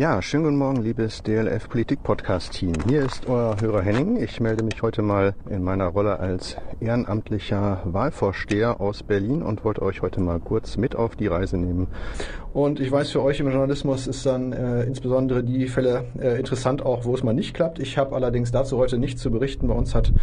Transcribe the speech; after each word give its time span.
Ja, 0.00 0.22
schönen 0.22 0.44
guten 0.44 0.56
Morgen, 0.56 0.82
liebes 0.82 1.22
DLF 1.22 1.68
Politik 1.68 2.02
Podcast 2.02 2.54
Team. 2.54 2.72
Hier 2.88 3.04
ist 3.04 3.28
euer 3.28 3.60
Hörer 3.60 3.82
Henning. 3.82 4.16
Ich 4.16 4.40
melde 4.40 4.64
mich 4.64 4.80
heute 4.80 5.02
mal 5.02 5.34
in 5.50 5.62
meiner 5.62 5.88
Rolle 5.88 6.18
als 6.18 6.56
ehrenamtlicher 6.80 7.82
Wahlvorsteher 7.84 8.80
aus 8.80 9.02
Berlin 9.02 9.42
und 9.42 9.62
wollte 9.62 9.82
euch 9.82 10.00
heute 10.00 10.22
mal 10.22 10.40
kurz 10.40 10.78
mit 10.78 10.96
auf 10.96 11.16
die 11.16 11.26
Reise 11.26 11.58
nehmen. 11.58 11.86
Und 12.54 12.80
ich 12.80 12.90
weiß, 12.90 13.10
für 13.10 13.22
euch 13.22 13.40
im 13.40 13.50
Journalismus 13.50 14.06
ist 14.06 14.24
dann 14.24 14.54
äh, 14.54 14.84
insbesondere 14.84 15.44
die 15.44 15.68
Fälle 15.68 16.06
äh, 16.18 16.38
interessant, 16.38 16.80
auch 16.80 17.04
wo 17.04 17.14
es 17.14 17.22
mal 17.22 17.34
nicht 17.34 17.52
klappt. 17.52 17.78
Ich 17.78 17.98
habe 17.98 18.14
allerdings 18.16 18.50
dazu 18.50 18.78
heute 18.78 18.96
nichts 18.96 19.20
zu 19.20 19.30
berichten. 19.30 19.68
Bei 19.68 19.74
uns 19.74 19.94
hat 19.94 20.14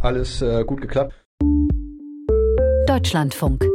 alles 0.00 0.42
äh, 0.42 0.64
gut 0.64 0.80
geklappt. 0.80 1.14
Deutschlandfunk 2.88 3.71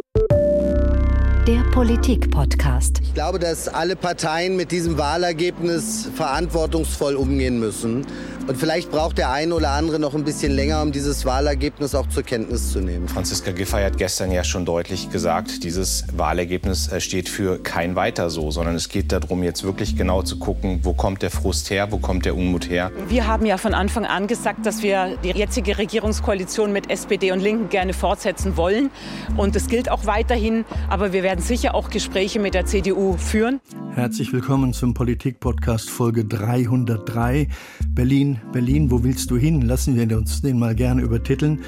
der 1.47 1.63
Politik-Podcast. 1.71 2.99
Ich 3.01 3.13
glaube, 3.13 3.39
dass 3.39 3.69
alle 3.69 3.95
Parteien 3.95 4.57
mit 4.57 4.69
diesem 4.69 4.97
Wahlergebnis 4.97 6.09
verantwortungsvoll 6.13 7.15
umgehen 7.15 7.57
müssen. 7.57 8.05
Und 8.47 8.57
vielleicht 8.57 8.91
braucht 8.91 9.17
der 9.17 9.29
eine 9.31 9.53
oder 9.53 9.71
andere 9.71 9.99
noch 9.99 10.15
ein 10.15 10.23
bisschen 10.23 10.53
länger, 10.53 10.81
um 10.81 10.93
dieses 10.93 11.25
Wahlergebnis 11.25 11.93
auch 11.95 12.07
zur 12.07 12.23
Kenntnis 12.23 12.71
zu 12.71 12.79
nehmen. 12.79 13.09
Franziska 13.09 13.51
Giffey 13.51 13.81
hat 13.81 13.97
gestern 13.97 14.31
ja 14.31 14.45
schon 14.45 14.65
deutlich 14.65 15.09
gesagt, 15.09 15.65
dieses 15.65 16.05
Wahlergebnis 16.15 16.89
äh, 16.89 17.01
steht 17.01 17.27
für 17.27 17.59
kein 17.59 17.95
weiter 17.95 18.29
so, 18.29 18.49
sondern 18.51 18.75
es 18.75 18.87
geht 18.87 19.11
darum, 19.11 19.43
jetzt 19.43 19.65
wirklich 19.65 19.97
genau 19.97 20.21
zu 20.21 20.39
gucken, 20.39 20.79
wo 20.83 20.93
kommt 20.93 21.21
der 21.23 21.31
Frust 21.31 21.69
her, 21.69 21.91
wo 21.91 21.97
kommt 21.97 22.25
der 22.25 22.37
Unmut 22.37 22.69
her. 22.69 22.91
Wir 23.09 23.27
haben 23.27 23.45
ja 23.45 23.57
von 23.57 23.73
Anfang 23.73 24.05
an 24.05 24.27
gesagt, 24.27 24.65
dass 24.65 24.81
wir 24.81 25.17
die 25.23 25.31
jetzige 25.31 25.77
Regierungskoalition 25.77 26.71
mit 26.71 26.89
SPD 26.89 27.33
und 27.33 27.41
Linken 27.41 27.67
gerne 27.67 27.93
fortsetzen 27.93 28.55
wollen. 28.55 28.91
Und 29.35 29.57
das 29.57 29.67
gilt 29.67 29.91
auch 29.91 30.05
weiterhin. 30.05 30.63
Aber 30.89 31.11
wir 31.11 31.21
werden 31.21 31.36
sicher 31.39 31.75
auch 31.75 31.89
Gespräche 31.89 32.39
mit 32.39 32.53
der 32.53 32.65
CDU 32.65 33.17
führen. 33.17 33.59
Herzlich 33.93 34.31
willkommen 34.33 34.73
zum 34.73 34.93
Politik-Podcast 34.93 35.89
Folge 35.89 36.25
303. 36.25 37.47
Berlin, 37.89 38.39
Berlin, 38.51 38.91
wo 38.91 39.03
willst 39.03 39.31
du 39.31 39.37
hin? 39.37 39.61
Lassen 39.61 39.95
wir 39.95 40.17
uns 40.17 40.41
den 40.41 40.59
mal 40.59 40.75
gerne 40.75 41.01
übertiteln. 41.01 41.61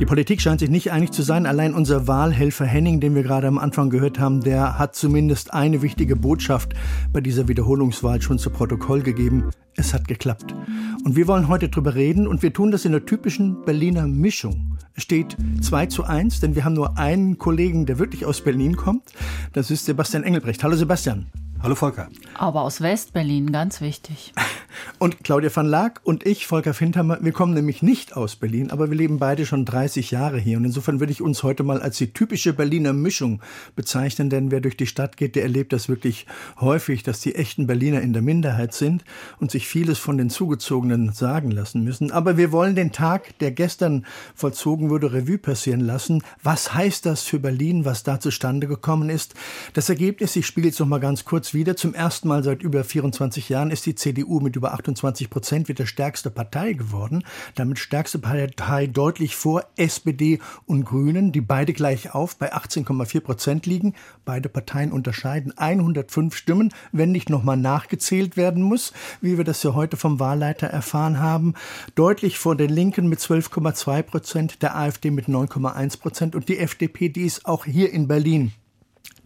Die 0.00 0.06
Politik 0.06 0.40
scheint 0.40 0.60
sich 0.60 0.70
nicht 0.70 0.92
einig 0.92 1.10
zu 1.12 1.22
sein. 1.22 1.46
Allein 1.46 1.74
unser 1.74 2.06
Wahlhelfer 2.06 2.64
Henning, 2.64 3.00
den 3.00 3.14
wir 3.14 3.22
gerade 3.22 3.46
am 3.46 3.58
Anfang 3.58 3.90
gehört 3.90 4.18
haben, 4.18 4.40
der 4.40 4.78
hat 4.78 4.94
zumindest 4.94 5.52
eine 5.52 5.82
wichtige 5.82 6.16
Botschaft 6.16 6.74
bei 7.12 7.20
dieser 7.20 7.48
Wiederholungswahl 7.48 8.22
schon 8.22 8.38
zu 8.38 8.50
Protokoll 8.50 9.02
gegeben. 9.02 9.50
Es 9.76 9.92
hat 9.92 10.06
geklappt. 10.06 10.54
Und 11.04 11.16
wir 11.16 11.26
wollen 11.26 11.48
heute 11.48 11.68
drüber 11.68 11.94
reden 11.94 12.28
und 12.28 12.42
wir 12.42 12.52
tun 12.52 12.70
das 12.70 12.84
in 12.84 12.92
der 12.92 13.04
typischen 13.04 13.64
Berliner 13.64 14.06
Mischung. 14.06 14.78
Es 14.94 15.02
steht 15.02 15.36
2 15.60 15.86
zu 15.86 16.04
1, 16.04 16.40
denn 16.40 16.54
wir 16.54 16.64
haben 16.64 16.74
nur 16.74 16.96
einen 16.96 17.38
Kollegen, 17.38 17.84
der 17.84 17.98
wirklich 17.98 18.24
aus 18.24 18.40
Berlin 18.40 18.76
kommt. 18.76 19.12
Das 19.52 19.70
ist 19.70 19.86
Sebastian 19.86 20.22
Engelbrecht. 20.22 20.62
Hallo 20.62 20.76
Sebastian. 20.76 21.26
Hallo 21.60 21.74
Volker. 21.74 22.08
Aber 22.34 22.62
aus 22.62 22.80
Westberlin, 22.80 23.50
ganz 23.50 23.80
wichtig. 23.80 24.32
Und 24.98 25.24
Claudia 25.24 25.54
van 25.54 25.66
Laak 25.66 26.00
und 26.04 26.26
ich, 26.26 26.46
Volker 26.46 26.74
Findhammer, 26.74 27.18
wir 27.20 27.32
kommen 27.32 27.54
nämlich 27.54 27.82
nicht 27.82 28.16
aus 28.16 28.36
Berlin, 28.36 28.70
aber 28.70 28.90
wir 28.90 28.96
leben 28.96 29.18
beide 29.18 29.46
schon 29.46 29.64
30 29.64 30.10
Jahre 30.10 30.38
hier. 30.38 30.56
Und 30.56 30.64
insofern 30.64 31.00
würde 31.00 31.12
ich 31.12 31.22
uns 31.22 31.42
heute 31.42 31.62
mal 31.62 31.80
als 31.80 31.98
die 31.98 32.12
typische 32.12 32.52
Berliner 32.52 32.92
Mischung 32.92 33.40
bezeichnen, 33.76 34.30
denn 34.30 34.50
wer 34.50 34.60
durch 34.60 34.76
die 34.76 34.86
Stadt 34.86 35.16
geht, 35.16 35.36
der 35.36 35.42
erlebt 35.42 35.72
das 35.72 35.88
wirklich 35.88 36.26
häufig, 36.60 37.02
dass 37.02 37.20
die 37.20 37.34
echten 37.34 37.66
Berliner 37.66 38.00
in 38.00 38.12
der 38.12 38.22
Minderheit 38.22 38.74
sind 38.74 39.04
und 39.40 39.50
sich 39.50 39.66
vieles 39.68 39.98
von 39.98 40.18
den 40.18 40.30
Zugezogenen 40.30 41.12
sagen 41.12 41.50
lassen 41.50 41.84
müssen. 41.84 42.10
Aber 42.10 42.36
wir 42.36 42.52
wollen 42.52 42.74
den 42.74 42.92
Tag, 42.92 43.38
der 43.38 43.50
gestern 43.50 44.06
vollzogen 44.34 44.90
wurde, 44.90 45.12
Revue 45.12 45.38
passieren 45.38 45.80
lassen. 45.80 46.22
Was 46.42 46.74
heißt 46.74 47.06
das 47.06 47.22
für 47.22 47.38
Berlin, 47.38 47.84
was 47.84 48.02
da 48.02 48.20
zustande 48.20 48.66
gekommen 48.66 49.10
ist? 49.10 49.34
Das 49.72 49.88
Ergebnis, 49.88 50.36
ich 50.36 50.46
spiele 50.46 50.68
jetzt 50.68 50.80
noch 50.80 50.86
mal 50.86 51.00
ganz 51.00 51.24
kurz 51.24 51.54
wieder. 51.54 51.76
Zum 51.76 51.94
ersten 51.94 52.28
Mal 52.28 52.42
seit 52.42 52.62
über 52.62 52.84
24 52.84 53.48
Jahren 53.48 53.70
ist 53.70 53.86
die 53.86 53.94
CDU 53.94 54.40
mit 54.40 54.56
über 54.56 54.63
28 54.72 55.30
Prozent 55.30 55.68
wieder 55.68 55.86
stärkste 55.86 56.30
Partei 56.30 56.72
geworden. 56.72 57.24
Damit 57.54 57.78
stärkste 57.78 58.18
Partei 58.18 58.86
deutlich 58.86 59.36
vor 59.36 59.64
SPD 59.76 60.40
und 60.66 60.84
Grünen, 60.84 61.32
die 61.32 61.40
beide 61.40 61.72
gleich 61.72 62.14
auf 62.14 62.36
bei 62.36 62.54
18,4 62.54 63.20
Prozent 63.20 63.66
liegen. 63.66 63.94
Beide 64.24 64.48
Parteien 64.48 64.92
unterscheiden 64.92 65.56
105 65.56 66.34
Stimmen, 66.34 66.72
wenn 66.92 67.12
nicht 67.12 67.30
nochmal 67.30 67.56
nachgezählt 67.56 68.36
werden 68.36 68.62
muss, 68.62 68.92
wie 69.20 69.36
wir 69.36 69.44
das 69.44 69.62
ja 69.62 69.74
heute 69.74 69.96
vom 69.96 70.20
Wahlleiter 70.20 70.66
erfahren 70.66 71.20
haben. 71.20 71.54
Deutlich 71.94 72.38
vor 72.38 72.56
den 72.56 72.70
Linken 72.70 73.08
mit 73.08 73.20
12,2 73.20 74.02
Prozent, 74.02 74.62
der 74.62 74.76
AfD 74.76 75.10
mit 75.10 75.26
9,1 75.26 76.00
Prozent 76.00 76.34
und 76.34 76.48
die 76.48 76.58
FDP, 76.58 77.08
die 77.08 77.26
ist 77.26 77.46
auch 77.46 77.64
hier 77.64 77.92
in 77.92 78.08
Berlin 78.08 78.52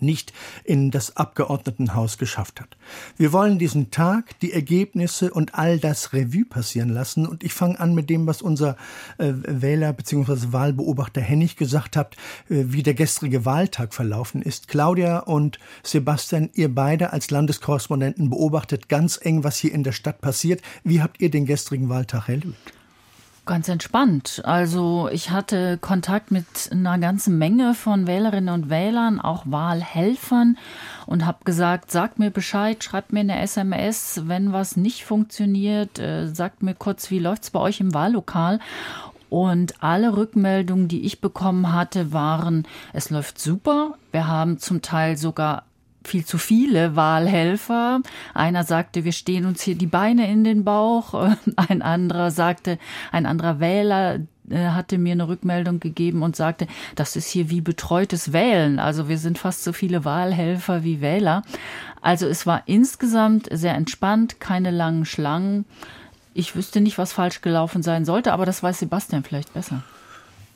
nicht 0.01 0.33
in 0.65 0.91
das 0.91 1.17
Abgeordnetenhaus 1.17 2.19
geschafft 2.19 2.61
hat. 2.61 2.77
Wir 3.17 3.33
wollen 3.33 3.59
diesen 3.59 3.91
Tag, 3.91 4.39
die 4.41 4.53
Ergebnisse 4.53 5.33
und 5.33 5.55
all 5.55 5.79
das 5.79 6.13
Revue 6.13 6.45
passieren 6.45 6.89
lassen. 6.89 7.27
Und 7.27 7.43
ich 7.43 7.53
fange 7.53 7.79
an 7.81 7.95
mit 7.95 8.11
dem, 8.11 8.27
was 8.27 8.43
unser 8.43 8.77
äh, 9.19 9.33
Wähler 9.35 9.93
bzw. 9.93 10.53
Wahlbeobachter 10.53 11.21
Hennig 11.21 11.57
gesagt 11.57 11.97
hat, 11.97 12.17
äh, 12.49 12.65
wie 12.69 12.83
der 12.83 12.95
gestrige 12.95 13.45
Wahltag 13.45 13.95
verlaufen 13.95 14.43
ist. 14.43 14.69
Claudia 14.69 15.21
und 15.21 15.59
Sebastian, 15.83 16.51
ihr 16.55 16.75
beide 16.75 17.13
als 17.13 17.31
Landeskorrespondenten 17.31 18.31
beobachtet 18.31 18.89
ganz 18.89 19.19
eng, 19.21 19.45
was 19.45 19.59
hier 19.59 19.73
in 19.73 19.85
der 19.85 19.93
Stadt 19.93 20.21
passiert. 20.21 20.63
Wie 20.85 21.03
habt 21.03 21.21
ihr 21.21 21.31
den 21.31 21.47
gestrigen 21.47 21.89
Wahltag 21.89 22.29
erlebt? 22.29 22.78
Ganz 23.49 23.67
entspannt. 23.67 24.43
Also 24.45 25.09
ich 25.11 25.31
hatte 25.31 25.79
Kontakt 25.79 26.31
mit 26.31 26.45
einer 26.71 26.99
ganzen 26.99 27.39
Menge 27.39 27.73
von 27.73 28.07
Wählerinnen 28.07 28.53
und 28.53 28.69
Wählern, 28.69 29.23
auch 29.23 29.45
Wahlhelfern 29.47 30.59
und 31.07 31.25
habe 31.25 31.39
gesagt, 31.47 31.91
sagt 31.91 32.19
mir 32.19 32.31
Bescheid, 32.31 32.85
schreibt 32.85 33.15
mir 33.15 33.21
eine 33.21 33.41
SMS, 33.41 34.25
wenn 34.27 34.53
was 34.53 34.77
nicht 34.77 35.07
funktioniert, 35.07 35.99
äh, 35.99 36.29
sagt 36.29 36.63
mir 36.63 36.75
kurz, 36.75 37.11
wie 37.11 37.21
läuft's 37.21 37.49
bei 37.49 37.61
euch 37.61 37.81
im 37.81 37.95
Wahllokal. 37.95 38.61
Und 39.31 39.83
alle 39.83 40.15
Rückmeldungen, 40.15 40.89
die 40.89 41.07
ich 41.07 41.23
bekommen 41.23 41.73
hatte, 41.73 42.13
waren, 42.13 42.67
es 42.93 43.09
läuft 43.09 43.39
super. 43.39 43.95
Wir 44.13 44.27
haben 44.27 44.59
zum 44.59 44.83
Teil 44.83 45.17
sogar 45.17 45.65
viel 46.09 46.25
zu 46.25 46.39
viele 46.39 46.97
Wahlhelfer. 46.97 48.01
Einer 48.35 48.65
sagte, 48.65 49.05
wir 49.05 49.13
stehen 49.13 49.47
uns 49.47 49.63
hier 49.63 49.77
die 49.77 49.87
Beine 49.87 50.31
in 50.31 50.45
den 50.45 50.65
Bauch. 50.65 51.15
Ein 51.57 51.83
anderer 51.83 52.31
sagte, 52.31 52.79
ein 53.13 53.27
anderer 53.27 53.61
Wähler, 53.61 54.21
äh, 54.51 54.69
hatte 54.69 54.99
mir 54.99 55.13
eine 55.13 55.29
Rückmeldung 55.29 55.81
gegeben 55.81 56.23
und 56.23 56.37
sagte, 56.37 56.67
das 56.95 57.17
ist 57.17 57.29
hier 57.29 57.51
wie 57.51 57.61
betreutes 57.61 58.33
Wählen. 58.33 58.79
Also 58.79 59.09
wir 59.09 59.19
sind 59.19 59.39
fast 59.39 59.65
so 59.65 59.73
viele 59.73 60.05
Wahlhelfer 60.05 60.85
wie 60.85 61.01
Wähler. 61.01 61.43
Also 62.01 62.27
es 62.27 62.47
war 62.47 62.63
insgesamt 62.67 63.49
sehr 63.51 63.75
entspannt, 63.75 64.41
keine 64.41 64.71
langen 64.71 65.05
Schlangen. 65.05 65.65
Ich 66.35 66.55
wüsste 66.55 66.81
nicht, 66.81 66.99
was 66.99 67.13
falsch 67.13 67.41
gelaufen 67.41 67.83
sein 67.83 68.05
sollte, 68.05 68.33
aber 68.33 68.47
das 68.47 68.63
weiß 68.63 68.79
Sebastian 68.79 69.25
vielleicht 69.25 69.53
besser. 69.55 69.83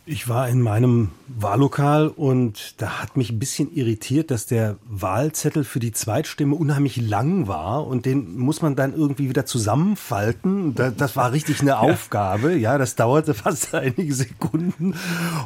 Ich 0.05 0.29
war 0.29 0.49
in 0.49 0.61
meinem 0.61 1.13
Wahllokal 1.29 2.09
und 2.09 2.81
da 2.83 3.01
hat 3.01 3.17
mich 3.17 3.31
ein 3.31 3.39
bisschen 3.39 3.73
irritiert, 3.73 4.33
dass 4.33 4.47
der 4.47 4.77
Wahlzettel 4.85 5.63
für 5.63 5.79
die 5.79 5.93
Zweitstimme 5.93 6.57
unheimlich 6.57 6.97
lang 6.97 7.47
war 7.47 7.87
und 7.87 8.05
den 8.05 8.37
muss 8.37 8.63
man 8.63 8.75
dann 8.75 8.95
irgendwie 8.95 9.29
wieder 9.29 9.47
zusammenfalten. 9.47 10.75
Das 10.75 11.15
war 11.15 11.31
richtig 11.31 11.61
eine 11.61 11.79
Aufgabe. 11.79 12.57
Ja, 12.57 12.79
das 12.79 12.97
dauerte 12.97 13.33
fast 13.35 13.77
einige 13.77 14.13
Sekunden 14.13 14.97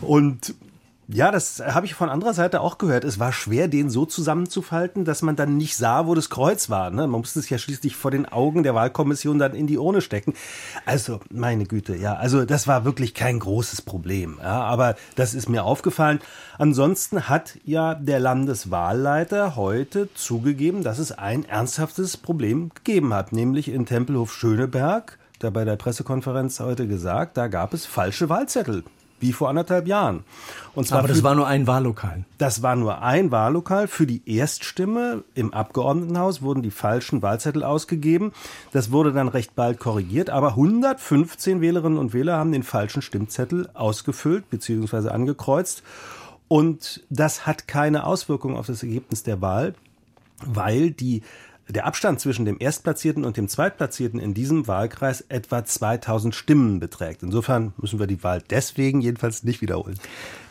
und 0.01 0.55
ja, 1.09 1.31
das 1.31 1.63
habe 1.65 1.87
ich 1.87 1.95
von 1.95 2.09
anderer 2.09 2.35
Seite 2.35 2.61
auch 2.61 2.79
gehört. 2.79 3.05
Es 3.05 3.21
war 3.21 3.33
schwer, 3.33 3.69
den 3.69 3.91
so 3.91 4.07
zusammenzufalten, 4.07 5.05
dass 5.05 5.23
man 5.23 5.37
dann 5.37 5.57
nicht 5.57 5.77
sah, 5.77 6.07
wo 6.07 6.17
das 6.17 6.31
Kreuz 6.31 6.69
war. 6.69 6.91
Ne? 6.91 7.07
Man 7.07 7.21
musste 7.21 7.39
es 7.39 7.49
ja 7.49 7.59
schließlich 7.59 7.95
vor 7.95 8.11
den 8.11 8.27
Augen 8.27 8.65
der 8.65 8.75
Wahlkommission 8.75 9.39
dann 9.39 9.55
in 9.55 9.69
die 9.69 9.79
Urne 9.79 10.01
stecken. 10.01 10.35
Also, 10.85 11.21
meine 11.31 11.65
Güte, 11.65 11.95
ja, 11.95 12.15
also 12.15 12.45
das 12.45 12.67
war 12.67 12.85
wirklich 12.85 13.15
kein 13.15 13.39
großes 13.39 13.83
Problem. 13.83 14.39
Ja, 14.43 14.63
aber 14.63 14.97
das 15.15 15.35
ist 15.35 15.49
mir 15.49 15.63
aufgefallen. 15.63 16.19
Ansonsten 16.59 17.29
hat 17.29 17.57
ja 17.65 17.95
der 17.95 18.19
Landeswahlleiter 18.19 19.55
heute 19.55 20.13
zugegeben, 20.15 20.83
dass 20.83 20.99
es 20.99 21.13
ein 21.13 21.45
ernsthaftes 21.45 22.17
Problem 22.17 22.71
gegeben 22.75 23.15
hat, 23.15 23.33
nämlich 23.33 23.69
in 23.69 23.87
Tempelhof 23.87 24.33
Schöneberg. 24.33 25.19
Da 25.39 25.51
bei 25.51 25.65
der 25.65 25.77
Pressekonferenz 25.77 26.59
heute 26.59 26.89
gesagt, 26.89 27.37
da 27.37 27.47
gab 27.47 27.75
es 27.75 27.87
falsche 27.87 28.29
Wahlzettel 28.29 28.83
wie 29.21 29.33
vor 29.33 29.49
anderthalb 29.49 29.87
Jahren. 29.87 30.25
Und 30.75 30.87
zwar 30.87 30.99
Aber 30.99 31.09
das 31.09 31.19
für, 31.19 31.25
war 31.25 31.35
nur 31.35 31.47
ein 31.47 31.67
Wahllokal. 31.67 32.25
Das 32.39 32.63
war 32.63 32.77
nur 32.77 33.03
ein 33.03 33.31
Wahllokal. 33.31 33.89
Für 33.89 34.07
die 34.07 34.23
Erststimme 34.27 35.25
im 35.35 35.55
Abgeordnetenhaus 35.55 36.43
wurden 36.43 36.63
die 36.63 36.71
falschen 36.71 37.23
Wahlzettel 37.23 37.63
ausgegeben. 37.63 38.33
Das 38.73 38.91
wurde 38.91 39.13
dann 39.13 39.29
recht 39.29 39.55
bald 39.55 39.79
korrigiert. 39.79 40.31
Aber 40.31 40.51
115 40.51 41.61
Wählerinnen 41.61 41.99
und 41.99 42.13
Wähler 42.13 42.37
haben 42.37 42.53
den 42.53 42.63
falschen 42.63 43.03
Stimmzettel 43.03 43.69
ausgefüllt 43.75 44.51
bzw. 44.51 45.09
angekreuzt. 45.09 45.83
Und 46.49 47.05
das 47.11 47.47
hat 47.47 47.67
keine 47.67 48.05
Auswirkung 48.05 48.57
auf 48.57 48.67
das 48.67 48.83
Ergebnis 48.83 49.23
der 49.23 49.41
Wahl, 49.41 49.75
weil 50.45 50.91
die 50.91 51.23
der 51.69 51.87
Abstand 51.87 52.21
zwischen 52.21 52.45
dem 52.45 52.57
Erstplatzierten 52.61 53.25
und 53.25 53.37
dem 53.37 53.49
Zweitplatzierten 53.49 54.21
in 54.21 54.35
diesem 54.35 54.69
Wahlkreis 54.69 55.23
etwa 55.29 55.65
2000 55.65 56.35
Stimmen 56.35 56.79
beträgt. 56.79 57.23
Insofern 57.23 57.73
müssen 57.77 57.99
wir 57.99 58.07
die 58.07 58.23
Wahl 58.23 58.43
deswegen 58.51 59.01
jedenfalls 59.01 59.43
nicht 59.43 59.61
wiederholen. 59.61 59.99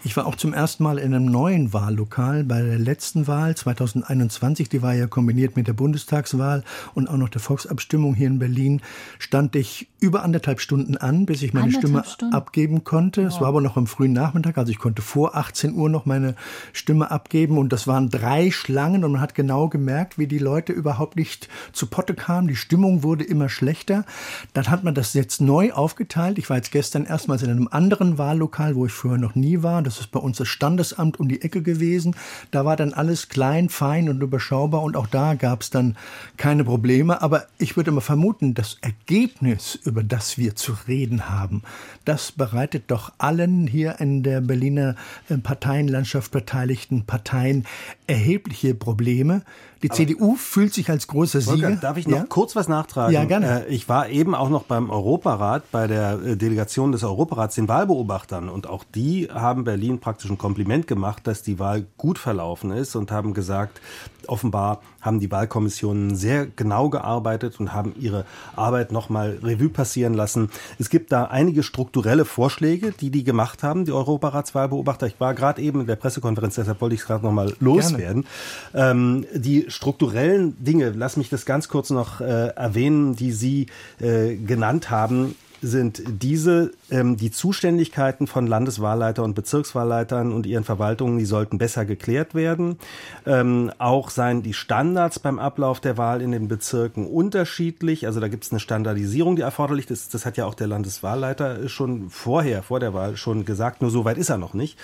Ich 0.05 0.15
war 0.15 0.27
auch 0.27 0.35
zum 0.35 0.53
ersten 0.53 0.83
Mal 0.83 0.99
in 0.99 1.15
einem 1.15 1.25
neuen 1.25 1.73
Wahllokal 1.73 2.43
bei 2.43 2.61
der 2.61 2.77
letzten 2.77 3.25
Wahl 3.25 3.57
2021. 3.57 4.69
Die 4.69 4.83
war 4.83 4.93
ja 4.93 5.07
kombiniert 5.07 5.55
mit 5.55 5.67
der 5.67 5.73
Bundestagswahl 5.73 6.63
und 6.93 7.09
auch 7.09 7.17
noch 7.17 7.29
der 7.29 7.41
Volksabstimmung 7.41 8.13
hier 8.13 8.27
in 8.27 8.37
Berlin. 8.37 8.83
Stand 9.17 9.55
ich 9.55 9.87
über 9.99 10.21
anderthalb 10.21 10.61
Stunden 10.61 10.95
an, 10.95 11.25
bis 11.25 11.41
ich 11.41 11.55
meine 11.55 11.71
Stimme 11.71 12.03
Stunden? 12.05 12.35
abgeben 12.35 12.83
konnte. 12.83 13.23
Wow. 13.23 13.33
Es 13.33 13.41
war 13.41 13.47
aber 13.47 13.61
noch 13.61 13.77
am 13.77 13.87
frühen 13.87 14.13
Nachmittag, 14.13 14.59
also 14.59 14.71
ich 14.71 14.77
konnte 14.77 15.01
vor 15.01 15.35
18 15.35 15.73
Uhr 15.73 15.89
noch 15.89 16.05
meine 16.05 16.35
Stimme 16.71 17.09
abgeben. 17.09 17.57
Und 17.57 17.73
das 17.73 17.87
waren 17.87 18.11
drei 18.11 18.51
Schlangen 18.51 19.03
und 19.03 19.13
man 19.13 19.21
hat 19.21 19.33
genau 19.33 19.69
gemerkt, 19.69 20.19
wie 20.19 20.27
die 20.27 20.37
Leute 20.37 20.71
überhaupt 20.71 21.15
nicht 21.15 21.49
zu 21.73 21.87
Potte 21.87 22.13
kamen. 22.13 22.47
Die 22.47 22.55
Stimmung 22.55 23.01
wurde 23.01 23.23
immer 23.23 23.49
schlechter. 23.49 24.05
Dann 24.53 24.69
hat 24.69 24.83
man 24.83 24.93
das 24.93 25.15
jetzt 25.15 25.41
neu 25.41 25.71
aufgeteilt. 25.73 26.37
Ich 26.37 26.47
war 26.51 26.57
jetzt 26.57 26.71
gestern 26.71 27.05
erstmals 27.05 27.41
in 27.41 27.49
einem 27.49 27.69
anderen 27.71 28.19
Wahllokal, 28.19 28.75
wo 28.75 28.85
ich 28.85 28.91
vorher 28.91 29.19
noch 29.19 29.33
nie 29.33 29.63
war. 29.63 29.81
Das 29.81 29.94
ist 29.99 30.11
bei 30.11 30.19
uns 30.19 30.37
das 30.37 30.47
Standesamt 30.47 31.19
um 31.19 31.27
die 31.27 31.41
Ecke 31.41 31.61
gewesen. 31.61 32.15
Da 32.51 32.65
war 32.65 32.75
dann 32.75 32.93
alles 32.93 33.29
klein, 33.29 33.69
fein 33.69 34.09
und 34.09 34.21
überschaubar 34.21 34.81
und 34.83 34.95
auch 34.95 35.07
da 35.07 35.35
gab 35.35 35.61
es 35.61 35.69
dann 35.69 35.95
keine 36.37 36.63
Probleme. 36.63 37.21
Aber 37.21 37.45
ich 37.57 37.75
würde 37.75 37.91
mal 37.91 38.01
vermuten, 38.01 38.53
das 38.53 38.77
Ergebnis, 38.81 39.75
über 39.83 40.03
das 40.03 40.37
wir 40.37 40.55
zu 40.55 40.75
reden 40.87 41.29
haben, 41.29 41.63
das 42.05 42.31
bereitet 42.31 42.85
doch 42.87 43.11
allen 43.17 43.67
hier 43.67 43.99
in 43.99 44.23
der 44.23 44.41
Berliner 44.41 44.95
äh, 45.29 45.37
Parteienlandschaft 45.37 46.31
beteiligten 46.31 47.05
Parteien 47.05 47.65
erhebliche 48.07 48.75
Probleme. 48.75 49.43
Die 49.85 49.91
Aber 49.91 49.97
CDU 49.97 50.35
fühlt 50.35 50.73
sich 50.73 50.89
als 50.89 51.05
großer 51.05 51.41
Sieger. 51.41 51.67
Volker, 51.67 51.75
darf 51.75 51.97
ich 51.97 52.07
noch 52.07 52.17
ja? 52.17 52.25
kurz 52.27 52.55
was 52.55 52.67
nachtragen? 52.67 53.13
Ja, 53.13 53.23
gerne. 53.25 53.67
Äh, 53.67 53.67
ich 53.67 53.87
war 53.87 54.09
eben 54.09 54.33
auch 54.33 54.49
noch 54.49 54.63
beim 54.63 54.89
Europarat, 54.89 55.69
bei 55.71 55.85
der 55.85 56.19
äh, 56.25 56.35
Delegation 56.35 56.91
des 56.91 57.03
Europarats, 57.03 57.53
den 57.53 57.67
Wahlbeobachtern. 57.67 58.49
Und 58.49 58.65
auch 58.65 58.83
die 58.83 59.27
haben 59.31 59.63
Berlin 59.63 59.99
praktisch 59.99 60.31
ein 60.31 60.39
Kompliment 60.39 60.87
gemacht, 60.87 61.27
dass 61.27 61.43
die 61.43 61.59
Wahl 61.59 61.85
gut 61.97 62.17
verlaufen 62.17 62.71
ist 62.71 62.95
und 62.95 63.11
haben 63.11 63.35
gesagt, 63.35 63.79
offenbar 64.27 64.81
haben 65.01 65.19
die 65.19 65.29
Wahlkommissionen 65.31 66.15
sehr 66.15 66.47
genau 66.47 66.89
gearbeitet 66.89 67.59
und 67.59 67.73
haben 67.73 67.93
ihre 67.99 68.25
Arbeit 68.55 68.91
nochmal 68.91 69.37
Revue 69.43 69.69
passieren 69.69 70.15
lassen. 70.15 70.49
Es 70.79 70.89
gibt 70.89 71.11
da 71.11 71.25
einige 71.25 71.61
strukturelle 71.61 72.25
Vorschläge, 72.25 72.91
die 72.91 73.11
die 73.11 73.23
gemacht 73.23 73.61
haben, 73.61 73.85
die 73.85 73.91
Europaratswahlbeobachter. 73.91 75.05
Ich 75.05 75.19
war 75.19 75.35
gerade 75.35 75.61
eben 75.61 75.81
in 75.81 75.87
der 75.87 75.95
Pressekonferenz, 75.95 76.55
deshalb 76.55 76.81
wollte 76.81 76.95
ich 76.95 77.01
es 77.01 77.07
gerade 77.07 77.23
nochmal 77.23 77.53
loswerden. 77.59 78.25
Ähm, 78.73 79.25
die 79.33 79.69
strukturellen 79.75 80.55
Dinge, 80.63 80.93
lass 80.95 81.17
mich 81.17 81.29
das 81.29 81.45
ganz 81.45 81.67
kurz 81.67 81.89
noch 81.89 82.21
äh, 82.21 82.47
erwähnen, 82.47 83.15
die 83.15 83.31
Sie 83.31 83.67
äh, 83.99 84.35
genannt 84.35 84.89
haben, 84.89 85.35
sind 85.61 86.03
diese, 86.07 86.71
ähm, 86.91 87.17
die 87.17 87.31
Zuständigkeiten 87.31 88.27
von 88.27 88.47
Landeswahlleiter 88.47 89.23
und 89.23 89.33
Bezirkswahlleitern 89.33 90.31
und 90.31 90.45
ihren 90.45 90.63
Verwaltungen, 90.63 91.17
die 91.17 91.25
sollten 91.25 91.57
besser 91.57 91.85
geklärt 91.85 92.35
werden. 92.35 92.77
Ähm, 93.25 93.71
auch 93.77 94.09
seien 94.09 94.43
die 94.43 94.53
Standards 94.53 95.19
beim 95.19 95.39
Ablauf 95.39 95.79
der 95.79 95.97
Wahl 95.97 96.21
in 96.21 96.31
den 96.31 96.47
Bezirken 96.47 97.07
unterschiedlich. 97.07 98.05
Also 98.05 98.19
da 98.19 98.27
gibt 98.27 98.43
es 98.43 98.51
eine 98.51 98.59
Standardisierung, 98.59 99.35
die 99.35 99.41
erforderlich 99.41 99.89
ist. 99.89 100.13
Das 100.13 100.25
hat 100.25 100.37
ja 100.37 100.45
auch 100.45 100.55
der 100.55 100.67
Landeswahlleiter 100.67 101.67
schon 101.69 102.09
vorher, 102.09 102.63
vor 102.63 102.79
der 102.79 102.93
Wahl 102.93 103.17
schon 103.17 103.45
gesagt. 103.45 103.81
Nur 103.81 103.91
so 103.91 104.05
weit 104.05 104.17
ist 104.17 104.29
er 104.29 104.37
noch 104.37 104.53
nicht. 104.53 104.77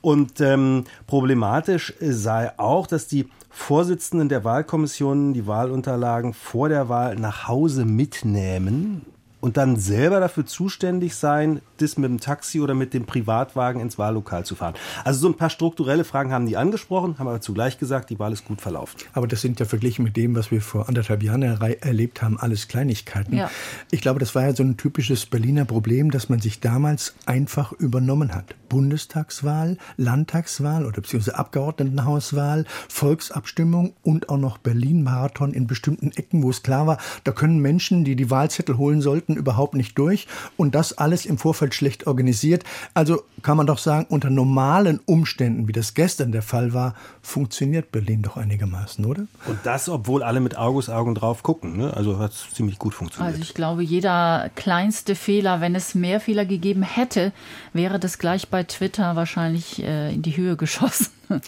Und 0.00 0.40
ähm, 0.40 0.84
problematisch 1.06 1.94
sei 2.00 2.52
auch, 2.58 2.86
dass 2.86 3.06
die 3.06 3.28
Vorsitzenden 3.50 4.28
der 4.28 4.44
Wahlkommissionen 4.44 5.34
die 5.34 5.46
Wahlunterlagen 5.46 6.32
vor 6.32 6.68
der 6.68 6.88
Wahl 6.88 7.16
nach 7.16 7.48
Hause 7.48 7.84
mitnehmen 7.84 9.04
und 9.40 9.56
dann 9.56 9.76
selber 9.76 10.20
dafür 10.20 10.46
zuständig 10.46 11.14
sein, 11.14 11.60
das 11.78 11.96
mit 11.96 12.10
dem 12.10 12.20
Taxi 12.20 12.60
oder 12.60 12.74
mit 12.74 12.94
dem 12.94 13.06
Privatwagen 13.06 13.80
ins 13.80 13.98
Wahllokal 13.98 14.44
zu 14.44 14.54
fahren. 14.54 14.74
Also 15.04 15.20
so 15.20 15.28
ein 15.28 15.34
paar 15.34 15.50
strukturelle 15.50 16.04
Fragen 16.04 16.32
haben 16.32 16.46
die 16.46 16.56
angesprochen, 16.56 17.18
haben 17.18 17.28
aber 17.28 17.40
zugleich 17.40 17.78
gesagt, 17.78 18.10
die 18.10 18.18
Wahl 18.18 18.32
ist 18.32 18.44
gut 18.44 18.60
verlaufen. 18.60 18.98
Aber 19.12 19.26
das 19.26 19.40
sind 19.40 19.60
ja 19.60 19.66
verglichen 19.66 20.04
mit 20.04 20.16
dem, 20.16 20.34
was 20.34 20.50
wir 20.50 20.60
vor 20.60 20.88
anderthalb 20.88 21.22
Jahren 21.22 21.42
er 21.42 21.60
erlebt 21.84 22.22
haben, 22.22 22.38
alles 22.38 22.68
Kleinigkeiten. 22.68 23.36
Ja. 23.36 23.50
Ich 23.90 24.00
glaube, 24.00 24.18
das 24.18 24.34
war 24.34 24.42
ja 24.42 24.54
so 24.54 24.62
ein 24.62 24.76
typisches 24.76 25.26
Berliner 25.26 25.64
Problem, 25.64 26.10
dass 26.10 26.28
man 26.28 26.40
sich 26.40 26.60
damals 26.60 27.14
einfach 27.26 27.72
übernommen 27.72 28.34
hat. 28.34 28.54
Bundestagswahl, 28.68 29.78
Landtagswahl 29.96 30.84
oder 30.84 31.00
beziehungsweise 31.00 31.38
Abgeordnetenhauswahl, 31.38 32.64
Volksabstimmung 32.88 33.94
und 34.02 34.28
auch 34.28 34.36
noch 34.36 34.58
Berlin-Marathon 34.58 35.52
in 35.52 35.66
bestimmten 35.66 36.12
Ecken, 36.12 36.42
wo 36.42 36.50
es 36.50 36.62
klar 36.62 36.86
war, 36.86 36.98
da 37.24 37.32
können 37.32 37.60
Menschen, 37.60 38.04
die 38.04 38.16
die 38.16 38.30
Wahlzettel 38.30 38.76
holen 38.76 39.00
sollten, 39.00 39.27
überhaupt 39.36 39.74
nicht 39.74 39.98
durch. 39.98 40.26
Und 40.56 40.74
das 40.74 40.96
alles 40.96 41.26
im 41.26 41.38
Vorfeld 41.38 41.74
schlecht 41.74 42.06
organisiert. 42.06 42.64
Also 42.94 43.22
kann 43.42 43.56
man 43.56 43.66
doch 43.66 43.78
sagen, 43.78 44.06
unter 44.08 44.30
normalen 44.30 45.00
Umständen, 45.06 45.68
wie 45.68 45.72
das 45.72 45.94
gestern 45.94 46.32
der 46.32 46.42
Fall 46.42 46.72
war, 46.72 46.94
funktioniert 47.22 47.92
Berlin 47.92 48.22
doch 48.22 48.36
einigermaßen, 48.36 49.04
oder? 49.04 49.26
Und 49.46 49.58
das, 49.64 49.88
obwohl 49.88 50.22
alle 50.22 50.40
mit 50.40 50.56
Argusaugen 50.56 51.14
drauf 51.14 51.42
gucken. 51.42 51.76
Ne? 51.76 51.94
Also 51.94 52.18
hat 52.18 52.32
es 52.32 52.46
ziemlich 52.54 52.78
gut 52.78 52.94
funktioniert. 52.94 53.34
Also 53.34 53.42
ich 53.42 53.54
glaube, 53.54 53.82
jeder 53.82 54.50
kleinste 54.54 55.14
Fehler, 55.14 55.60
wenn 55.60 55.74
es 55.74 55.94
mehr 55.94 56.20
Fehler 56.20 56.44
gegeben 56.44 56.82
hätte, 56.82 57.32
wäre 57.72 57.98
das 57.98 58.18
gleich 58.18 58.48
bei 58.48 58.64
Twitter 58.64 59.16
wahrscheinlich 59.16 59.82
äh, 59.82 60.12
in 60.14 60.22
die 60.22 60.36
Höhe 60.36 60.56
geschossen. 60.56 61.17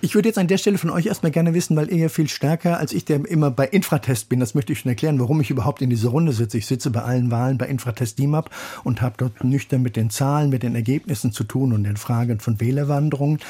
Ich 0.00 0.14
würde 0.14 0.28
jetzt 0.28 0.38
an 0.38 0.46
der 0.46 0.58
Stelle 0.58 0.78
von 0.78 0.90
euch 0.90 1.06
erstmal 1.06 1.32
gerne 1.32 1.54
wissen, 1.54 1.76
weil 1.76 1.90
ihr 1.90 1.96
ja 1.96 2.08
viel 2.08 2.28
stärker 2.28 2.78
als 2.78 2.92
ich, 2.92 3.04
der 3.04 3.24
immer 3.28 3.50
bei 3.50 3.66
Infratest 3.66 4.28
bin, 4.28 4.40
das 4.40 4.54
möchte 4.54 4.72
ich 4.72 4.80
schon 4.80 4.90
erklären, 4.90 5.18
warum 5.18 5.40
ich 5.40 5.50
überhaupt 5.50 5.82
in 5.82 5.90
dieser 5.90 6.10
Runde 6.10 6.32
sitze. 6.32 6.58
Ich 6.58 6.66
sitze 6.66 6.90
bei 6.90 7.02
allen 7.02 7.30
Wahlen 7.30 7.58
bei 7.58 7.66
Infratest 7.66 8.18
DIMAP 8.18 8.50
und 8.84 9.02
habe 9.02 9.14
dort 9.18 9.42
nüchtern 9.42 9.82
mit 9.82 9.96
den 9.96 10.10
Zahlen, 10.10 10.50
mit 10.50 10.62
den 10.62 10.74
Ergebnissen 10.74 11.32
zu 11.32 11.44
tun 11.44 11.72
und 11.72 11.84
den 11.84 11.96
Fragen 11.96 12.40
von 12.40 12.60
Wählerwanderungen. 12.60 13.40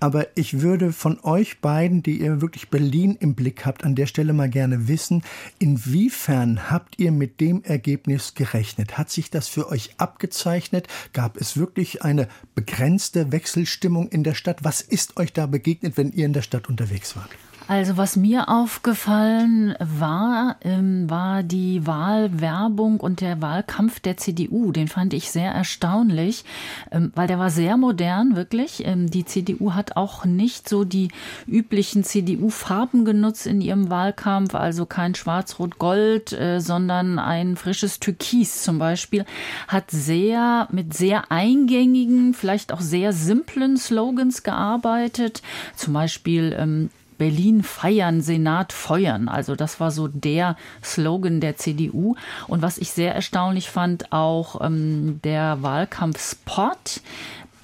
Aber 0.00 0.26
ich 0.34 0.60
würde 0.60 0.92
von 0.92 1.18
euch 1.22 1.60
beiden, 1.60 2.02
die 2.02 2.20
ihr 2.20 2.40
wirklich 2.40 2.68
Berlin 2.68 3.16
im 3.18 3.34
Blick 3.34 3.64
habt, 3.64 3.84
an 3.84 3.94
der 3.94 4.06
Stelle 4.06 4.32
mal 4.32 4.50
gerne 4.50 4.88
wissen, 4.88 5.22
inwiefern 5.58 6.70
habt 6.70 6.98
ihr 6.98 7.12
mit 7.12 7.40
dem 7.40 7.62
Ergebnis 7.62 8.34
gerechnet? 8.34 8.98
Hat 8.98 9.10
sich 9.10 9.30
das 9.30 9.48
für 9.48 9.68
euch 9.70 9.94
abgezeichnet? 9.98 10.88
Gab 11.12 11.40
es 11.40 11.56
wirklich 11.56 12.02
eine 12.02 12.28
begrenzte 12.54 13.32
Wechselstimmung 13.32 14.08
in 14.08 14.24
der 14.24 14.34
Stadt? 14.34 14.62
Was 14.62 14.80
ist 14.80 15.16
euch 15.16 15.32
da 15.34 15.46
begegnet, 15.46 15.96
wenn 15.96 16.12
ihr 16.12 16.26
in 16.26 16.32
der 16.32 16.42
Stadt 16.42 16.68
unterwegs 16.68 17.16
wart? 17.16 17.30
Also 17.66 17.96
was 17.96 18.16
mir 18.16 18.50
aufgefallen 18.50 19.74
war, 19.78 20.56
ähm, 20.60 21.08
war 21.08 21.42
die 21.42 21.86
Wahlwerbung 21.86 23.00
und 23.00 23.22
der 23.22 23.40
Wahlkampf 23.40 24.00
der 24.00 24.18
CDU. 24.18 24.70
Den 24.70 24.86
fand 24.86 25.14
ich 25.14 25.30
sehr 25.30 25.50
erstaunlich, 25.50 26.44
ähm, 26.90 27.10
weil 27.14 27.26
der 27.26 27.38
war 27.38 27.48
sehr 27.48 27.78
modern, 27.78 28.36
wirklich. 28.36 28.86
Ähm, 28.86 29.10
die 29.10 29.24
CDU 29.24 29.72
hat 29.72 29.96
auch 29.96 30.26
nicht 30.26 30.68
so 30.68 30.84
die 30.84 31.08
üblichen 31.46 32.04
CDU-Farben 32.04 33.06
genutzt 33.06 33.46
in 33.46 33.62
ihrem 33.62 33.88
Wahlkampf, 33.88 34.54
also 34.54 34.84
kein 34.84 35.14
Schwarz-Rot-Gold, 35.14 36.34
äh, 36.34 36.60
sondern 36.60 37.18
ein 37.18 37.56
frisches 37.56 37.98
Türkis 37.98 38.62
zum 38.62 38.78
Beispiel. 38.78 39.24
Hat 39.68 39.90
sehr 39.90 40.68
mit 40.70 40.92
sehr 40.92 41.32
eingängigen, 41.32 42.34
vielleicht 42.34 42.74
auch 42.74 42.82
sehr 42.82 43.14
simplen 43.14 43.78
Slogans 43.78 44.42
gearbeitet. 44.42 45.40
Zum 45.76 45.94
Beispiel 45.94 46.54
ähm, 46.58 46.90
Berlin 47.18 47.62
feiern, 47.62 48.20
Senat 48.20 48.72
feuern. 48.72 49.28
Also 49.28 49.56
das 49.56 49.80
war 49.80 49.90
so 49.90 50.08
der 50.08 50.56
Slogan 50.82 51.40
der 51.40 51.56
CDU. 51.56 52.16
Und 52.46 52.62
was 52.62 52.78
ich 52.78 52.90
sehr 52.90 53.14
erstaunlich 53.14 53.70
fand, 53.70 54.12
auch 54.12 54.60
ähm, 54.60 55.20
der 55.24 55.62
Wahlkampfspot. 55.62 57.00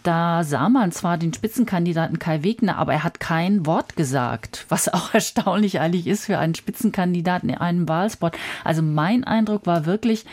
Da 0.02 0.44
sah 0.44 0.70
man 0.70 0.92
zwar 0.92 1.18
den 1.18 1.34
Spitzenkandidaten 1.34 2.18
Kai 2.18 2.42
Wegner, 2.42 2.78
aber 2.78 2.94
er 2.94 3.04
hat 3.04 3.20
kein 3.20 3.66
Wort 3.66 3.96
gesagt, 3.96 4.64
was 4.70 4.88
auch 4.88 5.12
erstaunlich 5.14 5.80
eigentlich 5.80 6.06
ist 6.06 6.24
für 6.24 6.38
einen 6.38 6.54
Spitzenkandidaten 6.54 7.50
in 7.50 7.58
einem 7.58 7.88
Wahlspot. 7.88 8.32
Also 8.64 8.82
mein 8.82 9.24
Eindruck 9.24 9.66
war 9.66 9.84
wirklich, 9.84 10.24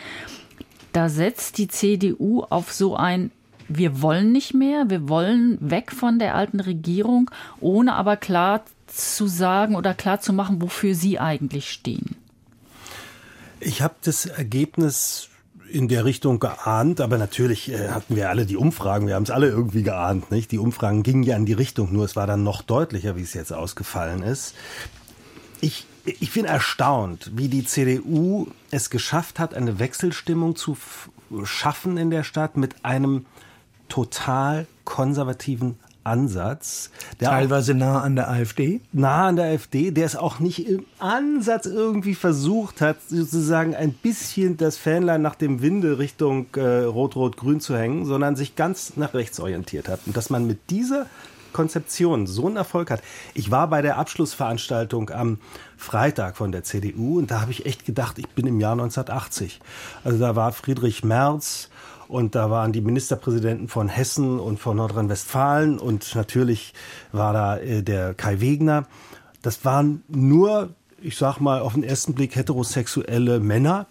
da 0.92 1.10
setzt 1.10 1.58
die 1.58 1.68
CDU 1.68 2.44
auf 2.48 2.72
so 2.72 2.96
ein 2.96 3.30
wir 3.68 4.00
wollen 4.00 4.32
nicht 4.32 4.54
mehr, 4.54 4.88
wir 4.88 5.08
wollen 5.08 5.58
weg 5.60 5.92
von 5.92 6.18
der 6.18 6.34
alten 6.34 6.60
Regierung, 6.60 7.30
ohne 7.60 7.94
aber 7.94 8.16
klar 8.16 8.62
zu 8.88 9.26
sagen 9.26 9.76
oder 9.76 9.94
klar 9.94 10.20
zu 10.20 10.32
machen, 10.32 10.60
wofür 10.60 10.94
Sie 10.94 11.18
eigentlich 11.18 11.70
stehen? 11.70 12.16
Ich 13.60 13.82
habe 13.82 13.94
das 14.02 14.26
Ergebnis 14.26 15.28
in 15.70 15.88
der 15.88 16.04
Richtung 16.04 16.40
geahnt, 16.40 17.00
aber 17.00 17.18
natürlich 17.18 17.70
äh, 17.70 17.88
hatten 17.90 18.16
wir 18.16 18.30
alle 18.30 18.46
die 18.46 18.56
Umfragen, 18.56 19.06
wir 19.06 19.14
haben 19.14 19.24
es 19.24 19.30
alle 19.30 19.48
irgendwie 19.48 19.82
geahnt, 19.82 20.30
nicht? 20.30 20.50
Die 20.50 20.58
Umfragen 20.58 21.02
gingen 21.02 21.22
ja 21.22 21.36
in 21.36 21.46
die 21.46 21.52
Richtung, 21.52 21.92
nur 21.92 22.04
es 22.04 22.16
war 22.16 22.26
dann 22.26 22.42
noch 22.42 22.62
deutlicher, 22.62 23.16
wie 23.16 23.22
es 23.22 23.34
jetzt 23.34 23.52
ausgefallen 23.52 24.22
ist. 24.22 24.54
Ich, 25.60 25.86
ich 26.04 26.32
bin 26.32 26.44
erstaunt, 26.44 27.32
wie 27.34 27.48
die 27.48 27.64
CDU 27.64 28.48
es 28.70 28.90
geschafft 28.90 29.38
hat, 29.38 29.54
eine 29.54 29.78
Wechselstimmung 29.78 30.56
zu 30.56 30.76
schaffen 31.44 31.98
in 31.98 32.10
der 32.10 32.24
Stadt 32.24 32.56
mit 32.56 32.84
einem 32.84 33.26
total 33.88 34.66
konservativen 34.84 35.78
Ansatz. 36.08 36.90
Teilweise 37.18 37.74
nah 37.74 38.00
an 38.00 38.16
der 38.16 38.30
AfD? 38.30 38.80
Nah 38.92 39.28
an 39.28 39.36
der 39.36 39.46
AfD, 39.46 39.90
der 39.90 40.06
es 40.06 40.16
auch 40.16 40.40
nicht 40.40 40.66
im 40.66 40.84
Ansatz 40.98 41.66
irgendwie 41.66 42.14
versucht 42.14 42.80
hat, 42.80 42.96
sozusagen 43.08 43.74
ein 43.74 43.92
bisschen 43.92 44.56
das 44.56 44.76
Fähnlein 44.76 45.22
nach 45.22 45.34
dem 45.34 45.62
Winde 45.62 45.98
Richtung 45.98 46.46
äh, 46.56 46.60
Rot-Rot-Grün 46.60 47.60
zu 47.60 47.76
hängen, 47.76 48.04
sondern 48.04 48.36
sich 48.36 48.56
ganz 48.56 48.96
nach 48.96 49.14
rechts 49.14 49.38
orientiert 49.40 49.88
hat. 49.88 50.00
Und 50.06 50.16
dass 50.16 50.30
man 50.30 50.46
mit 50.46 50.70
dieser 50.70 51.06
Konzeption 51.52 52.26
so 52.26 52.46
einen 52.46 52.56
Erfolg 52.56 52.90
hat. 52.90 53.02
Ich 53.34 53.50
war 53.50 53.68
bei 53.68 53.82
der 53.82 53.96
Abschlussveranstaltung 53.98 55.10
am 55.10 55.38
Freitag 55.76 56.36
von 56.36 56.52
der 56.52 56.62
CDU 56.62 57.18
und 57.18 57.30
da 57.30 57.40
habe 57.40 57.50
ich 57.50 57.66
echt 57.66 57.84
gedacht, 57.84 58.18
ich 58.18 58.28
bin 58.28 58.46
im 58.46 58.60
Jahr 58.60 58.72
1980. 58.72 59.60
Also 60.04 60.18
da 60.18 60.36
war 60.36 60.52
Friedrich 60.52 61.04
Merz 61.04 61.68
und 62.08 62.34
da 62.34 62.50
waren 62.50 62.72
die 62.72 62.80
Ministerpräsidenten 62.80 63.68
von 63.68 63.88
Hessen 63.88 64.40
und 64.40 64.58
von 64.58 64.78
Nordrhein-Westfalen 64.78 65.78
und 65.78 66.14
natürlich 66.14 66.72
war 67.12 67.32
da 67.32 67.58
äh, 67.58 67.82
der 67.82 68.14
Kai 68.14 68.40
Wegner. 68.40 68.86
Das 69.42 69.64
waren 69.64 70.02
nur, 70.08 70.70
ich 71.00 71.16
sag 71.16 71.38
mal, 71.38 71.60
auf 71.60 71.74
den 71.74 71.84
ersten 71.84 72.14
Blick 72.14 72.34
heterosexuelle 72.34 73.40
Männer. 73.40 73.86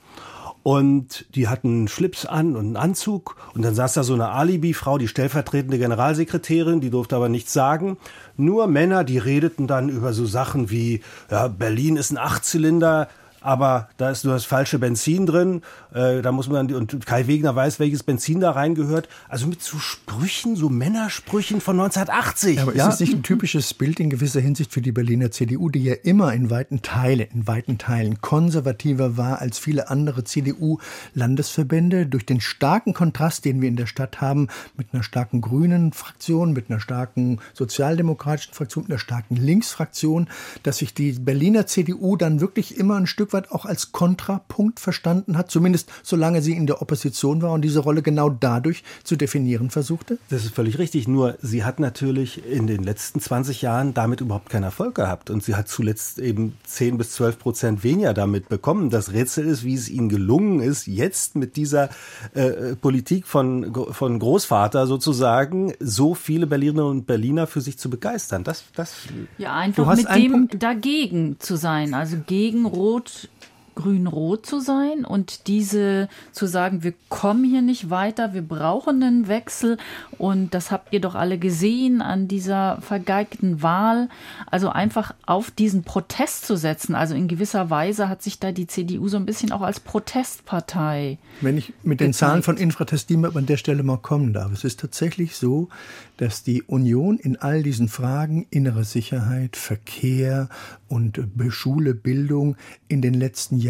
Und 0.64 1.26
die 1.34 1.48
hatten 1.48 1.70
einen 1.70 1.88
Schlips 1.88 2.26
an 2.26 2.58
und 2.58 2.66
einen 2.66 2.76
Anzug. 2.76 3.38
Und 3.54 3.62
dann 3.62 3.74
saß 3.74 3.94
da 3.94 4.04
so 4.04 4.16
eine 4.16 4.32
Alibi-Frau, 4.32 4.98
die 4.98 5.08
stellvertretende 5.08 5.78
Generalsekretärin, 5.78 6.82
die 6.82 6.90
durfte 6.90 7.16
aber 7.16 7.30
nichts 7.30 7.54
sagen. 7.54 7.96
Nur 8.36 8.68
Männer, 8.68 9.06
die 9.06 9.18
redeten 9.18 9.68
dann 9.68 9.88
über 9.88 10.12
so 10.12 10.26
Sachen 10.26 10.70
wie, 10.70 11.00
ja, 11.32 11.48
Berlin 11.48 11.96
ist 11.96 12.12
ein 12.12 12.18
Achtzylinder, 12.18 13.08
aber 13.48 13.88
da 13.96 14.10
ist 14.10 14.25
nur 14.25 14.34
das 14.34 14.46
falsche 14.46 14.77
Benzin 14.80 15.25
drin. 15.25 15.62
Äh, 15.94 16.22
da 16.22 16.32
muss 16.34 16.50
man 16.50 16.74
und 16.74 17.06
Kai 17.06 17.27
Wegner 17.27 17.56
weiß, 17.56 17.80
welches 17.80 18.04
Benzin 18.04 18.42
da 18.42 18.51
reingehört. 18.51 19.08
Also 19.30 19.48
mit 19.48 19.62
so 19.62 19.77
Sprüchen, 19.77 20.56
so 20.56 20.68
Männersprüchen 20.68 21.62
von 21.62 21.80
1980. 21.80 22.58
Ja, 22.58 22.63
aber 22.63 22.75
ja? 22.75 22.88
ist 22.88 22.96
es 22.96 23.00
nicht 23.00 23.13
ein 23.13 23.24
typisches 23.24 23.74
Bild 23.74 24.01
in 24.01 24.10
gewisser 24.10 24.42
Hinsicht 24.42 24.74
für 24.74 24.82
die 24.82 24.92
Berliner 24.92 25.32
CDU, 25.32 25.70
die 25.70 25.84
ja 25.84 25.94
immer 25.94 26.34
in 26.34 26.50
weiten 26.50 26.82
Teilen, 26.82 27.27
in 27.34 27.48
weiten 27.48 27.77
Teilen 27.77 28.20
konservativer 28.20 29.16
war 29.16 29.39
als 29.39 29.60
viele 29.60 29.89
andere 29.89 30.25
CDU-Landesverbände 30.25 32.06
durch 32.06 32.25
den 32.25 32.42
starken 32.42 32.94
Kontrast, 32.94 33.46
den 33.46 33.62
wir 33.62 33.70
in 33.70 33.77
der 33.77 33.86
Stadt 33.86 34.20
haben, 34.20 34.50
mit 34.75 34.88
einer 34.92 35.04
starken 35.04 35.39
grünen 35.39 35.94
Fraktion, 35.94 36.51
mit 36.51 36.70
einer 36.70 36.82
starken 36.82 37.39
sozialdemokratischen 37.54 38.54
Fraktion, 38.54 38.84
mit 38.84 38.92
einer 38.92 39.00
starken 39.00 39.38
Linksfraktion, 39.38 40.27
dass 40.63 40.80
sich 40.80 40.94
die 40.94 41.13
Berliner 41.13 41.66
CDU 41.66 42.18
dann 42.18 42.42
wirklich 42.42 42.77
immer 42.77 42.98
ein 42.98 43.08
Stück 43.08 43.27
Stück 43.27 43.34
weit 43.38 43.51
auch 43.51 43.65
als 43.65 43.91
Kontrapunkt 43.91 44.79
verstanden 44.79 45.38
hat, 45.38 45.51
zumindest 45.51 45.89
solange 46.03 46.41
sie 46.41 46.53
in 46.53 46.67
der 46.67 46.82
Opposition 46.82 47.41
war 47.41 47.51
und 47.53 47.62
diese 47.62 47.79
Rolle 47.79 48.01
genau 48.01 48.29
dadurch 48.29 48.84
zu 49.03 49.15
definieren 49.15 49.70
versuchte? 49.70 50.17
Das 50.29 50.44
ist 50.44 50.53
völlig 50.53 50.79
richtig. 50.79 51.08
Nur 51.08 51.38
sie 51.41 51.63
hat 51.63 51.79
natürlich 51.79 52.46
in 52.46 52.67
den 52.67 52.84
letzten 52.84 53.20
20 53.20 53.62
Jahren 53.62 53.94
damit 53.94 54.22
überhaupt 54.22 54.50
keinen 54.50 54.63
Erfolg 54.63 54.96
gehabt. 54.96 55.29
Und 55.29 55.44
sie 55.44 55.56
hat 55.56 55.67
zuletzt 55.67 56.20
eben 56.20 56.58
10 56.65 56.98
bis 56.98 57.12
12 57.12 57.39
Prozent 57.39 57.84
weniger 57.84 58.13
damit 58.13 58.50
bekommen. 58.50 58.89
Das 58.89 59.13
Rätsel 59.13 59.46
ist, 59.46 59.63
wie 59.63 59.75
es 59.75 59.89
ihnen 59.89 60.10
gelungen 60.10 60.60
ist, 60.60 60.88
jetzt 60.88 61.36
mit 61.36 61.56
dieser 61.56 61.89
äh, 62.34 62.75
Politik 62.75 63.27
von, 63.27 63.74
von 63.91 64.20
Großvater 64.20 64.88
sozusagen 64.88 65.74
so 65.79 66.15
viele 66.15 66.48
Berlinerinnen 66.48 67.00
und 67.00 67.08
Berliner 67.08 67.48
für 67.48 67.62
sich 67.62 67.77
zu 67.77 67.89
begeistern. 67.89 68.44
Das, 68.44 68.63
das 68.75 68.94
ja, 69.38 69.56
einfach 69.56 69.96
mit 69.96 70.10
dem 70.10 70.32
Punkt? 70.32 70.63
dagegen 70.63 71.38
zu 71.39 71.56
sein. 71.56 71.94
Also 71.94 72.17
gegen 72.25 72.65
Rot 72.65 73.17
Adios. 73.18 73.57
Grün-rot 73.78 74.46
zu 74.46 74.60
sein 74.60 75.06
und 75.06 75.48
diese 75.48 76.10
zu 76.32 76.48
sagen, 76.48 76.84
wir 76.84 76.94
kommen 77.10 77.44
hier 77.44 77.62
nicht 77.62 77.90
weiter, 77.92 78.34
wir 78.34 78.42
brauchen 78.42 79.04
einen 79.04 79.28
Wechsel 79.28 79.78
und 80.18 80.54
das 80.54 80.72
habt 80.72 80.92
ihr 80.94 81.00
doch 81.00 81.14
alle 81.14 81.38
gesehen 81.38 82.02
an 82.02 82.28
dieser 82.28 82.82
vergeigten 82.82 83.62
Wahl. 83.62 84.10
Also 84.48 84.70
einfach 84.70 85.14
auf 85.26 85.52
diesen 85.52 85.84
Protest 85.84 86.48
zu 86.48 86.58
setzen. 86.58 86.96
Also 86.96 87.14
in 87.14 87.28
gewisser 87.28 87.70
Weise 87.70 88.10
hat 88.10 88.24
sich 88.24 88.40
da 88.40 88.52
die 88.52 88.66
CDU 88.66 89.08
so 89.08 89.18
ein 89.18 89.28
bisschen 89.28 89.52
auch 89.52 89.62
als 89.62 89.80
Protestpartei. 89.80 91.20
Wenn 91.42 91.58
ich 91.58 91.74
mit 91.84 92.02
den 92.02 92.14
Zahlen 92.14 92.42
von 92.44 92.58
Infratest 92.58 93.12
an 93.12 93.46
der 93.46 93.58
Stelle 93.58 93.84
mal 93.84 93.98
kommen 93.98 94.34
darf. 94.34 94.52
Es 94.52 94.64
ist 94.64 94.80
tatsächlich 94.80 95.38
so, 95.38 95.70
dass 96.18 96.42
die 96.44 96.64
Union 96.64 97.20
in 97.20 97.38
all 97.38 97.62
diesen 97.62 97.90
Fragen 97.90 98.48
innere 98.50 98.84
Sicherheit, 98.84 99.56
Verkehr 99.56 100.50
und 100.88 101.22
Schule, 101.50 101.94
Bildung 101.94 102.56
in 102.88 103.04
den 103.04 103.14
letzten 103.14 103.58
Jahren 103.60 103.67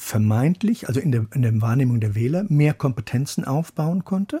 vermeintlich, 0.00 0.88
also 0.88 0.98
in 0.98 1.12
der, 1.12 1.26
in 1.34 1.42
der 1.42 1.60
Wahrnehmung 1.60 2.00
der 2.00 2.14
Wähler, 2.14 2.44
mehr 2.48 2.72
Kompetenzen 2.72 3.44
aufbauen 3.44 4.04
konnte 4.04 4.40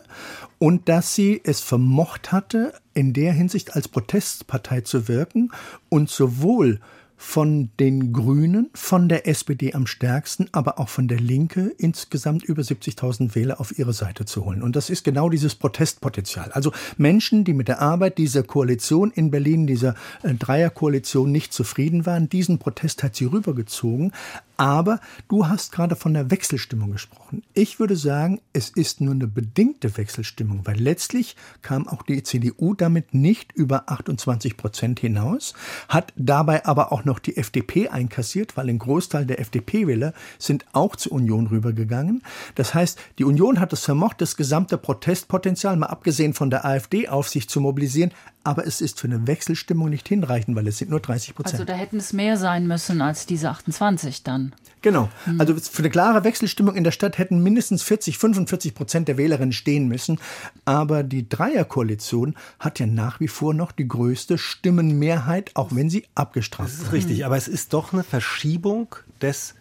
und 0.58 0.88
dass 0.88 1.14
sie 1.14 1.40
es 1.44 1.60
vermocht 1.60 2.32
hatte, 2.32 2.72
in 2.94 3.12
der 3.12 3.32
Hinsicht 3.32 3.76
als 3.76 3.86
Protestpartei 3.86 4.80
zu 4.80 5.06
wirken 5.06 5.52
und 5.90 6.08
sowohl 6.08 6.80
von 7.22 7.68
den 7.78 8.14
Grünen, 8.14 8.70
von 8.72 9.10
der 9.10 9.28
SPD 9.28 9.74
am 9.74 9.86
stärksten, 9.86 10.48
aber 10.52 10.78
auch 10.78 10.88
von 10.88 11.06
der 11.06 11.20
Linke 11.20 11.70
insgesamt 11.76 12.44
über 12.44 12.62
70.000 12.62 13.34
Wähler 13.34 13.60
auf 13.60 13.78
ihre 13.78 13.92
Seite 13.92 14.24
zu 14.24 14.46
holen. 14.46 14.62
Und 14.62 14.74
das 14.74 14.88
ist 14.88 15.04
genau 15.04 15.28
dieses 15.28 15.54
Protestpotenzial. 15.54 16.50
Also 16.52 16.72
Menschen, 16.96 17.44
die 17.44 17.52
mit 17.52 17.68
der 17.68 17.82
Arbeit 17.82 18.16
dieser 18.16 18.42
Koalition 18.42 19.10
in 19.10 19.30
Berlin, 19.30 19.66
dieser 19.66 19.96
äh, 20.22 20.32
Dreierkoalition 20.32 21.30
nicht 21.30 21.52
zufrieden 21.52 22.06
waren, 22.06 22.30
diesen 22.30 22.58
Protest 22.58 23.02
hat 23.02 23.14
sie 23.14 23.26
rübergezogen. 23.26 24.12
Aber 24.60 25.00
du 25.28 25.48
hast 25.48 25.72
gerade 25.72 25.96
von 25.96 26.12
der 26.12 26.30
Wechselstimmung 26.30 26.92
gesprochen. 26.92 27.42
Ich 27.54 27.80
würde 27.80 27.96
sagen, 27.96 28.42
es 28.52 28.68
ist 28.68 29.00
nur 29.00 29.14
eine 29.14 29.26
bedingte 29.26 29.96
Wechselstimmung, 29.96 30.66
weil 30.66 30.78
letztlich 30.78 31.34
kam 31.62 31.88
auch 31.88 32.02
die 32.02 32.22
CDU 32.22 32.74
damit 32.74 33.14
nicht 33.14 33.52
über 33.52 33.88
28 33.88 34.58
Prozent 34.58 35.00
hinaus, 35.00 35.54
hat 35.88 36.12
dabei 36.14 36.66
aber 36.66 36.92
auch 36.92 37.06
noch 37.06 37.20
die 37.20 37.38
FDP 37.38 37.88
einkassiert, 37.88 38.58
weil 38.58 38.68
ein 38.68 38.78
Großteil 38.78 39.24
der 39.24 39.40
FDP-Wähler 39.40 40.12
sind 40.38 40.66
auch 40.72 40.94
zur 40.94 41.12
Union 41.12 41.46
rübergegangen. 41.46 42.22
Das 42.54 42.74
heißt, 42.74 42.98
die 43.18 43.24
Union 43.24 43.60
hat 43.60 43.72
es 43.72 43.86
vermocht, 43.86 44.20
das 44.20 44.36
gesamte 44.36 44.76
Protestpotenzial, 44.76 45.76
mal 45.76 45.86
abgesehen 45.86 46.34
von 46.34 46.50
der 46.50 46.66
AfD, 46.66 47.08
auf 47.08 47.30
sich 47.30 47.48
zu 47.48 47.62
mobilisieren, 47.62 48.12
aber 48.44 48.66
es 48.66 48.80
ist 48.80 49.00
für 49.00 49.06
eine 49.06 49.26
Wechselstimmung 49.26 49.90
nicht 49.90 50.08
hinreichend, 50.08 50.56
weil 50.56 50.66
es 50.66 50.78
sind 50.78 50.90
nur 50.90 51.00
30 51.00 51.34
Prozent. 51.34 51.54
Also 51.54 51.64
da 51.64 51.74
hätten 51.74 51.98
es 51.98 52.12
mehr 52.12 52.36
sein 52.36 52.66
müssen 52.66 53.02
als 53.02 53.26
diese 53.26 53.50
28 53.50 54.22
dann. 54.22 54.49
Genau. 54.82 55.10
Hm. 55.24 55.40
Also 55.40 55.54
für 55.56 55.82
eine 55.82 55.90
klare 55.90 56.24
Wechselstimmung 56.24 56.74
in 56.74 56.84
der 56.84 56.90
Stadt 56.90 57.18
hätten 57.18 57.42
mindestens 57.42 57.82
40, 57.82 58.18
45 58.18 58.74
Prozent 58.74 59.08
der 59.08 59.16
Wählerinnen 59.16 59.52
stehen 59.52 59.88
müssen. 59.88 60.18
Aber 60.64 61.02
die 61.02 61.28
Dreierkoalition 61.28 62.34
hat 62.58 62.78
ja 62.78 62.86
nach 62.86 63.20
wie 63.20 63.28
vor 63.28 63.52
noch 63.52 63.72
die 63.72 63.86
größte 63.86 64.38
Stimmenmehrheit, 64.38 65.50
auch 65.54 65.74
wenn 65.74 65.90
sie 65.90 66.06
abgestraft 66.14 66.70
ist. 66.70 66.78
Das 66.78 66.86
ist 66.88 66.92
richtig, 66.92 67.26
aber 67.26 67.36
es 67.36 67.48
ist 67.48 67.72
doch 67.72 67.92
eine 67.92 68.04
Verschiebung 68.04 68.94
des 69.20 69.54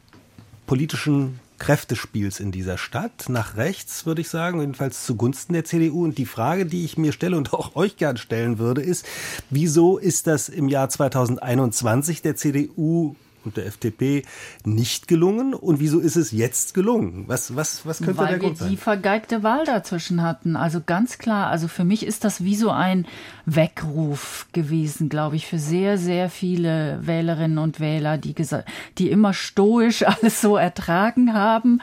politischen 0.68 1.40
Kräftespiels 1.60 2.40
in 2.40 2.52
dieser 2.52 2.78
Stadt, 2.78 3.28
nach 3.28 3.58
rechts, 3.58 4.06
würde 4.06 4.22
ich 4.22 4.30
sagen, 4.30 4.62
jedenfalls 4.62 5.06
zugunsten 5.06 5.54
der 5.54 5.66
CDU. 5.66 6.06
Und 6.06 6.18
die 6.18 6.26
Frage, 6.26 6.66
die 6.66 6.86
ich 6.86 6.98
mir 6.98 7.12
stelle 7.12 7.38
und 7.38 7.54
auch 7.54 7.76
euch 7.76 7.98
gern 7.98 8.18
stellen 8.18 8.58
würde, 8.58 8.82
ist, 8.82 9.06
wieso 9.50 9.98
ist 9.98 10.26
das 10.26 10.50
im 10.50 10.70
Jahr 10.70 10.90
2021 10.90 12.22
der 12.22 12.36
CDU 12.36 13.16
und 13.46 13.58
der 13.58 13.66
FDP 13.66 14.24
nicht 14.66 15.08
gelungen 15.08 15.54
und 15.54 15.80
wieso 15.80 16.00
ist 16.00 16.16
es 16.16 16.32
jetzt 16.32 16.74
gelungen? 16.74 17.26
Was, 17.28 17.56
was, 17.56 17.86
was 17.86 18.00
könnte 18.00 18.18
Weil 18.18 18.28
der 18.28 18.40
Grund 18.40 18.58
sein? 18.58 18.66
Weil 18.66 18.72
wir 18.72 18.78
die 18.78 18.82
vergeigte 18.82 19.44
Wahl 19.44 19.66
dazwischen 19.66 20.22
hatten. 20.22 20.56
Also 20.56 20.82
ganz 20.86 21.18
klar, 21.18 21.48
also 21.48 21.68
für 21.68 21.84
mich 21.84 22.06
ist 22.06 22.24
das 22.24 22.44
wie 22.44 22.56
so 22.56 22.70
ein 22.70 23.06
Weckruf 23.46 24.48
gewesen, 24.52 25.10
glaube 25.10 25.36
ich, 25.36 25.48
für 25.48 25.60
sehr, 25.60 25.98
sehr 25.98 26.30
viele 26.30 27.00
Wählerinnen 27.02 27.58
und 27.58 27.80
Wähler, 27.80 28.18
die, 28.18 28.36
die 28.98 29.10
immer 29.10 29.34
stoisch 29.34 30.04
alles 30.08 30.42
so 30.42 30.58
ertragen 30.58 31.34
haben 31.34 31.82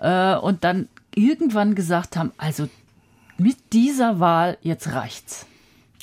äh, 0.00 0.36
und 0.36 0.64
dann 0.64 0.88
irgendwann 1.14 1.74
gesagt 1.74 2.16
haben, 2.16 2.32
also 2.36 2.68
mit 3.38 3.56
dieser 3.72 4.20
Wahl 4.20 4.58
jetzt 4.62 4.92
reicht's, 4.92 5.46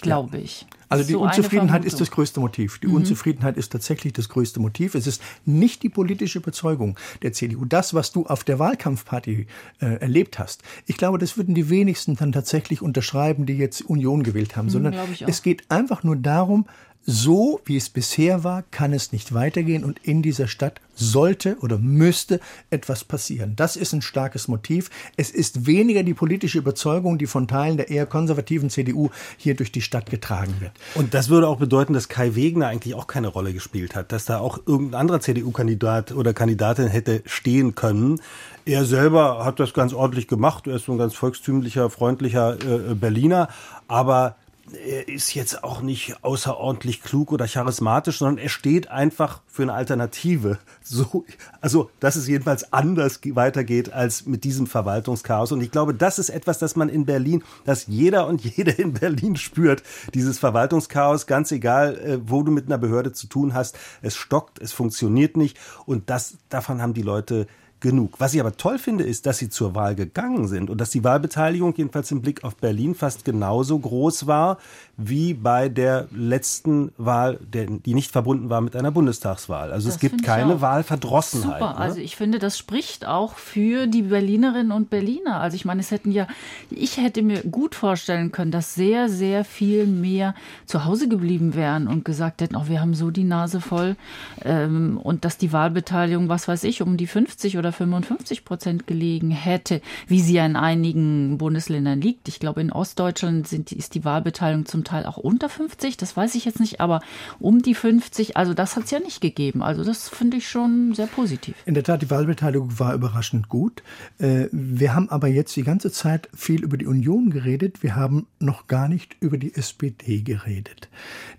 glaube 0.01 0.38
ja. 0.38 0.43
ich. 0.43 0.65
Also 0.93 1.07
die 1.07 1.13
so 1.13 1.21
Unzufriedenheit 1.21 1.85
ist 1.85 2.00
das 2.00 2.12
größte 2.12 2.39
Motiv. 2.39 2.79
Die 2.79 2.88
mhm. 2.88 2.95
Unzufriedenheit 2.95 3.57
ist 3.57 3.71
tatsächlich 3.71 4.13
das 4.13 4.29
größte 4.29 4.59
Motiv. 4.59 4.95
Es 4.95 5.07
ist 5.07 5.21
nicht 5.45 5.83
die 5.83 5.89
politische 5.89 6.39
Überzeugung 6.39 6.97
der 7.21 7.33
CDU. 7.33 7.65
Das, 7.65 7.93
was 7.93 8.12
du 8.12 8.25
auf 8.25 8.43
der 8.43 8.59
Wahlkampfparty 8.59 9.47
äh, 9.79 9.85
erlebt 9.85 10.39
hast, 10.39 10.63
ich 10.85 10.97
glaube, 10.97 11.17
das 11.17 11.38
würden 11.38 11.55
die 11.55 11.69
wenigsten 11.69 12.15
dann 12.15 12.31
tatsächlich 12.31 12.81
unterschreiben, 12.81 13.45
die 13.45 13.57
jetzt 13.57 13.81
Union 13.81 14.23
gewählt 14.23 14.55
haben, 14.55 14.67
mhm, 14.67 14.71
sondern 14.71 14.95
es 15.27 15.41
geht 15.41 15.69
einfach 15.69 16.03
nur 16.03 16.15
darum, 16.15 16.65
so 17.05 17.60
wie 17.65 17.77
es 17.77 17.89
bisher 17.89 18.43
war, 18.43 18.63
kann 18.72 18.93
es 18.93 19.12
nicht 19.12 19.33
weitergehen 19.33 19.83
und 19.83 20.00
in 20.03 20.22
dieser 20.22 20.48
Stadt 20.48 20.79
sollte 20.95 21.57
oder 21.60 21.77
müsste 21.77 22.39
etwas 22.69 23.03
passieren. 23.03 23.55
Das 23.55 23.75
ist 23.75 23.93
ein 23.93 24.01
starkes 24.01 24.48
Motiv. 24.48 24.89
Es 25.17 25.31
ist 25.31 25.65
weniger 25.65 26.03
die 26.03 26.13
politische 26.13 26.60
Überzeugung, 26.60 27.17
die 27.17 27.25
von 27.25 27.48
Teilen 27.48 27.77
der 27.77 27.89
eher 27.89 28.05
konservativen 28.05 28.69
CDU 28.69 29.10
hier 29.38 29.55
durch 29.55 29.72
die 29.72 29.81
Stadt 29.81 30.10
getragen 30.10 30.55
wird. 30.60 30.72
Und 30.95 31.13
das 31.13 31.29
würde 31.29 31.48
auch 31.48 31.57
bedeuten, 31.57 31.93
dass 31.93 32.10
Kai 32.10 32.36
Wegner 32.36 32.67
eigentlich 32.67 32.95
auch 32.95 33.07
keine 33.07 33.27
Rolle 33.27 33.53
gespielt 33.53 33.95
hat, 33.95 34.12
dass 34.12 34.25
da 34.25 34.39
auch 34.39 34.60
irgendein 34.65 35.01
anderer 35.01 35.19
CDU-Kandidat 35.19 36.12
oder 36.12 36.33
Kandidatin 36.33 36.88
hätte 36.88 37.22
stehen 37.25 37.75
können. 37.75 38.22
Er 38.65 38.86
selber 38.86 39.43
hat 39.43 39.60
das 39.60 39.74
ganz 39.74 39.93
ordentlich 39.93 40.27
gemacht. 40.27 40.67
Er 40.67 40.75
ist 40.75 40.86
so 40.86 40.93
ein 40.93 40.98
ganz 40.98 41.15
volkstümlicher, 41.15 41.89
freundlicher 41.89 42.57
äh, 42.62 42.93
Berliner. 42.95 43.50
Aber 43.88 44.38
er 44.72 45.10
ist 45.10 45.34
jetzt 45.34 45.63
auch 45.63 45.82
nicht 45.82 46.24
außerordentlich 46.24 47.01
klug 47.01 47.32
oder 47.32 47.48
charismatisch, 47.48 48.20
sondern 48.20 48.38
er 48.38 48.50
steht 48.50 48.89
einfach 48.89 49.41
für 49.48 49.63
eine 49.63 49.74
Alternative. 49.74 50.60
So, 50.86 51.24
also, 51.62 51.89
dass 52.01 52.17
es 52.17 52.27
jedenfalls 52.27 52.74
anders 52.74 53.22
weitergeht 53.24 53.93
als 53.93 54.25
mit 54.25 54.43
diesem 54.43 54.67
Verwaltungschaos. 54.67 55.53
Und 55.53 55.62
ich 55.62 55.72
glaube, 55.72 55.93
das 55.93 56.20
ist 56.20 56.29
etwas, 56.29 56.60
das 56.60 56.75
man 56.75 56.89
in 56.89 57.05
Berlin, 57.05 57.41
dass 57.63 57.88
jeder 57.88 58.27
und 58.27 58.43
jede 58.43 58.72
in 58.72 58.93
Berlin 58.93 59.38
spürt. 59.38 59.82
Dieses 60.13 60.39
Verwaltungschaos, 60.39 61.25
ganz 61.25 61.53
egal, 61.53 61.98
äh, 61.98 62.20
wo 62.29 62.43
du 62.43 62.51
mit 62.51 62.65
einer 62.65 62.77
Behörde 62.77 63.13
zu 63.13 63.27
tun 63.27 63.53
hast. 63.53 63.77
Es 64.01 64.15
stockt, 64.15 64.60
es 64.60 64.74
funktioniert 64.74 65.38
nicht. 65.38 65.58
Und 65.86 66.10
das, 66.10 66.38
davon 66.50 66.82
haben 66.82 66.93
die 66.93 67.01
Leute 67.01 67.48
genug. 67.83 68.15
Was 68.17 68.33
ich 68.33 68.39
aber 68.39 68.57
toll 68.57 68.79
finde, 68.79 69.03
ist, 69.03 69.27
dass 69.27 69.37
sie 69.37 69.49
zur 69.49 69.75
Wahl 69.75 69.93
gegangen 69.93 70.47
sind 70.47 70.71
und 70.71 70.81
dass 70.81 70.89
die 70.89 71.03
Wahlbeteiligung 71.03 71.75
jedenfalls 71.75 72.09
im 72.09 72.21
Blick 72.21 72.43
auf 72.43 72.55
Berlin 72.55 72.95
fast 72.95 73.25
genauso 73.25 73.77
groß 73.77 74.25
war 74.25 74.57
wie 74.95 75.33
bei 75.33 75.69
der 75.69 76.07
letzten 76.11 76.91
Wahl, 76.97 77.39
die 77.51 77.93
nicht 77.93 78.11
verbunden 78.11 78.49
war 78.49 78.61
mit 78.61 78.75
einer 78.75 78.91
Bundestagswahl. 78.91 79.71
Also 79.71 79.87
das 79.87 79.95
es 79.95 80.01
gibt 80.01 80.23
keine 80.23 80.61
Wahlverdrossenheit. 80.61 81.59
Super, 81.59 81.73
ne? 81.73 81.77
also 81.77 81.99
ich 81.99 82.15
finde, 82.15 82.39
das 82.39 82.57
spricht 82.57 83.05
auch 83.05 83.35
für 83.35 83.87
die 83.87 84.03
Berlinerinnen 84.03 84.71
und 84.71 84.89
Berliner. 84.89 85.41
Also 85.41 85.55
ich 85.55 85.65
meine, 85.65 85.81
es 85.81 85.91
hätten 85.91 86.11
ja, 86.11 86.27
ich 86.69 86.97
hätte 86.97 87.21
mir 87.21 87.41
gut 87.43 87.75
vorstellen 87.75 88.31
können, 88.31 88.51
dass 88.51 88.75
sehr, 88.75 89.09
sehr 89.09 89.43
viel 89.43 89.87
mehr 89.87 90.35
zu 90.65 90.85
Hause 90.85 91.09
geblieben 91.09 91.53
wären 91.53 91.87
und 91.87 92.05
gesagt 92.05 92.41
hätten, 92.41 92.55
oh, 92.55 92.67
wir 92.67 92.79
haben 92.79 92.93
so 92.93 93.11
die 93.11 93.25
Nase 93.25 93.59
voll 93.59 93.97
ähm, 94.45 94.97
und 95.03 95.25
dass 95.25 95.37
die 95.37 95.51
Wahlbeteiligung, 95.51 96.29
was 96.29 96.47
weiß 96.47 96.63
ich, 96.63 96.81
um 96.81 96.95
die 96.95 97.07
50 97.07 97.57
oder 97.57 97.73
55 97.74 98.46
Prozent 98.46 98.88
gelegen 98.88 99.32
hätte, 99.32 99.82
wie 100.08 100.22
sie 100.22 100.34
ja 100.34 100.46
in 100.46 100.56
einigen 100.56 101.38
Bundesländern 101.38 102.00
liegt. 102.00 102.27
Ich 102.27 102.39
glaube, 102.39 102.62
in 102.62 102.72
Ostdeutschland 102.72 103.48
sind, 103.48 103.72
ist 103.72 103.96
die 103.96 104.06
Wahlbeteiligung 104.06 104.65
zum 104.65 104.84
Teil 104.84 105.06
auch 105.06 105.18
unter 105.18 105.50
50, 105.50 105.98
das 105.98 106.15
weiß 106.15 106.36
ich 106.36 106.46
jetzt 106.46 106.60
nicht, 106.60 106.80
aber 106.80 107.01
um 107.39 107.62
die 107.62 107.75
50, 107.75 108.38
also 108.38 108.53
das 108.53 108.75
hat 108.75 108.86
es 108.86 108.92
ja 108.92 109.00
nicht 109.00 109.22
gegeben. 109.22 109.62
Also 109.62 109.84
das 109.84 110.10
finde 110.10 110.38
ich 110.38 110.48
schon 110.48 110.94
sehr 110.94 111.08
positiv. 111.08 111.56
In 111.65 111.74
der 111.74 111.84
Tat, 111.84 112.01
die 112.01 112.10
Wahlbeteiligung 112.10 112.80
war 112.80 112.94
überraschend 112.94 113.50
gut. 113.50 113.84
Äh, 114.20 114.48
wir 114.51 114.94
haben 114.94 115.10
aber 115.10 115.27
jetzt 115.27 115.56
die 115.56 115.63
ganze 115.63 115.92
Zeit 115.92 116.30
viel 116.34 116.63
über 116.63 116.77
die 116.77 116.86
Union 116.86 117.30
geredet. 117.30 117.84
Wir 117.84 117.96
haben 117.96 118.27
noch 118.39 118.68
gar 118.68 118.88
nicht 118.88 119.18
über 119.20 119.38
die 119.38 119.53
SPD 119.53 120.22
geredet. 120.22 120.89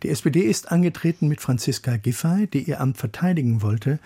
Die 0.02 0.08
SPD 0.08 0.40
ist 0.40 0.70
angetreten 0.70 1.28
mit 1.28 1.40
Franziska 1.40 1.96
Giffey, 1.96 2.46
die 2.46 2.64
ihr 2.64 2.80
Amt 2.80 2.98
verteidigen 2.98 3.62
wollte. 3.62 3.98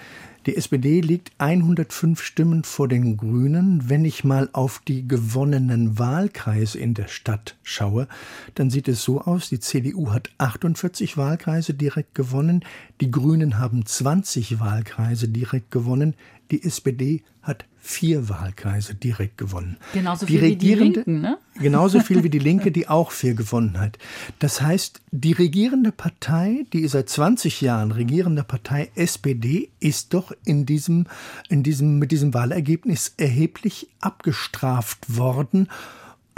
Die 0.48 0.56
SPD 0.56 1.02
liegt 1.02 1.32
105 1.36 2.22
Stimmen 2.22 2.64
vor 2.64 2.88
den 2.88 3.18
Grünen. 3.18 3.90
Wenn 3.90 4.06
ich 4.06 4.24
mal 4.24 4.48
auf 4.54 4.80
die 4.88 5.06
gewonnenen 5.06 5.98
Wahlkreise 5.98 6.78
in 6.78 6.94
der 6.94 7.08
Stadt 7.08 7.58
schaue, 7.62 8.08
dann 8.54 8.70
sieht 8.70 8.88
es 8.88 9.02
so 9.02 9.20
aus, 9.20 9.50
die 9.50 9.60
CDU 9.60 10.10
hat 10.10 10.30
48 10.38 11.18
Wahlkreise 11.18 11.74
direkt 11.74 12.14
gewonnen, 12.14 12.64
die 13.02 13.10
Grünen 13.10 13.58
haben 13.58 13.84
20 13.84 14.58
Wahlkreise 14.58 15.28
direkt 15.28 15.70
gewonnen, 15.70 16.14
die 16.50 16.62
SPD 16.62 17.22
hat 17.42 17.64
vier 17.78 18.28
Wahlkreise 18.28 18.94
direkt 18.94 19.38
gewonnen. 19.38 19.76
Genauso 19.94 20.26
viel 20.26 20.42
wie 20.42 20.56
die 20.56 20.74
Linken, 20.74 21.20
ne? 21.20 21.38
Genauso 21.54 22.00
viel 22.00 22.22
wie 22.22 22.30
die 22.30 22.38
Linke, 22.38 22.70
die 22.70 22.88
auch 22.88 23.10
vier 23.10 23.34
gewonnen 23.34 23.80
hat. 23.80 23.98
Das 24.38 24.60
heißt, 24.60 25.00
die 25.10 25.32
regierende 25.32 25.92
Partei, 25.92 26.66
die 26.72 26.86
seit 26.88 27.08
20 27.08 27.60
Jahren 27.60 27.90
regierende 27.90 28.44
Partei 28.44 28.90
SPD, 28.94 29.70
ist 29.80 30.12
doch 30.12 30.32
in 30.44 30.66
diesem, 30.66 31.06
in 31.48 31.62
diesem, 31.62 31.98
mit 31.98 32.12
diesem 32.12 32.34
Wahlergebnis 32.34 33.14
erheblich 33.16 33.88
abgestraft 34.00 35.16
worden 35.16 35.68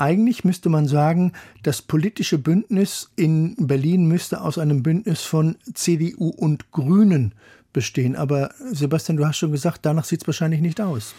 eigentlich 0.01 0.45
müsste 0.45 0.71
man 0.71 0.89
sagen, 0.89 1.33
das 1.63 1.83
politische 1.83 2.39
Bündnis 2.39 3.11
in 3.17 3.55
Berlin 3.59 4.07
müsste 4.07 4.41
aus 4.41 4.57
einem 4.57 4.83
Bündnis 4.83 5.21
von 5.21 5.57
CDU 5.75 6.31
und 6.31 6.73
Grünen 6.73 7.35
bestehen. 7.73 8.17
Aber 8.17 8.51
Sebastian, 8.73 9.17
du 9.17 9.27
hast 9.27 9.39
schon 9.39 9.53
gesagt, 9.53 9.81
danach 9.83 10.05
sieht 10.05 10.23
es 10.23 10.27
wahrscheinlich 10.27 10.61
nicht 10.61 10.81
aus. 10.81 11.15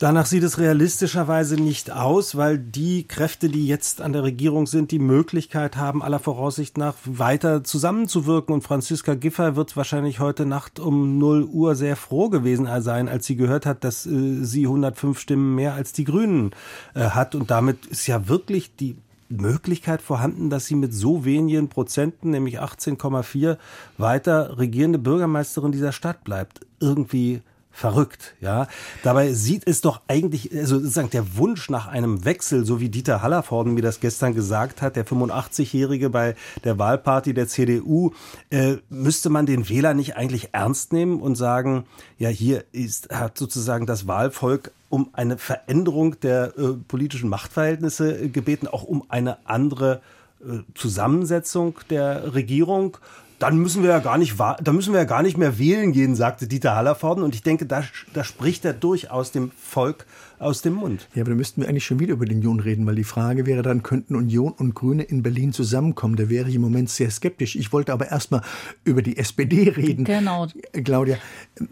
Danach 0.00 0.24
sieht 0.24 0.44
es 0.44 0.56
realistischerweise 0.56 1.56
nicht 1.56 1.90
aus, 1.90 2.34
weil 2.34 2.56
die 2.56 3.06
Kräfte, 3.06 3.50
die 3.50 3.66
jetzt 3.66 4.00
an 4.00 4.14
der 4.14 4.22
Regierung 4.22 4.66
sind, 4.66 4.92
die 4.92 4.98
Möglichkeit 4.98 5.76
haben, 5.76 6.02
aller 6.02 6.18
Voraussicht 6.18 6.78
nach 6.78 6.94
weiter 7.04 7.64
zusammenzuwirken. 7.64 8.54
Und 8.54 8.62
Franziska 8.62 9.12
Giffey 9.12 9.56
wird 9.56 9.76
wahrscheinlich 9.76 10.18
heute 10.18 10.46
Nacht 10.46 10.80
um 10.80 11.18
0 11.18 11.44
Uhr 11.44 11.74
sehr 11.74 11.96
froh 11.96 12.30
gewesen 12.30 12.66
sein, 12.80 13.10
als 13.10 13.26
sie 13.26 13.36
gehört 13.36 13.66
hat, 13.66 13.84
dass 13.84 14.06
äh, 14.06 14.42
sie 14.42 14.64
105 14.64 15.18
Stimmen 15.18 15.54
mehr 15.54 15.74
als 15.74 15.92
die 15.92 16.04
Grünen 16.04 16.52
äh, 16.94 17.00
hat. 17.00 17.34
Und 17.34 17.50
damit 17.50 17.84
ist 17.84 18.06
ja 18.06 18.26
wirklich 18.26 18.74
die 18.76 18.96
Möglichkeit 19.30 20.02
vorhanden, 20.02 20.50
dass 20.50 20.66
sie 20.66 20.74
mit 20.74 20.92
so 20.92 21.24
wenigen 21.24 21.68
Prozenten, 21.68 22.30
nämlich 22.30 22.60
18,4, 22.60 23.56
weiter 23.96 24.58
regierende 24.58 24.98
Bürgermeisterin 24.98 25.72
dieser 25.72 25.92
Stadt 25.92 26.24
bleibt. 26.24 26.66
Irgendwie 26.80 27.42
verrückt, 27.70 28.34
ja. 28.40 28.66
Dabei 29.02 29.32
sieht 29.32 29.66
es 29.66 29.80
doch 29.80 30.00
eigentlich, 30.08 30.54
also 30.54 30.78
sozusagen 30.78 31.10
der 31.10 31.36
Wunsch 31.36 31.70
nach 31.70 31.86
einem 31.86 32.24
Wechsel, 32.24 32.64
so 32.64 32.80
wie 32.80 32.88
Dieter 32.88 33.22
Hallervorden 33.22 33.74
mir 33.74 33.82
das 33.82 34.00
gestern 34.00 34.34
gesagt 34.34 34.82
hat, 34.82 34.96
der 34.96 35.06
85-Jährige 35.06 36.10
bei 36.10 36.34
der 36.64 36.78
Wahlparty 36.78 37.32
der 37.32 37.48
CDU, 37.48 38.12
äh, 38.50 38.76
müsste 38.88 39.30
man 39.30 39.46
den 39.46 39.68
Wähler 39.68 39.94
nicht 39.94 40.16
eigentlich 40.16 40.50
ernst 40.52 40.92
nehmen 40.92 41.20
und 41.20 41.36
sagen, 41.36 41.84
ja, 42.18 42.28
hier 42.28 42.64
ist, 42.72 43.10
hat 43.10 43.38
sozusagen 43.38 43.86
das 43.86 44.06
Wahlvolk 44.06 44.72
um 44.90 45.10
eine 45.12 45.38
Veränderung 45.38 46.18
der 46.20 46.58
äh, 46.58 46.72
politischen 46.86 47.30
Machtverhältnisse 47.30 48.24
äh, 48.24 48.28
gebeten, 48.28 48.66
auch 48.66 48.82
um 48.82 49.04
eine 49.08 49.38
andere 49.46 50.02
äh, 50.40 50.58
Zusammensetzung 50.74 51.78
der 51.88 52.34
Regierung. 52.34 52.98
Dann 53.40 53.56
müssen 53.56 53.82
wir 53.82 53.90
ja 53.90 53.98
gar 53.98 54.18
nicht, 54.18 54.38
dann 54.38 54.76
müssen 54.76 54.92
wir 54.92 55.00
ja 55.00 55.06
gar 55.06 55.22
nicht 55.22 55.36
mehr 55.36 55.58
wählen 55.58 55.92
gehen, 55.92 56.14
sagte 56.14 56.46
Dieter 56.46 56.76
Hallervorden. 56.76 57.24
Und 57.24 57.34
ich 57.34 57.42
denke, 57.42 57.66
da, 57.66 57.82
da 58.12 58.22
spricht 58.22 58.64
er 58.64 58.74
durchaus 58.74 59.32
dem 59.32 59.50
Volk 59.52 60.06
aus 60.40 60.62
dem 60.62 60.74
Mund. 60.74 61.08
Ja, 61.14 61.22
aber 61.22 61.30
da 61.30 61.36
müssten 61.36 61.60
wir 61.60 61.68
eigentlich 61.68 61.84
schon 61.84 62.00
wieder 62.00 62.14
über 62.14 62.24
die 62.24 62.34
Union 62.34 62.60
reden, 62.60 62.86
weil 62.86 62.94
die 62.94 63.04
Frage 63.04 63.46
wäre 63.46 63.62
dann, 63.62 63.82
könnten 63.82 64.16
Union 64.16 64.52
und 64.52 64.74
Grüne 64.74 65.02
in 65.02 65.22
Berlin 65.22 65.52
zusammenkommen? 65.52 66.16
Da 66.16 66.28
wäre 66.30 66.48
ich 66.48 66.54
im 66.54 66.62
Moment 66.62 66.88
sehr 66.88 67.10
skeptisch. 67.10 67.56
Ich 67.56 67.72
wollte 67.72 67.92
aber 67.92 68.10
erstmal 68.10 68.42
über 68.84 69.02
die 69.02 69.18
SPD 69.18 69.68
reden. 69.68 70.04
Genau. 70.04 70.46
Claudia, 70.84 71.18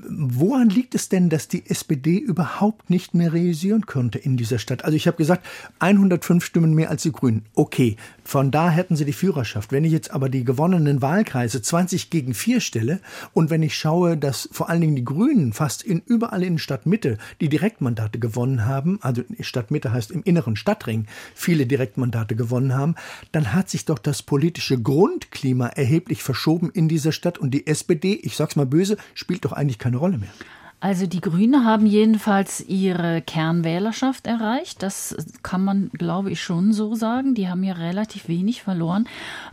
woran 0.09 0.69
liegt 0.69 0.95
es 0.95 1.09
denn, 1.09 1.31
dass 1.31 1.49
die 1.49 1.69
SPD 1.69 2.19
überhaupt 2.19 2.91
nicht 2.91 3.15
mehr 3.15 3.33
realisieren 3.33 3.87
konnte 3.87 4.19
in 4.19 4.37
dieser 4.37 4.59
Stadt? 4.59 4.85
Also 4.85 4.97
ich 4.97 5.07
habe 5.07 5.17
gesagt, 5.17 5.47
105 5.79 6.45
Stimmen 6.45 6.75
mehr 6.75 6.91
als 6.91 7.03
die 7.03 7.13
Grünen. 7.13 7.47
Okay, 7.55 7.97
von 8.23 8.51
da 8.51 8.71
hätten 8.71 8.97
sie 8.97 9.07
die 9.07 9.15
Führerschaft. 9.15 9.73
Wenn 9.73 9.85
ich 9.85 9.93
jetzt 9.93 10.11
aber 10.11 10.29
die 10.29 10.45
gewonnenen 10.45 11.01
Wahlkreise 11.01 11.63
20 11.63 12.11
gegen 12.11 12.35
4 12.35 12.61
stelle 12.61 13.01
und 13.33 13.49
wenn 13.49 13.63
ich 13.63 13.75
schaue, 13.75 14.19
dass 14.19 14.47
vor 14.53 14.69
allen 14.69 14.83
Dingen 14.83 14.97
die 14.97 15.05
Grünen 15.05 15.55
fast 15.55 15.83
in 15.83 16.03
überall 16.05 16.43
in 16.43 16.59
Stadtmitte 16.59 17.17
die 17.41 17.49
Direktmandate 17.49 18.19
gewonnen 18.19 18.58
gewonnen 18.59 18.67
haben, 18.67 18.99
also 19.03 19.23
Stadtmitte 19.41 19.93
heißt 19.93 20.11
im 20.11 20.23
inneren 20.23 20.57
Stadtring, 20.57 21.07
viele 21.35 21.67
Direktmandate 21.67 22.37
gewonnen 22.37 22.75
haben, 22.75 22.95
dann 23.33 23.53
hat 23.53 23.71
sich 23.71 23.85
doch 23.85 23.99
das 23.99 24.23
politische 24.23 24.81
Grundklima 24.81 25.69
erheblich 25.69 26.23
verschoben 26.23 26.71
in 26.71 26.89
dieser 26.89 27.13
Stadt 27.13 27.39
und 27.39 27.53
die 27.53 27.67
SPD, 27.67 28.15
ich 28.15 28.37
sag's 28.37 28.57
mal 28.57 28.67
böse, 28.67 28.97
spielt 29.15 29.45
doch 29.45 29.53
eigentlich 29.53 29.79
keine 29.79 29.99
Rolle 29.99 30.19
mehr. 30.19 30.33
Also 30.81 31.07
die 31.07 31.21
Grünen 31.21 31.65
haben 31.65 31.87
jedenfalls 31.87 32.61
ihre 32.61 33.21
Kernwählerschaft 33.21 34.29
erreicht. 34.29 34.83
Das 34.83 35.17
kann 35.43 35.65
man, 35.65 35.91
glaube 35.93 36.31
ich, 36.31 36.41
schon 36.41 36.73
so 36.73 36.95
sagen. 36.95 37.35
Die 37.35 37.49
haben 37.49 37.65
ja 37.65 37.75
relativ 37.75 38.29
wenig 38.29 38.63
verloren. 38.63 39.09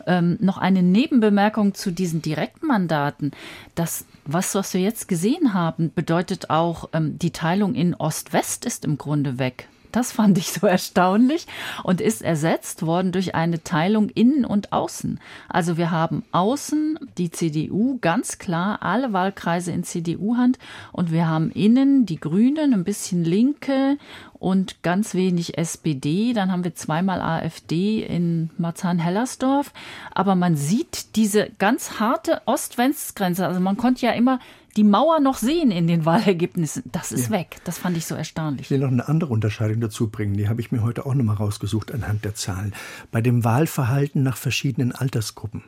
Ähm, 0.05 0.37
noch 0.39 0.59
eine 0.59 0.83
Nebenbemerkung 0.83 1.73
zu 1.73 1.91
diesen 1.91 2.21
Direktmandaten. 2.21 3.31
Das, 3.73 4.05
was, 4.25 4.53
was 4.53 4.75
wir 4.75 4.81
jetzt 4.81 5.07
gesehen 5.07 5.55
haben, 5.55 5.91
bedeutet 5.95 6.51
auch, 6.51 6.89
ähm, 6.93 7.17
die 7.17 7.31
Teilung 7.31 7.73
in 7.73 7.95
Ost-West 7.95 8.65
ist 8.65 8.85
im 8.85 8.99
Grunde 8.99 9.39
weg. 9.39 9.67
Das 9.95 10.11
fand 10.11 10.37
ich 10.37 10.51
so 10.51 10.67
erstaunlich 10.67 11.47
und 11.83 12.01
ist 12.01 12.21
ersetzt 12.21 12.85
worden 12.85 13.13
durch 13.13 13.33
eine 13.33 13.63
Teilung 13.63 14.09
innen 14.09 14.43
und 14.43 14.73
außen. 14.73 15.21
Also 15.47 15.77
wir 15.77 15.89
haben 15.89 16.23
außen 16.33 16.99
die 17.17 17.31
CDU, 17.31 17.97
ganz 18.01 18.37
klar 18.37 18.83
alle 18.83 19.13
Wahlkreise 19.13 19.71
in 19.71 19.85
CDU-Hand 19.85 20.59
und 20.91 21.13
wir 21.13 21.27
haben 21.27 21.49
innen 21.49 22.05
die 22.05 22.19
Grünen, 22.19 22.73
ein 22.73 22.83
bisschen 22.83 23.23
Linke 23.23 23.97
und 24.33 24.83
ganz 24.83 25.13
wenig 25.13 25.57
SPD. 25.57 26.33
Dann 26.33 26.51
haben 26.51 26.65
wir 26.65 26.75
zweimal 26.75 27.21
AfD 27.21 28.03
in 28.03 28.49
Marzahn-Hellersdorf. 28.57 29.71
Aber 30.13 30.35
man 30.35 30.57
sieht 30.57 31.15
diese 31.15 31.49
ganz 31.57 31.99
harte 31.99 32.41
Ost-West-Grenze. 32.45 33.47
Also 33.47 33.59
man 33.61 33.77
konnte 33.77 34.05
ja 34.05 34.11
immer 34.11 34.39
die 34.75 34.83
Mauer 34.83 35.19
noch 35.19 35.37
sehen 35.37 35.71
in 35.71 35.87
den 35.87 36.05
Wahlergebnissen. 36.05 36.83
Das 36.91 37.11
ist 37.11 37.25
ja. 37.25 37.31
weg. 37.31 37.57
Das 37.63 37.77
fand 37.77 37.95
ich 37.97 38.05
so 38.05 38.15
erstaunlich. 38.15 38.67
Ich 38.67 38.71
will 38.71 38.79
noch 38.79 38.89
eine 38.89 39.07
andere 39.07 39.31
Unterscheidung 39.31 39.79
dazu 39.79 40.09
bringen. 40.09 40.35
Die 40.35 40.49
habe 40.49 40.61
ich 40.61 40.71
mir 40.71 40.83
heute 40.83 41.05
auch 41.05 41.13
nochmal 41.13 41.37
rausgesucht 41.37 41.93
anhand 41.93 42.25
der 42.25 42.35
Zahlen. 42.35 42.73
Bei 43.11 43.21
dem 43.21 43.43
Wahlverhalten 43.43 44.23
nach 44.23 44.37
verschiedenen 44.37 44.91
Altersgruppen. 44.91 45.63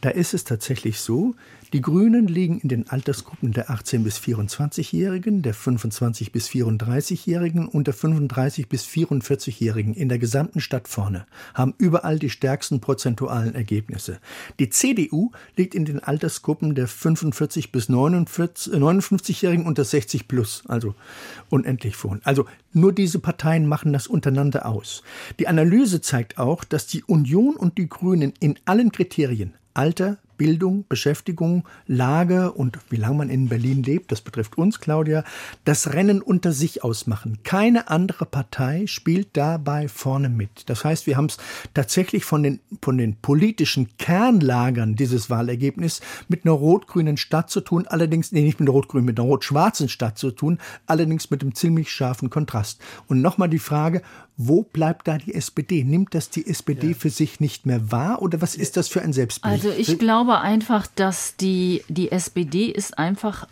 Da 0.00 0.10
ist 0.10 0.34
es 0.34 0.44
tatsächlich 0.44 1.00
so, 1.00 1.34
die 1.74 1.80
Grünen 1.80 2.28
liegen 2.28 2.60
in 2.60 2.68
den 2.68 2.88
Altersgruppen 2.88 3.50
der 3.50 3.68
18 3.68 4.04
bis 4.04 4.18
24-Jährigen, 4.18 5.42
der 5.42 5.54
25 5.54 6.30
bis 6.30 6.46
34-Jährigen 6.46 7.66
und 7.66 7.88
der 7.88 7.94
35 7.94 8.68
bis 8.68 8.84
44-Jährigen 8.84 9.92
in 9.92 10.08
der 10.08 10.20
gesamten 10.20 10.60
Stadt 10.60 10.86
vorne, 10.86 11.26
haben 11.52 11.74
überall 11.78 12.20
die 12.20 12.30
stärksten 12.30 12.78
prozentualen 12.78 13.56
Ergebnisse. 13.56 14.20
Die 14.60 14.70
CDU 14.70 15.32
liegt 15.56 15.74
in 15.74 15.84
den 15.84 15.98
Altersgruppen 15.98 16.76
der 16.76 16.86
45 16.86 17.72
bis 17.72 17.90
59-Jährigen 17.90 19.66
und 19.66 19.76
der 19.76 19.84
60 19.84 20.28
plus, 20.28 20.62
also 20.68 20.94
unendlich 21.50 21.96
vorn. 21.96 22.20
Also 22.22 22.46
nur 22.72 22.92
diese 22.92 23.18
Parteien 23.18 23.66
machen 23.66 23.92
das 23.92 24.06
untereinander 24.06 24.66
aus. 24.66 25.02
Die 25.40 25.48
Analyse 25.48 26.00
zeigt 26.00 26.38
auch, 26.38 26.62
dass 26.62 26.86
die 26.86 27.02
Union 27.02 27.56
und 27.56 27.78
die 27.78 27.88
Grünen 27.88 28.32
in 28.38 28.60
allen 28.64 28.92
Kriterien 28.92 29.54
Alter, 29.76 30.18
Bildung, 30.36 30.84
Beschäftigung, 30.88 31.64
Lage 31.86 32.52
und 32.52 32.78
wie 32.90 32.96
lange 32.96 33.16
man 33.16 33.30
in 33.30 33.48
Berlin 33.48 33.82
lebt, 33.82 34.12
das 34.12 34.20
betrifft 34.20 34.58
uns, 34.58 34.80
Claudia, 34.80 35.24
das 35.64 35.92
Rennen 35.92 36.22
unter 36.22 36.52
sich 36.52 36.84
ausmachen. 36.84 37.38
Keine 37.42 37.88
andere 37.88 38.26
Partei 38.26 38.86
spielt 38.86 39.28
dabei 39.36 39.88
vorne 39.88 40.28
mit. 40.28 40.68
Das 40.68 40.84
heißt, 40.84 41.06
wir 41.06 41.16
haben 41.16 41.26
es 41.26 41.38
tatsächlich 41.74 42.24
von 42.24 42.42
den, 42.42 42.60
von 42.82 42.98
den 42.98 43.16
politischen 43.16 43.96
Kernlagern 43.98 44.94
dieses 44.94 45.30
Wahlergebnis 45.30 46.00
mit 46.28 46.44
einer 46.44 46.54
rot-grünen 46.54 47.16
Stadt 47.16 47.50
zu 47.50 47.60
tun, 47.60 47.86
allerdings, 47.86 48.32
nee, 48.32 48.42
nicht 48.42 48.60
mit 48.60 48.68
einer 48.68 48.74
rot-grünen, 48.74 49.06
mit 49.06 49.18
einer 49.18 49.28
rot-schwarzen 49.28 49.88
Stadt 49.88 50.18
zu 50.18 50.30
tun, 50.30 50.58
allerdings 50.86 51.30
mit 51.30 51.42
einem 51.42 51.54
ziemlich 51.54 51.90
scharfen 51.90 52.30
Kontrast. 52.30 52.80
Und 53.06 53.22
nochmal 53.22 53.48
die 53.48 53.58
Frage, 53.58 54.02
wo 54.36 54.62
bleibt 54.62 55.06
da 55.06 55.18
die 55.18 55.34
SPD? 55.34 55.84
Nimmt 55.84 56.14
das 56.14 56.28
die 56.30 56.46
SPD 56.46 56.88
ja. 56.88 56.94
für 56.94 57.10
sich 57.10 57.40
nicht 57.40 57.66
mehr 57.66 57.92
wahr 57.92 58.20
oder 58.20 58.40
was 58.40 58.56
ist 58.56 58.76
das 58.76 58.88
für 58.88 59.02
ein 59.02 59.12
Selbstbild? 59.12 59.52
Also 59.52 59.70
ich 59.70 59.98
glaube 59.98 60.40
einfach, 60.40 60.86
dass 60.86 61.36
die, 61.36 61.82
die 61.88 62.10
SPD 62.10 62.66
ist 62.66 62.98
einfach 62.98 63.46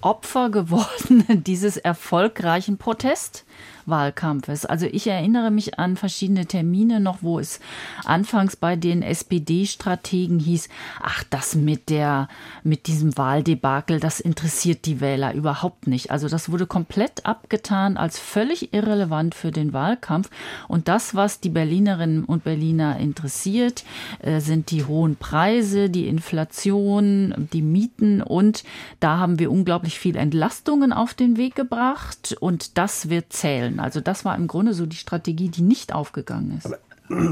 Opfer 0.00 0.50
geworden 0.50 1.24
dieses 1.46 1.76
erfolgreichen 1.76 2.78
Protests. 2.78 3.44
Wahlkampfes. 3.88 4.64
Also 4.64 4.86
ich 4.86 5.06
erinnere 5.06 5.50
mich 5.50 5.78
an 5.78 5.96
verschiedene 5.96 6.46
Termine 6.46 7.00
noch, 7.00 7.18
wo 7.22 7.38
es 7.38 7.60
anfangs 8.04 8.56
bei 8.56 8.76
den 8.76 9.02
SPD-Strategen 9.02 10.38
hieß, 10.38 10.68
ach, 11.00 11.24
das 11.30 11.54
mit 11.54 11.90
der, 11.90 12.28
mit 12.62 12.86
diesem 12.86 13.16
Wahldebakel, 13.16 14.00
das 14.00 14.20
interessiert 14.20 14.86
die 14.86 15.00
Wähler 15.00 15.34
überhaupt 15.34 15.86
nicht. 15.86 16.10
Also 16.10 16.28
das 16.28 16.50
wurde 16.50 16.66
komplett 16.66 17.26
abgetan 17.26 17.96
als 17.96 18.18
völlig 18.18 18.72
irrelevant 18.72 19.34
für 19.34 19.50
den 19.50 19.72
Wahlkampf. 19.72 20.30
Und 20.68 20.88
das, 20.88 21.14
was 21.14 21.40
die 21.40 21.50
Berlinerinnen 21.50 22.24
und 22.24 22.44
Berliner 22.44 22.98
interessiert, 22.98 23.84
äh, 24.20 24.40
sind 24.40 24.70
die 24.70 24.84
hohen 24.84 25.16
Preise, 25.16 25.90
die 25.90 26.08
Inflation, 26.08 27.48
die 27.52 27.62
Mieten 27.62 28.22
und 28.22 28.64
da 29.00 29.18
haben 29.18 29.38
wir 29.38 29.50
unglaublich 29.50 29.98
viel 29.98 30.16
Entlastungen 30.16 30.92
auf 30.92 31.14
den 31.14 31.36
Weg 31.36 31.54
gebracht 31.54 32.36
und 32.40 32.78
das 32.78 33.08
wird 33.08 33.32
zählen. 33.32 33.77
Also 33.80 34.00
das 34.00 34.24
war 34.24 34.36
im 34.36 34.46
Grunde 34.46 34.74
so 34.74 34.86
die 34.86 34.96
Strategie, 34.96 35.48
die 35.48 35.62
nicht 35.62 35.94
aufgegangen 35.94 36.56
ist. 36.58 36.66
Aber 36.66 36.78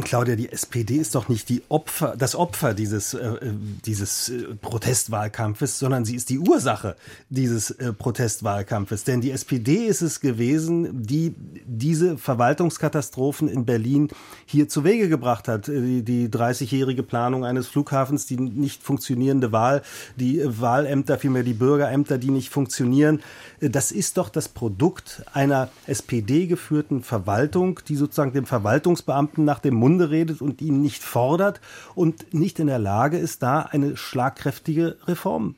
Claudia, 0.05 0.37
die 0.37 0.51
SPD 0.51 0.97
ist 0.97 1.15
doch 1.15 1.29
nicht 1.29 1.51
die 1.51 1.63
Opfer, 1.69 2.15
das 2.17 2.35
Opfer 2.35 2.73
dieses, 2.73 3.13
äh, 3.13 3.27
äh, 3.27 3.53
dieses 3.85 4.31
äh, 4.31 4.55
Protestwahlkampfes, 4.55 5.79
sondern 5.79 6.07
sie 6.07 6.17
ist 6.17 6.31
die 6.31 6.39
Ursache 6.39 6.97
dieses 7.29 7.73
äh, 7.73 7.93
Protestwahlkampfes. 7.93 9.05
Denn 9.05 9.21
die 9.21 9.33
SPD 9.33 9.87
ist 9.87 10.01
es 10.01 10.21
gewesen, 10.21 11.03
die 11.05 11.35
diese 11.67 12.17
Verwaltungskatastrophen 12.17 13.49
in 13.49 13.67
Berlin 13.67 14.09
hier 14.47 14.67
zu 14.67 14.83
Wege 14.83 15.11
gebracht 15.11 15.47
hat. 15.47 15.69
Äh, 15.69 16.03
die, 16.03 16.03
die 16.03 16.29
30-jährige 16.29 17.03
Planung 17.03 17.45
eines 17.45 17.67
Flughafens, 17.67 18.25
die 18.25 18.37
nicht 18.37 18.83
funktionierende 18.83 19.53
Wahl, 19.53 19.83
die 20.17 20.41
Wahlämter, 20.43 21.19
vielmehr 21.19 21.43
die 21.43 21.53
Bürgerämter, 21.53 22.17
die 22.17 22.31
nicht 22.31 22.49
funktionieren. 22.49 23.21
Das 23.61 23.93
ist 23.93 24.19
doch 24.19 24.29
das 24.29 24.49
Produkt 24.49 25.25
einer 25.33 25.71
SPD-geführten 25.87 27.03
Verwaltung, 27.03 27.81
die 27.89 27.97
sozusagen 27.97 28.33
dem 28.33 28.47
Verwaltungsbeamten 28.47 29.45
nach 29.45 29.59
dem 29.61 29.75
Munde 29.75 30.11
redet 30.11 30.43
und 30.43 30.61
ihn 30.61 30.83
nicht 30.83 31.03
fordert 31.03 31.61
und 31.95 32.35
nicht 32.35 32.59
in 32.59 32.67
der 32.67 32.79
Lage 32.79 33.19
ist, 33.19 33.43
da 33.43 33.61
eine 33.61 33.97
schlagkräftige 33.97 34.97
Reform 35.07 35.55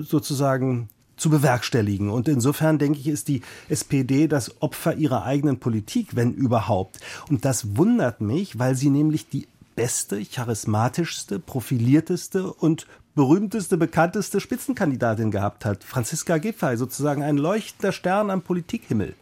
sozusagen 0.00 0.88
zu 1.16 1.30
bewerkstelligen. 1.30 2.10
Und 2.10 2.28
insofern 2.28 2.78
denke 2.78 2.98
ich, 2.98 3.08
ist 3.08 3.28
die 3.28 3.42
SPD 3.68 4.28
das 4.28 4.60
Opfer 4.60 4.96
ihrer 4.96 5.24
eigenen 5.24 5.58
Politik, 5.58 6.14
wenn 6.14 6.34
überhaupt. 6.34 7.00
Und 7.30 7.44
das 7.44 7.76
wundert 7.76 8.20
mich, 8.20 8.58
weil 8.58 8.74
sie 8.74 8.90
nämlich 8.90 9.28
die 9.28 9.48
beste, 9.74 10.24
charismatischste, 10.24 11.38
profilierteste 11.38 12.52
und 12.52 12.86
berühmteste, 13.16 13.78
bekannteste 13.78 14.40
Spitzenkandidatin 14.40 15.30
gehabt 15.30 15.64
hat. 15.64 15.82
Franziska 15.82 16.36
Giffey, 16.36 16.76
sozusagen 16.76 17.22
ein 17.22 17.38
leuchtender 17.38 17.90
Stern 17.90 18.30
am 18.30 18.42
Politikhimmel. 18.42 19.14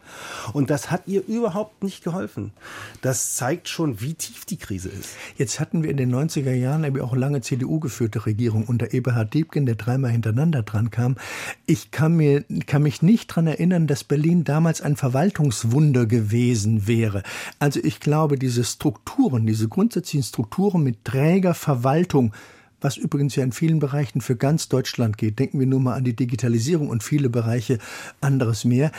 Und 0.51 0.69
das 0.69 0.91
hat 0.91 1.03
ihr 1.07 1.25
überhaupt 1.25 1.81
nicht 1.81 2.03
geholfen. 2.03 2.51
Das 3.01 3.35
zeigt 3.35 3.69
schon, 3.69 4.01
wie 4.01 4.13
tief 4.13 4.43
die 4.43 4.57
Krise 4.57 4.89
ist. 4.89 5.15
Jetzt 5.37 5.61
hatten 5.61 5.81
wir 5.81 5.89
in 5.89 5.95
den 5.95 6.13
90er 6.13 6.53
Jahren 6.53 6.83
aber 6.83 7.05
auch 7.05 7.15
lange 7.15 7.39
CDU-geführte 7.39 8.25
Regierung 8.25 8.65
unter 8.65 8.93
Eberhard 8.93 9.33
Diebken, 9.33 9.65
der 9.65 9.75
dreimal 9.75 10.11
hintereinander 10.11 10.61
dran 10.61 10.91
kam. 10.91 11.15
Ich 11.65 11.91
kann, 11.91 12.17
mir, 12.17 12.43
kann 12.67 12.83
mich 12.83 13.01
nicht 13.01 13.31
daran 13.31 13.47
erinnern, 13.47 13.87
dass 13.87 14.03
Berlin 14.03 14.43
damals 14.43 14.81
ein 14.81 14.97
Verwaltungswunder 14.97 16.05
gewesen 16.05 16.85
wäre. 16.85 17.23
Also 17.59 17.79
ich 17.81 18.01
glaube, 18.01 18.37
diese 18.37 18.65
Strukturen, 18.65 19.47
diese 19.47 19.69
grundsätzlichen 19.69 20.27
Strukturen 20.27 20.83
mit 20.83 21.05
träger 21.05 21.53
Verwaltung, 21.53 22.33
was 22.85 22.97
übrigens 22.97 23.35
ja 23.35 23.43
in 23.43 23.51
vielen 23.51 23.79
Bereichen 23.79 24.21
für 24.21 24.35
ganz 24.35 24.69
Deutschland 24.69 25.17
geht. 25.17 25.39
Denken 25.39 25.59
wir 25.59 25.65
nur 25.65 25.79
mal 25.79 25.95
an 25.95 26.03
die 26.03 26.15
Digitalisierung 26.15 26.87
und 26.87 27.01
viele 27.01 27.29
Bereiche 27.29 27.79
anderes 28.21 28.63
mehr. 28.63 28.91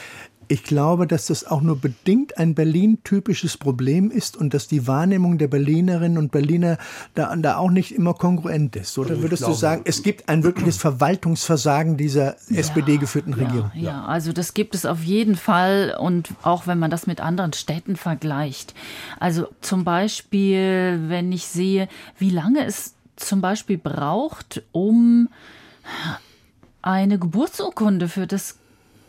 Ich 0.48 0.64
glaube, 0.64 1.06
dass 1.06 1.26
das 1.26 1.46
auch 1.46 1.60
nur 1.60 1.80
bedingt 1.80 2.36
ein 2.36 2.54
Berlin-typisches 2.54 3.56
Problem 3.56 4.10
ist 4.10 4.36
und 4.36 4.54
dass 4.54 4.66
die 4.66 4.88
Wahrnehmung 4.88 5.38
der 5.38 5.46
Berlinerinnen 5.46 6.18
und 6.18 6.32
Berliner 6.32 6.78
da, 7.14 7.34
da 7.36 7.56
auch 7.58 7.70
nicht 7.70 7.92
immer 7.92 8.14
kongruent 8.14 8.74
ist. 8.74 8.98
Oder 8.98 9.22
würdest 9.22 9.42
glaube, 9.42 9.54
du 9.54 9.58
sagen, 9.58 9.82
es 9.84 10.02
gibt 10.02 10.28
ein 10.28 10.42
wirkliches 10.42 10.78
Verwaltungsversagen 10.78 11.96
dieser 11.96 12.36
ja, 12.48 12.58
SPD-geführten 12.58 13.34
Regierung? 13.34 13.70
Ja, 13.74 13.82
ja, 13.82 14.04
also 14.04 14.32
das 14.32 14.54
gibt 14.54 14.74
es 14.74 14.84
auf 14.84 15.04
jeden 15.04 15.36
Fall 15.36 15.96
und 15.98 16.30
auch 16.42 16.66
wenn 16.66 16.80
man 16.80 16.90
das 16.90 17.06
mit 17.06 17.20
anderen 17.20 17.52
Städten 17.52 17.94
vergleicht. 17.94 18.74
Also 19.20 19.46
zum 19.60 19.84
Beispiel, 19.84 21.04
wenn 21.06 21.30
ich 21.30 21.46
sehe, 21.46 21.88
wie 22.18 22.30
lange 22.30 22.64
es 22.64 22.95
zum 23.16 23.40
Beispiel 23.40 23.78
braucht, 23.78 24.62
um 24.72 25.28
eine 26.82 27.18
Geburtsurkunde 27.18 28.08
für 28.08 28.26
das 28.26 28.58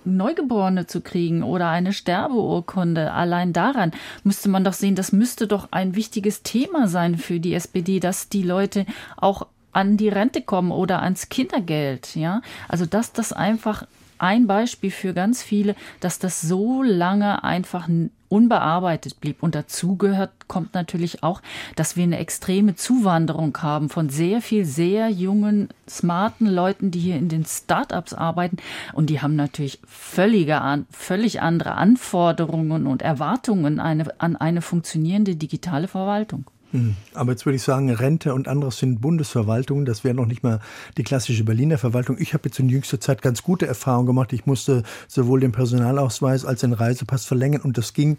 Neugeborene 0.05 0.87
zu 0.87 1.01
kriegen 1.01 1.43
oder 1.43 1.69
eine 1.69 1.93
Sterbeurkunde. 1.93 3.11
Allein 3.11 3.53
daran 3.53 3.91
müsste 4.23 4.49
man 4.49 4.63
doch 4.63 4.73
sehen, 4.73 4.95
das 4.95 5.11
müsste 5.11 5.47
doch 5.47 5.67
ein 5.71 5.95
wichtiges 5.95 6.43
Thema 6.43 6.87
sein 6.87 7.17
für 7.17 7.39
die 7.39 7.53
SPD, 7.53 7.99
dass 7.99 8.29
die 8.29 8.43
Leute 8.43 8.85
auch 9.17 9.47
an 9.73 9.97
die 9.97 10.09
Rente 10.09 10.41
kommen 10.41 10.71
oder 10.71 11.01
ans 11.03 11.29
Kindergeld, 11.29 12.15
ja. 12.15 12.41
Also, 12.67 12.85
dass 12.85 13.13
das 13.13 13.33
einfach 13.33 13.85
ein 14.17 14.47
Beispiel 14.47 14.89
für 14.89 15.13
ganz 15.13 15.43
viele, 15.43 15.75
dass 15.99 16.17
das 16.17 16.41
so 16.41 16.81
lange 16.81 17.43
einfach 17.43 17.87
unbearbeitet 18.29 19.19
blieb. 19.21 19.41
Und 19.41 19.55
dazu 19.55 19.95
gehört, 19.95 20.47
kommt 20.47 20.73
natürlich 20.73 21.23
auch, 21.23 21.41
dass 21.75 21.95
wir 21.95 22.03
eine 22.03 22.17
extreme 22.17 22.75
Zuwanderung 22.75 23.57
haben 23.61 23.89
von 23.89 24.09
sehr 24.09 24.41
viel, 24.41 24.65
sehr 24.65 25.09
jungen, 25.09 25.69
smarten 25.87 26.47
Leuten, 26.47 26.91
die 26.91 26.99
hier 26.99 27.15
in 27.15 27.29
den 27.29 27.45
Startups 27.45 28.13
arbeiten. 28.13 28.57
Und 28.93 29.09
die 29.09 29.21
haben 29.21 29.35
natürlich 29.35 29.79
völlige, 29.85 30.61
völlig 30.91 31.41
andere 31.41 31.75
Anforderungen 31.75 32.87
und 32.87 33.01
Erwartungen 33.01 33.79
an 33.79 34.35
eine 34.35 34.61
funktionierende 34.61 35.35
digitale 35.35 35.87
Verwaltung. 35.87 36.45
Hm. 36.71 36.95
Aber 37.13 37.31
jetzt 37.31 37.45
würde 37.45 37.55
ich 37.55 37.63
sagen, 37.63 37.89
Rente 37.89 38.33
und 38.33 38.47
anderes 38.47 38.77
sind 38.77 38.99
Bundesverwaltungen. 38.99 39.85
Das 39.85 40.03
wäre 40.03 40.13
noch 40.13 40.25
nicht 40.25 40.43
mal 40.43 40.59
die 40.97 41.03
klassische 41.03 41.43
Berliner 41.43 41.77
Verwaltung. 41.77 42.17
Ich 42.19 42.33
habe 42.33 42.49
jetzt 42.49 42.59
in 42.59 42.69
jüngster 42.69 42.99
Zeit 42.99 43.21
ganz 43.21 43.41
gute 43.41 43.67
Erfahrungen 43.67 44.07
gemacht. 44.07 44.33
Ich 44.33 44.45
musste 44.45 44.83
sowohl 45.07 45.39
den 45.39 45.53
Personalausweis 45.53 46.45
als 46.45 46.61
den 46.61 46.73
Reisepass 46.73 47.25
verlängern 47.25 47.61
und 47.61 47.77
das 47.77 47.93
ging 47.93 48.17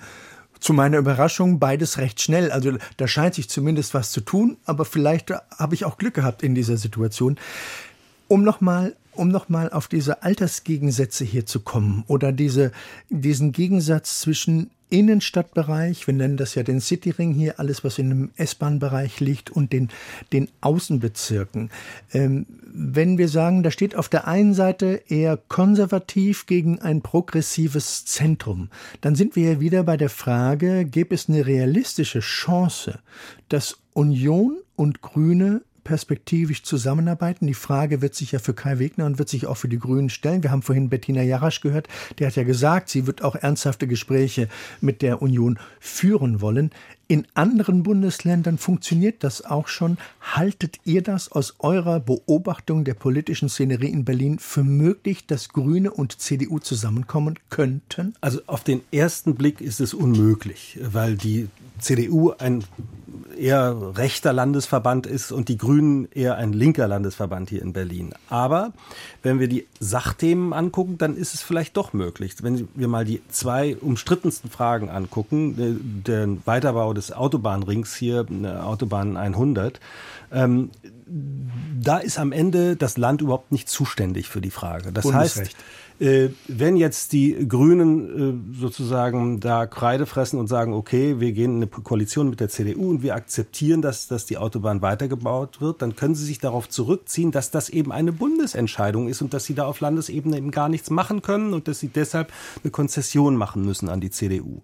zu 0.61 0.73
meiner 0.73 0.99
Überraschung 0.99 1.59
beides 1.59 1.99
recht 1.99 2.21
schnell. 2.21 2.51
Also 2.51 2.73
da 2.97 3.07
scheint 3.07 3.35
sich 3.35 3.49
zumindest 3.49 3.95
was 3.95 4.11
zu 4.11 4.21
tun, 4.21 4.57
aber 4.65 4.85
vielleicht 4.85 5.31
habe 5.31 5.75
ich 5.75 5.85
auch 5.85 5.99
Glück 5.99 6.15
gehabt 6.15 6.43
in 6.43 6.55
dieser 6.55 6.77
Situation. 6.77 7.39
Um 8.29 8.43
nochmal 8.43 8.97
um 9.19 9.29
nochmal 9.29 9.71
auf 9.71 9.89
diese 9.89 10.23
Altersgegensätze 10.23 11.25
hier 11.25 11.47
zu 11.47 11.61
kommen 11.61 12.05
oder 12.07 12.33
diese, 12.33 12.73
diesen 13.11 13.53
Gegensatz 13.53 14.21
zwischen 14.21 14.71
Innenstadtbereich, 14.91 16.07
wir 16.07 16.15
nennen 16.15 16.37
das 16.39 16.55
ja 16.55 16.63
den 16.63 16.81
Cityring 16.81 17.33
hier, 17.33 17.61
alles 17.61 17.85
was 17.85 17.99
in 17.99 18.09
dem 18.09 18.31
S-Bahn-Bereich 18.37 19.21
liegt 19.21 19.51
und 19.51 19.73
den, 19.73 19.91
den 20.33 20.49
Außenbezirken. 20.63 21.71
Ähm, 22.13 22.47
wenn 22.63 23.19
wir 23.19 23.29
sagen, 23.29 23.63
da 23.63 23.71
steht 23.71 23.95
auf 23.95 24.09
der 24.09 24.27
einen 24.27 24.55
Seite 24.55 25.03
eher 25.09 25.37
konservativ 25.37 26.47
gegen 26.47 26.81
ein 26.81 27.03
progressives 27.03 28.07
Zentrum, 28.07 28.71
dann 29.01 29.15
sind 29.15 29.37
wir 29.37 29.53
ja 29.53 29.61
wieder 29.61 29.83
bei 29.83 29.97
der 29.97 30.11
Frage, 30.11 30.87
gäbe 30.87 31.15
es 31.15 31.29
eine 31.29 31.47
realistische 31.47 32.21
Chance, 32.21 33.01
dass 33.49 33.79
Union 33.93 34.59
und 34.75 35.03
Grüne 35.03 35.63
perspektivisch 35.89 36.65
zusammenarbeiten. 36.65 37.47
Die 37.47 37.55
Frage 37.55 38.03
wird 38.03 38.15
sich 38.15 38.33
ja 38.33 38.41
für 38.41 38.53
Kai 38.53 38.79
Wegner 38.79 39.07
und 39.07 39.19
wird 39.19 39.31
sich 39.31 39.47
auch 39.47 39.57
für 39.57 39.71
die 39.71 39.79
Grünen 39.79 40.11
stellen. 40.11 40.43
Wir 40.43 40.51
haben 40.51 40.61
vorhin 40.61 40.91
Bettina 40.91 41.23
Jarasch 41.23 41.63
gehört, 41.63 41.89
der 42.19 42.27
hat 42.27 42.37
ja 42.37 42.43
gesagt, 42.43 42.91
sie 42.91 43.07
wird 43.07 43.25
auch 43.25 43.35
ernsthafte 43.35 43.87
Gespräche 43.87 44.49
mit 44.83 45.01
der 45.01 45.23
Union 45.23 45.59
führen 45.81 46.43
wollen. 46.43 46.73
In 47.11 47.27
anderen 47.33 47.85
Bundesländern 47.85 48.59
funktioniert 48.59 49.25
das 49.25 49.43
auch 49.43 49.67
schon. 49.67 49.97
Haltet 50.21 50.79
ihr 50.85 51.01
das 51.01 51.33
aus 51.33 51.55
eurer 51.61 52.01
Beobachtung 52.01 52.85
der 52.85 52.93
politischen 52.93 53.49
Szenerie 53.49 53.89
in 53.89 54.05
Berlin 54.05 54.39
für 54.39 54.65
möglich, 54.65 55.27
dass 55.27 55.49
Grüne 55.49 55.91
und 55.91 56.21
CDU 56.21 56.59
zusammenkommen 56.59 57.39
könnten? 57.49 58.15
Also 58.21 58.41
auf 58.47 58.63
den 58.63 58.83
ersten 58.93 59.37
Blick 59.37 59.63
ist 59.63 59.81
es 59.81 59.95
unmöglich, 59.95 60.79
weil 60.83 61.17
die 61.17 61.49
CDU 61.79 62.33
ein 62.33 62.63
eher 63.39 63.97
rechter 63.97 64.33
Landesverband 64.33 65.07
ist 65.07 65.33
und 65.33 65.49
die 65.49 65.57
Grünen 65.57 66.09
eher 66.13 66.37
ein 66.37 66.53
linker 66.53 66.89
Landesverband 66.89 67.49
hier 67.51 67.63
in 67.63 67.73
Berlin. 67.73 68.13
Aber 68.29 68.73
wenn 69.23 69.41
wir 69.41 69.49
die 69.49 69.67
Sachthemen 69.81 70.53
angucken, 70.53 70.99
dann 70.99 71.17
ist 71.17 71.35
es 71.35 71.43
vielleicht 71.43 71.77
doch 71.77 71.93
möglich. 71.93 72.35
Wenn 72.43 72.69
wir 72.75 72.89
mal 72.89 73.05
die 73.05 73.23
zwei 73.29 73.77
umstrittensten 73.77 74.51
Fragen 74.51 74.91
angucken, 74.91 76.03
den 76.07 76.43
Weiterbau 76.45 76.93
des 76.93 77.13
Autobahnrings 77.13 77.95
hier, 77.95 78.27
Autobahn 78.63 79.17
100, 79.17 79.81
ähm, 80.33 80.71
da 81.81 81.99
ist 81.99 82.19
am 82.19 82.33
Ende 82.33 82.77
das 82.77 82.99
Land 82.99 83.23
überhaupt 83.23 83.53
nicht 83.53 83.69
zuständig 83.69 84.29
für 84.29 84.41
die 84.41 84.51
Frage. 84.51 84.93
Das 84.93 85.11
heißt, 85.11 85.39
äh, 85.39 85.47
wenn 86.01 86.77
jetzt 86.77 87.13
die 87.13 87.49
Grünen 87.49 88.55
äh, 88.55 88.61
sozusagen 88.61 89.41
da 89.41 89.67
Kreide 89.67 90.07
fressen 90.07 90.39
und 90.39 90.47
sagen, 90.47 90.73
okay, 90.73 91.19
wir 91.19 91.33
gehen 91.33 91.57
in 91.57 91.57
eine 91.57 91.67
Koalition 91.67 92.31
mit 92.31 92.39
der 92.39 92.49
CDU 92.49 92.91
und 92.91 93.03
wir 93.03 93.17
akzeptieren, 93.17 93.83
dass, 93.83 94.07
dass 94.07 94.25
die 94.25 94.39
Autobahn 94.39 94.81
weitergebaut 94.81 95.61
wird, 95.61 95.83
dann 95.83 95.97
können 95.97 96.15
sie 96.15 96.25
sich 96.25 96.39
darauf 96.39 96.69
zurückziehen, 96.69 97.33
dass 97.33 97.51
das 97.51 97.69
eben 97.69 97.91
eine 97.91 98.13
Bundesentscheidung 98.13 99.09
ist 99.09 99.23
und 99.23 99.35
dass 99.35 99.45
sie 99.45 99.55
da 99.55 99.67
auf 99.67 99.81
Landesebene 99.81 100.37
eben 100.37 100.53
gar 100.53 100.69
nichts 100.69 100.89
machen 100.91 101.21
können 101.21 101.53
und 101.53 101.67
dass 101.67 101.81
sie 101.81 101.89
deshalb 101.89 102.33
eine 102.63 102.71
Konzession 102.71 103.35
machen 103.35 103.65
müssen 103.65 103.89
an 103.89 104.01
die 104.01 104.11
CDU. 104.11 104.61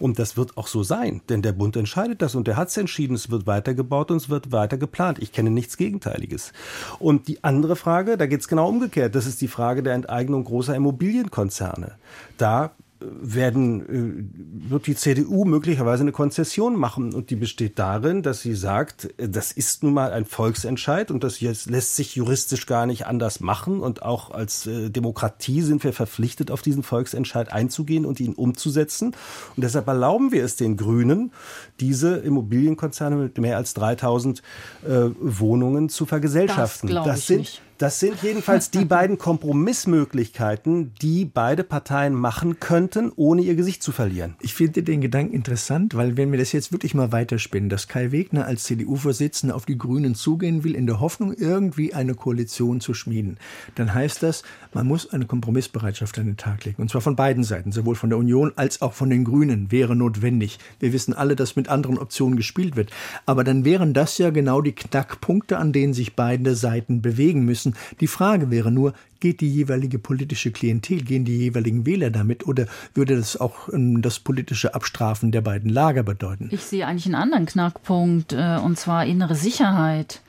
Und 0.00 0.18
das 0.18 0.36
wird 0.36 0.56
auch 0.56 0.66
so 0.66 0.82
sein, 0.82 1.20
denn 1.28 1.42
der 1.42 1.52
Bund 1.52 1.76
entscheidet 1.76 2.20
das 2.20 2.34
und 2.34 2.48
der 2.48 2.56
hat 2.56 2.68
es 2.68 2.76
entschieden, 2.76 3.14
es 3.14 3.30
wird 3.30 3.46
weitergebaut 3.46 4.10
und 4.10 4.16
es 4.16 4.28
wird 4.28 4.50
weiter 4.50 4.76
geplant. 4.76 5.20
Ich 5.20 5.30
kenne 5.30 5.50
nichts 5.50 5.76
Gegenteiliges. 5.76 6.52
Und 6.98 7.28
die 7.28 7.44
andere 7.44 7.76
Frage, 7.76 8.16
da 8.16 8.26
geht 8.26 8.40
es 8.40 8.48
genau 8.48 8.68
umgekehrt, 8.68 9.14
das 9.14 9.26
ist 9.26 9.40
die 9.40 9.48
Frage 9.48 9.84
der 9.84 9.94
Enteignung 9.94 10.42
großer 10.42 10.63
großer 10.64 10.74
Immobilienkonzerne. 10.74 11.92
Da 12.38 12.72
werden, 13.00 13.82
äh, 13.82 14.70
wird 14.70 14.86
die 14.86 14.94
CDU 14.94 15.44
möglicherweise 15.44 16.02
eine 16.02 16.12
Konzession 16.12 16.76
machen 16.76 17.12
und 17.12 17.28
die 17.28 17.36
besteht 17.36 17.78
darin, 17.78 18.22
dass 18.22 18.40
sie 18.40 18.54
sagt, 18.54 19.12
das 19.18 19.52
ist 19.52 19.82
nun 19.82 19.92
mal 19.92 20.12
ein 20.12 20.24
Volksentscheid 20.24 21.10
und 21.10 21.22
das 21.22 21.40
lässt 21.40 21.96
sich 21.96 22.14
juristisch 22.14 22.64
gar 22.64 22.86
nicht 22.86 23.06
anders 23.06 23.40
machen 23.40 23.80
und 23.80 24.02
auch 24.02 24.30
als 24.30 24.66
äh, 24.66 24.88
Demokratie 24.88 25.60
sind 25.60 25.84
wir 25.84 25.92
verpflichtet, 25.92 26.50
auf 26.50 26.62
diesen 26.62 26.82
Volksentscheid 26.82 27.52
einzugehen 27.52 28.06
und 28.06 28.20
ihn 28.20 28.32
umzusetzen 28.32 29.08
und 29.54 29.62
deshalb 29.62 29.86
erlauben 29.86 30.32
wir 30.32 30.42
es 30.42 30.56
den 30.56 30.78
Grünen, 30.78 31.32
diese 31.80 32.16
Immobilienkonzerne 32.16 33.16
mit 33.16 33.36
mehr 33.36 33.58
als 33.58 33.74
3000 33.74 34.40
äh, 34.86 35.10
Wohnungen 35.20 35.90
zu 35.90 36.06
vergesellschaften. 36.06 36.88
Das, 36.88 37.04
das 37.04 37.26
sind 37.26 37.38
nicht. 37.40 37.60
Das 37.84 38.00
sind 38.00 38.22
jedenfalls 38.22 38.70
die 38.70 38.86
beiden 38.86 39.18
Kompromissmöglichkeiten, 39.18 40.94
die 41.02 41.26
beide 41.26 41.64
Parteien 41.64 42.14
machen 42.14 42.58
könnten, 42.58 43.12
ohne 43.14 43.42
ihr 43.42 43.56
Gesicht 43.56 43.82
zu 43.82 43.92
verlieren. 43.92 44.36
Ich 44.40 44.54
finde 44.54 44.82
den 44.82 45.02
Gedanken 45.02 45.34
interessant, 45.34 45.94
weil 45.94 46.16
wenn 46.16 46.32
wir 46.32 46.38
das 46.38 46.52
jetzt 46.52 46.72
wirklich 46.72 46.94
mal 46.94 47.12
weiterspinnen, 47.12 47.68
dass 47.68 47.86
Kai 47.86 48.10
Wegner 48.10 48.46
als 48.46 48.64
CDU-Vorsitzender 48.64 49.54
auf 49.54 49.66
die 49.66 49.76
Grünen 49.76 50.14
zugehen 50.14 50.64
will, 50.64 50.74
in 50.74 50.86
der 50.86 50.98
Hoffnung, 50.98 51.34
irgendwie 51.34 51.92
eine 51.92 52.14
Koalition 52.14 52.80
zu 52.80 52.94
schmieden, 52.94 53.36
dann 53.74 53.92
heißt 53.92 54.22
das, 54.22 54.44
man 54.72 54.86
muss 54.86 55.12
eine 55.12 55.26
Kompromissbereitschaft 55.26 56.18
an 56.18 56.24
den 56.24 56.36
Tag 56.38 56.64
legen. 56.64 56.80
Und 56.80 56.90
zwar 56.90 57.02
von 57.02 57.16
beiden 57.16 57.44
Seiten, 57.44 57.70
sowohl 57.70 57.96
von 57.96 58.08
der 58.08 58.18
Union 58.18 58.52
als 58.56 58.80
auch 58.80 58.94
von 58.94 59.10
den 59.10 59.24
Grünen, 59.24 59.70
wäre 59.70 59.94
notwendig. 59.94 60.58
Wir 60.80 60.94
wissen 60.94 61.12
alle, 61.12 61.36
dass 61.36 61.54
mit 61.54 61.68
anderen 61.68 61.98
Optionen 61.98 62.38
gespielt 62.38 62.76
wird. 62.76 62.90
Aber 63.26 63.44
dann 63.44 63.66
wären 63.66 63.92
das 63.92 64.16
ja 64.16 64.30
genau 64.30 64.62
die 64.62 64.72
Knackpunkte, 64.72 65.58
an 65.58 65.74
denen 65.74 65.92
sich 65.92 66.16
beide 66.16 66.56
Seiten 66.56 67.02
bewegen 67.02 67.44
müssen 67.44 67.73
Die 68.00 68.06
Frage 68.06 68.50
wäre 68.50 68.70
nur, 68.70 68.94
geht 69.20 69.40
die 69.40 69.50
jeweilige 69.50 69.98
politische 69.98 70.50
Klientel, 70.50 71.02
gehen 71.02 71.24
die 71.24 71.38
jeweiligen 71.38 71.86
Wähler 71.86 72.10
damit 72.10 72.46
oder 72.46 72.66
würde 72.94 73.16
das 73.16 73.40
auch 73.40 73.68
ähm, 73.72 74.02
das 74.02 74.18
politische 74.18 74.74
Abstrafen 74.74 75.32
der 75.32 75.40
beiden 75.40 75.70
Lager 75.70 76.02
bedeuten? 76.02 76.48
Ich 76.52 76.62
sehe 76.62 76.86
eigentlich 76.86 77.06
einen 77.06 77.14
anderen 77.14 77.46
Knackpunkt, 77.46 78.32
äh, 78.32 78.58
und 78.62 78.78
zwar 78.78 79.06
innere 79.06 79.34
Sicherheit. 79.34 80.20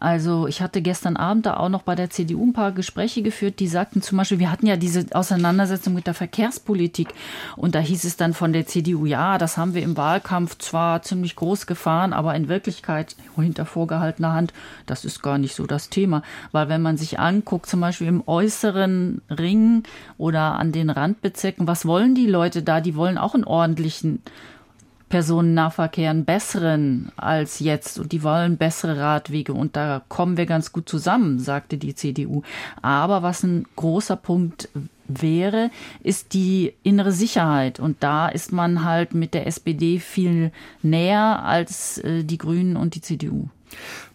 Also 0.00 0.46
ich 0.46 0.62
hatte 0.62 0.80
gestern 0.80 1.16
Abend 1.16 1.44
da 1.46 1.56
auch 1.56 1.68
noch 1.68 1.82
bei 1.82 1.96
der 1.96 2.08
CDU 2.08 2.46
ein 2.46 2.52
paar 2.52 2.70
Gespräche 2.70 3.20
geführt, 3.20 3.58
die 3.58 3.66
sagten 3.66 4.00
zum 4.00 4.16
Beispiel, 4.16 4.38
wir 4.38 4.52
hatten 4.52 4.68
ja 4.68 4.76
diese 4.76 5.06
Auseinandersetzung 5.12 5.92
mit 5.92 6.06
der 6.06 6.14
Verkehrspolitik 6.14 7.08
und 7.56 7.74
da 7.74 7.80
hieß 7.80 8.04
es 8.04 8.16
dann 8.16 8.32
von 8.32 8.52
der 8.52 8.64
CDU, 8.64 9.06
ja, 9.06 9.38
das 9.38 9.56
haben 9.56 9.74
wir 9.74 9.82
im 9.82 9.96
Wahlkampf 9.96 10.56
zwar 10.58 11.02
ziemlich 11.02 11.34
groß 11.34 11.66
gefahren, 11.66 12.12
aber 12.12 12.36
in 12.36 12.48
Wirklichkeit 12.48 13.16
hinter 13.34 13.66
vorgehaltener 13.66 14.34
Hand, 14.34 14.52
das 14.86 15.04
ist 15.04 15.20
gar 15.20 15.36
nicht 15.36 15.56
so 15.56 15.66
das 15.66 15.88
Thema, 15.88 16.22
weil 16.52 16.68
wenn 16.68 16.82
man 16.82 16.96
sich 16.96 17.18
anguckt, 17.18 17.66
zum 17.66 17.80
Beispiel 17.80 18.06
im 18.06 18.22
äußeren 18.24 19.20
Ring 19.28 19.82
oder 20.16 20.60
an 20.60 20.70
den 20.70 20.90
Randbezirken, 20.90 21.66
was 21.66 21.86
wollen 21.86 22.14
die 22.14 22.26
Leute 22.26 22.62
da? 22.62 22.80
Die 22.80 22.94
wollen 22.94 23.18
auch 23.18 23.34
einen 23.34 23.44
ordentlichen 23.44 24.22
Personennahverkehr 25.08 26.10
einen 26.10 26.24
besseren 26.24 27.10
als 27.16 27.60
jetzt 27.60 27.98
und 27.98 28.12
die 28.12 28.22
wollen 28.22 28.56
bessere 28.56 28.98
Radwege 28.98 29.52
und 29.52 29.76
da 29.76 30.02
kommen 30.08 30.36
wir 30.36 30.46
ganz 30.46 30.72
gut 30.72 30.88
zusammen, 30.88 31.38
sagte 31.38 31.78
die 31.78 31.94
CDU. 31.94 32.42
Aber 32.82 33.22
was 33.22 33.42
ein 33.42 33.66
großer 33.76 34.16
Punkt 34.16 34.68
wäre, 35.08 35.70
ist 36.02 36.34
die 36.34 36.74
innere 36.82 37.12
Sicherheit. 37.12 37.80
Und 37.80 38.02
da 38.02 38.28
ist 38.28 38.52
man 38.52 38.84
halt 38.84 39.14
mit 39.14 39.34
der 39.34 39.46
SPD 39.46 39.98
viel 39.98 40.52
näher 40.82 41.42
als 41.44 41.98
äh, 41.98 42.24
die 42.24 42.38
Grünen 42.38 42.76
und 42.76 42.94
die 42.94 43.00
CDU. 43.00 43.48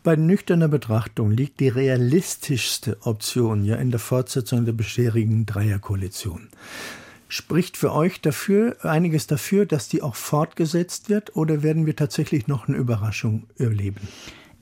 Bei 0.04 0.16
nüchterner 0.16 0.68
Betrachtung 0.68 1.32
liegt 1.32 1.60
die 1.60 1.70
realistischste 1.70 2.98
Option 3.02 3.64
ja 3.64 3.76
in 3.76 3.92
der 3.92 4.00
Fortsetzung 4.00 4.66
der 4.66 4.74
bisherigen 4.74 5.46
Dreierkoalition. 5.46 6.50
Spricht 7.28 7.78
für 7.78 7.94
euch 7.94 8.22
dafür 8.22 8.78
einiges 8.84 9.28
dafür, 9.28 9.66
dass 9.66 9.88
die 9.88 10.02
auch 10.02 10.16
fortgesetzt 10.16 11.10
wird 11.10 11.36
oder 11.36 11.64
werden 11.64 11.86
wir 11.86 11.96
tatsächlich 11.96 12.48
noch 12.48 12.68
eine 12.68 12.78
Überraschung 12.78 13.44
erleben? 13.58 14.08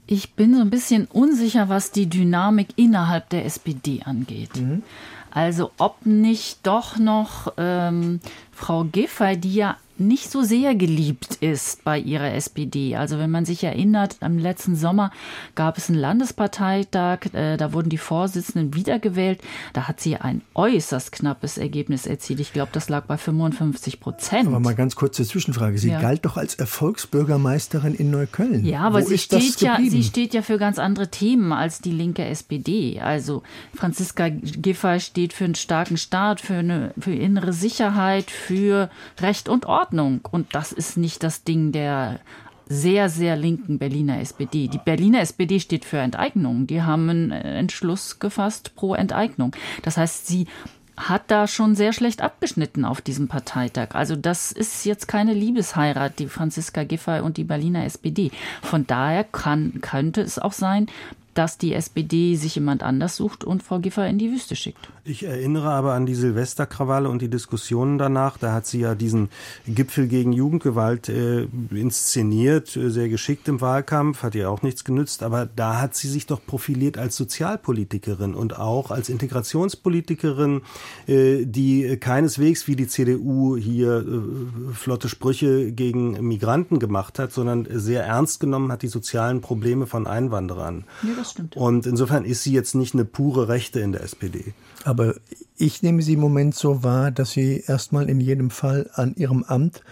Ich 0.07 0.33
bin 0.33 0.55
so 0.55 0.61
ein 0.61 0.69
bisschen 0.69 1.05
unsicher, 1.05 1.69
was 1.69 1.91
die 1.91 2.07
Dynamik 2.07 2.69
innerhalb 2.75 3.29
der 3.29 3.45
SPD 3.45 4.01
angeht. 4.03 4.55
Mhm. 4.55 4.83
Also 5.31 5.71
ob 5.77 6.05
nicht 6.05 6.59
doch 6.63 6.97
noch 6.97 7.53
ähm, 7.57 8.19
Frau 8.51 8.83
Giffey, 8.83 9.37
die 9.37 9.55
ja 9.55 9.77
nicht 10.01 10.31
so 10.31 10.41
sehr 10.41 10.75
geliebt 10.75 11.35
ist 11.41 11.83
bei 11.83 11.97
ihrer 11.97 12.33
SPD. 12.33 12.95
Also 12.95 13.17
wenn 13.19 13.31
man 13.31 13.45
sich 13.45 13.63
erinnert, 13.63 14.17
am 14.19 14.37
letzten 14.37 14.75
Sommer 14.75 15.11
gab 15.55 15.77
es 15.77 15.89
einen 15.89 15.99
Landesparteitag, 15.99 17.33
äh, 17.33 17.57
da 17.57 17.73
wurden 17.73 17.89
die 17.89 17.97
Vorsitzenden 17.97 18.73
wiedergewählt. 18.73 19.41
Da 19.73 19.87
hat 19.87 19.99
sie 19.99 20.17
ein 20.17 20.41
äußerst 20.55 21.11
knappes 21.11 21.57
Ergebnis 21.57 22.05
erzielt. 22.05 22.39
Ich 22.39 22.53
glaube, 22.53 22.71
das 22.73 22.89
lag 22.89 23.05
bei 23.05 23.17
55 23.17 23.99
Prozent. 23.99 24.47
Aber 24.47 24.59
mal 24.59 24.75
ganz 24.75 24.95
kurze 24.95 25.25
Zwischenfrage. 25.25 25.77
Sie 25.77 25.91
ja. 25.91 26.01
galt 26.01 26.25
doch 26.25 26.37
als 26.37 26.55
Erfolgsbürgermeisterin 26.55 27.93
in 27.93 28.11
Neukölln. 28.11 28.65
Ja, 28.65 28.81
aber 28.81 29.03
sie 29.03 29.17
steht 29.17 29.61
ja, 29.61 29.77
sie 29.81 30.03
steht 30.03 30.33
ja 30.33 30.41
für 30.41 30.57
ganz 30.57 30.79
andere 30.79 31.09
Themen 31.09 31.51
als 31.51 31.79
die 31.79 31.91
linke 31.91 32.25
SPD. 32.25 32.99
Also 32.99 33.43
Franziska 33.73 34.29
Giffey 34.29 34.99
steht 34.99 35.33
für 35.33 35.45
einen 35.45 35.55
starken 35.55 35.97
Staat, 35.97 36.41
für 36.41 36.55
eine 36.55 36.93
für 36.99 37.13
innere 37.13 37.53
Sicherheit, 37.53 38.31
für 38.31 38.89
Recht 39.19 39.49
und 39.49 39.65
Ordnung. 39.65 39.90
Ordnung. 39.91 40.21
Und 40.31 40.55
das 40.55 40.71
ist 40.71 40.97
nicht 40.97 41.23
das 41.23 41.43
Ding 41.43 41.71
der 41.71 42.19
sehr, 42.67 43.09
sehr 43.09 43.35
linken 43.35 43.79
Berliner 43.79 44.19
SPD. 44.21 44.69
Die 44.69 44.77
Berliner 44.77 45.19
SPD 45.19 45.59
steht 45.59 45.83
für 45.83 45.97
Enteignung. 45.97 46.67
Die 46.67 46.81
haben 46.81 47.09
einen 47.09 47.31
Entschluss 47.31 48.19
gefasst 48.19 48.75
pro 48.75 48.95
Enteignung. 48.95 49.53
Das 49.81 49.97
heißt, 49.97 50.25
sie 50.27 50.47
hat 50.95 51.23
da 51.27 51.47
schon 51.47 51.75
sehr 51.75 51.91
schlecht 51.91 52.21
abgeschnitten 52.21 52.85
auf 52.85 53.01
diesem 53.01 53.27
Parteitag. 53.27 53.89
Also 53.95 54.15
das 54.15 54.53
ist 54.53 54.85
jetzt 54.85 55.07
keine 55.07 55.33
Liebesheirat, 55.33 56.19
die 56.19 56.27
Franziska 56.27 56.83
Giffey 56.83 57.21
und 57.21 57.35
die 57.35 57.43
Berliner 57.43 57.83
SPD. 57.83 58.31
Von 58.61 58.87
daher 58.87 59.25
kann, 59.25 59.81
könnte 59.81 60.21
es 60.21 60.39
auch 60.39 60.53
sein, 60.53 60.87
dass 61.33 61.57
die 61.57 61.73
SPD 61.73 62.35
sich 62.35 62.55
jemand 62.55 62.83
anders 62.83 63.15
sucht 63.15 63.43
und 63.43 63.63
Frau 63.63 63.79
Giffer 63.79 64.07
in 64.07 64.17
die 64.17 64.31
Wüste 64.31 64.55
schickt. 64.55 64.89
Ich 65.03 65.23
erinnere 65.23 65.71
aber 65.71 65.93
an 65.93 66.05
die 66.05 66.13
Silvesterkrawalle 66.13 67.09
und 67.09 67.23
die 67.23 67.29
Diskussionen 67.29 67.97
danach. 67.97 68.37
Da 68.37 68.53
hat 68.53 68.67
sie 68.67 68.81
ja 68.81 68.93
diesen 68.93 69.29
Gipfel 69.65 70.07
gegen 70.07 70.31
Jugendgewalt 70.31 71.09
äh, 71.09 71.47
inszeniert, 71.71 72.75
äh, 72.75 72.91
sehr 72.91 73.09
geschickt 73.09 73.47
im 73.47 73.61
Wahlkampf, 73.61 74.21
hat 74.21 74.35
ihr 74.35 74.51
auch 74.51 74.61
nichts 74.61 74.83
genützt. 74.83 75.23
Aber 75.23 75.47
da 75.47 75.81
hat 75.81 75.95
sie 75.95 76.07
sich 76.07 76.27
doch 76.27 76.45
profiliert 76.45 76.99
als 76.99 77.15
Sozialpolitikerin 77.15 78.35
und 78.35 78.59
auch 78.59 78.91
als 78.91 79.09
Integrationspolitikerin, 79.09 80.61
äh, 81.07 81.45
die 81.45 81.97
keineswegs 81.97 82.67
wie 82.67 82.75
die 82.75 82.87
CDU 82.87 83.57
hier 83.57 84.05
äh, 84.05 84.73
flotte 84.73 85.09
Sprüche 85.09 85.71
gegen 85.71 86.27
Migranten 86.27 86.77
gemacht 86.77 87.17
hat, 87.17 87.31
sondern 87.31 87.67
sehr 87.71 88.03
ernst 88.03 88.39
genommen 88.39 88.71
hat 88.71 88.83
die 88.83 88.87
sozialen 88.87 89.41
Probleme 89.41 89.87
von 89.87 90.05
Einwanderern. 90.05 90.83
Ja, 91.01 91.20
das 91.21 91.31
stimmt. 91.31 91.55
Und 91.55 91.85
insofern 91.85 92.25
ist 92.25 92.43
sie 92.43 92.53
jetzt 92.53 92.75
nicht 92.75 92.93
eine 92.93 93.05
pure 93.05 93.47
Rechte 93.47 93.79
in 93.79 93.91
der 93.91 94.01
SPD. 94.01 94.53
Aber 94.83 95.15
ich 95.57 95.83
nehme 95.83 96.01
sie 96.01 96.13
im 96.13 96.19
Moment 96.19 96.55
so 96.55 96.83
wahr, 96.83 97.11
dass 97.11 97.31
sie 97.31 97.63
erstmal 97.65 98.09
in 98.09 98.19
jedem 98.19 98.49
Fall 98.49 98.89
an 98.93 99.15
ihrem 99.15 99.43
Amt 99.43 99.83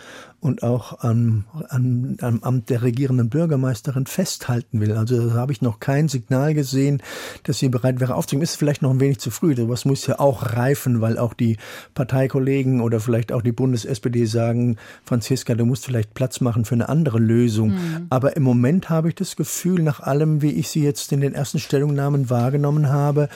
und 0.41 0.63
auch 0.63 1.03
am, 1.03 1.45
am, 1.69 2.15
am 2.21 2.43
Amt 2.43 2.69
der 2.69 2.81
regierenden 2.81 3.29
Bürgermeisterin 3.29 4.05
festhalten 4.05 4.79
will. 4.79 4.93
Also 4.93 5.29
da 5.29 5.33
habe 5.35 5.51
ich 5.51 5.61
noch 5.61 5.79
kein 5.79 6.07
Signal 6.07 6.53
gesehen, 6.53 7.01
dass 7.43 7.59
sie 7.59 7.69
bereit 7.69 7.99
wäre 7.99 8.15
aufzugeben. 8.15 8.43
Ist 8.43 8.55
vielleicht 8.55 8.81
noch 8.81 8.91
ein 8.91 8.99
wenig 8.99 9.19
zu 9.19 9.31
früh. 9.31 9.55
Was 9.57 9.85
muss 9.85 10.07
ja 10.07 10.19
auch 10.19 10.55
reifen, 10.55 11.01
weil 11.01 11.17
auch 11.17 11.33
die 11.33 11.57
Parteikollegen 11.93 12.81
oder 12.81 12.99
vielleicht 12.99 13.31
auch 13.31 13.41
die 13.41 13.51
Bundes-SPD 13.51 14.25
sagen, 14.25 14.77
Franziska, 15.03 15.55
du 15.55 15.65
musst 15.65 15.85
vielleicht 15.85 16.13
Platz 16.13 16.39
machen 16.39 16.65
für 16.65 16.75
eine 16.75 16.89
andere 16.89 17.19
Lösung. 17.19 17.71
Mhm. 17.71 18.07
Aber 18.09 18.35
im 18.37 18.43
Moment 18.43 18.89
habe 18.89 19.09
ich 19.09 19.15
das 19.15 19.35
Gefühl, 19.35 19.81
nach 19.81 19.99
allem, 19.99 20.41
wie 20.41 20.51
ich 20.51 20.69
sie 20.69 20.83
jetzt 20.83 21.11
in 21.11 21.21
den 21.21 21.33
ersten 21.33 21.59
Stellungnahmen 21.59 22.29
wahrgenommen 22.29 22.89
habe, 22.89 23.29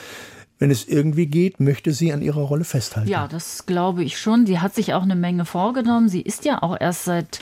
wenn 0.58 0.70
es 0.70 0.86
irgendwie 0.86 1.26
geht, 1.26 1.60
möchte 1.60 1.92
sie 1.92 2.12
an 2.12 2.22
ihrer 2.22 2.42
Rolle 2.42 2.64
festhalten. 2.64 3.08
Ja, 3.08 3.26
das 3.28 3.66
glaube 3.66 4.04
ich 4.04 4.18
schon. 4.18 4.46
Sie 4.46 4.60
hat 4.60 4.74
sich 4.74 4.94
auch 4.94 5.02
eine 5.02 5.16
Menge 5.16 5.44
vorgenommen. 5.44 6.08
Sie 6.08 6.22
ist 6.22 6.44
ja 6.44 6.62
auch 6.62 6.76
erst 6.78 7.04
seit 7.04 7.40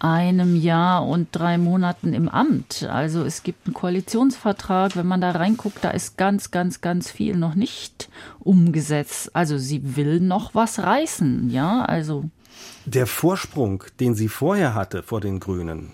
einem 0.00 0.56
Jahr 0.56 1.06
und 1.06 1.28
drei 1.32 1.58
Monaten 1.58 2.14
im 2.14 2.28
Amt. 2.28 2.88
Also 2.90 3.22
es 3.22 3.42
gibt 3.42 3.66
einen 3.66 3.74
Koalitionsvertrag. 3.74 4.96
Wenn 4.96 5.06
man 5.06 5.20
da 5.20 5.30
reinguckt, 5.32 5.84
da 5.84 5.90
ist 5.90 6.16
ganz, 6.16 6.50
ganz, 6.50 6.80
ganz 6.80 7.10
viel 7.10 7.36
noch 7.36 7.54
nicht 7.54 8.08
umgesetzt. 8.38 9.30
Also 9.36 9.58
sie 9.58 9.96
will 9.96 10.20
noch 10.20 10.54
was 10.54 10.78
reißen, 10.78 11.50
ja, 11.50 11.84
also. 11.84 12.24
Der 12.86 13.06
Vorsprung, 13.06 13.84
den 14.00 14.14
sie 14.14 14.28
vorher 14.28 14.74
hatte 14.74 15.02
vor 15.02 15.20
den 15.20 15.38
Grünen, 15.38 15.92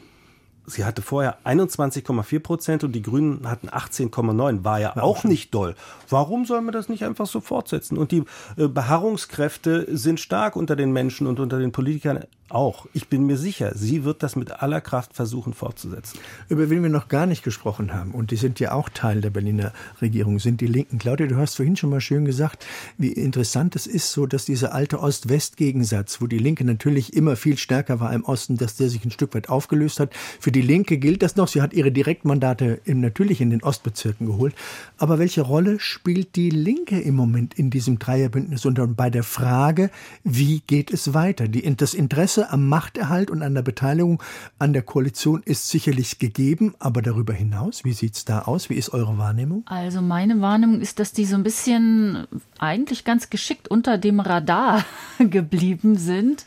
sie 0.66 0.84
hatte 0.84 1.02
vorher 1.02 1.38
21,4 1.44 2.40
Prozent 2.40 2.84
und 2.84 2.92
die 2.92 3.02
Grünen 3.02 3.48
hatten 3.48 3.68
18,9. 3.68 4.64
War 4.64 4.80
ja 4.80 4.96
auch 4.96 5.24
nicht 5.24 5.54
doll. 5.54 5.74
Warum 6.08 6.44
soll 6.44 6.60
man 6.60 6.72
das 6.72 6.88
nicht 6.88 7.04
einfach 7.04 7.26
so 7.26 7.40
fortsetzen? 7.40 7.98
Und 7.98 8.12
die 8.12 8.24
äh, 8.56 8.68
Beharrungskräfte 8.68 9.86
sind 9.96 10.20
stark 10.20 10.56
unter 10.56 10.76
den 10.76 10.92
Menschen 10.92 11.26
und 11.26 11.40
unter 11.40 11.58
den 11.58 11.72
Politikern 11.72 12.24
auch. 12.48 12.86
Ich 12.92 13.08
bin 13.08 13.26
mir 13.26 13.36
sicher, 13.36 13.72
sie 13.74 14.04
wird 14.04 14.22
das 14.22 14.36
mit 14.36 14.62
aller 14.62 14.80
Kraft 14.80 15.14
versuchen 15.14 15.52
fortzusetzen. 15.52 16.20
Über 16.48 16.70
wen 16.70 16.82
wir 16.82 16.90
noch 16.90 17.08
gar 17.08 17.26
nicht 17.26 17.42
gesprochen 17.42 17.92
haben, 17.92 18.12
und 18.12 18.30
die 18.30 18.36
sind 18.36 18.60
ja 18.60 18.72
auch 18.72 18.88
Teil 18.88 19.20
der 19.20 19.30
Berliner 19.30 19.72
Regierung, 20.00 20.38
sind 20.38 20.60
die 20.60 20.66
Linken. 20.66 20.98
Claudia, 20.98 21.26
du 21.26 21.36
hast 21.36 21.56
vorhin 21.56 21.76
schon 21.76 21.90
mal 21.90 22.00
schön 22.00 22.24
gesagt, 22.24 22.64
wie 22.98 23.12
interessant 23.12 23.74
es 23.76 23.86
ist, 23.86 24.12
so 24.12 24.26
dass 24.26 24.44
dieser 24.44 24.74
alte 24.74 25.00
Ost-West-Gegensatz, 25.00 26.20
wo 26.20 26.26
die 26.26 26.38
Linke 26.38 26.64
natürlich 26.64 27.14
immer 27.14 27.36
viel 27.36 27.58
stärker 27.58 28.00
war 28.00 28.12
im 28.12 28.24
Osten, 28.24 28.56
dass 28.56 28.76
der 28.76 28.88
sich 28.88 29.04
ein 29.04 29.10
Stück 29.10 29.34
weit 29.34 29.48
aufgelöst 29.48 30.00
hat. 30.00 30.14
Für 30.40 30.52
die 30.56 30.62
Linke 30.62 30.96
gilt 30.96 31.20
das 31.22 31.36
noch. 31.36 31.48
Sie 31.48 31.60
hat 31.60 31.74
ihre 31.74 31.92
Direktmandate 31.92 32.80
natürlich 32.86 33.42
in 33.42 33.50
den 33.50 33.62
Ostbezirken 33.62 34.26
geholt. 34.26 34.54
Aber 34.96 35.18
welche 35.18 35.42
Rolle 35.42 35.78
spielt 35.80 36.34
die 36.34 36.48
Linke 36.48 36.98
im 36.98 37.14
Moment 37.14 37.52
in 37.58 37.68
diesem 37.68 37.98
Dreierbündnis 37.98 38.64
und 38.64 38.96
bei 38.96 39.10
der 39.10 39.22
Frage, 39.22 39.90
wie 40.24 40.62
geht 40.66 40.90
es 40.90 41.12
weiter? 41.12 41.46
Die, 41.46 41.76
das 41.76 41.92
Interesse 41.92 42.50
am 42.50 42.70
Machterhalt 42.70 43.30
und 43.30 43.42
an 43.42 43.52
der 43.52 43.60
Beteiligung 43.60 44.22
an 44.58 44.72
der 44.72 44.80
Koalition 44.80 45.42
ist 45.44 45.68
sicherlich 45.68 46.18
gegeben, 46.18 46.74
aber 46.78 47.02
darüber 47.02 47.34
hinaus, 47.34 47.84
wie 47.84 47.92
sieht 47.92 48.14
es 48.14 48.24
da 48.24 48.40
aus? 48.42 48.70
Wie 48.70 48.76
ist 48.76 48.94
eure 48.94 49.18
Wahrnehmung? 49.18 49.62
Also 49.66 50.00
meine 50.00 50.40
Wahrnehmung 50.40 50.80
ist, 50.80 51.00
dass 51.00 51.12
die 51.12 51.26
so 51.26 51.34
ein 51.34 51.42
bisschen 51.42 52.26
eigentlich 52.58 53.04
ganz 53.04 53.28
geschickt 53.28 53.68
unter 53.68 53.98
dem 53.98 54.20
Radar 54.20 54.86
geblieben 55.18 55.96
sind 55.96 56.46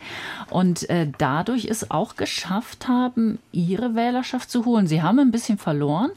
und 0.50 0.89
äh, 0.89 1.08
dadurch 1.19 1.65
es 1.65 1.91
auch 1.91 2.15
geschafft 2.15 2.88
haben, 2.88 3.38
ihre 3.52 3.99
Wählerschaft 4.00 4.50
zu 4.50 4.66
holen. 4.66 4.88
Sie 4.88 5.02
haben 5.02 5.20
ein 5.20 5.32
bisschen 5.32 5.58
verloren, 5.58 6.12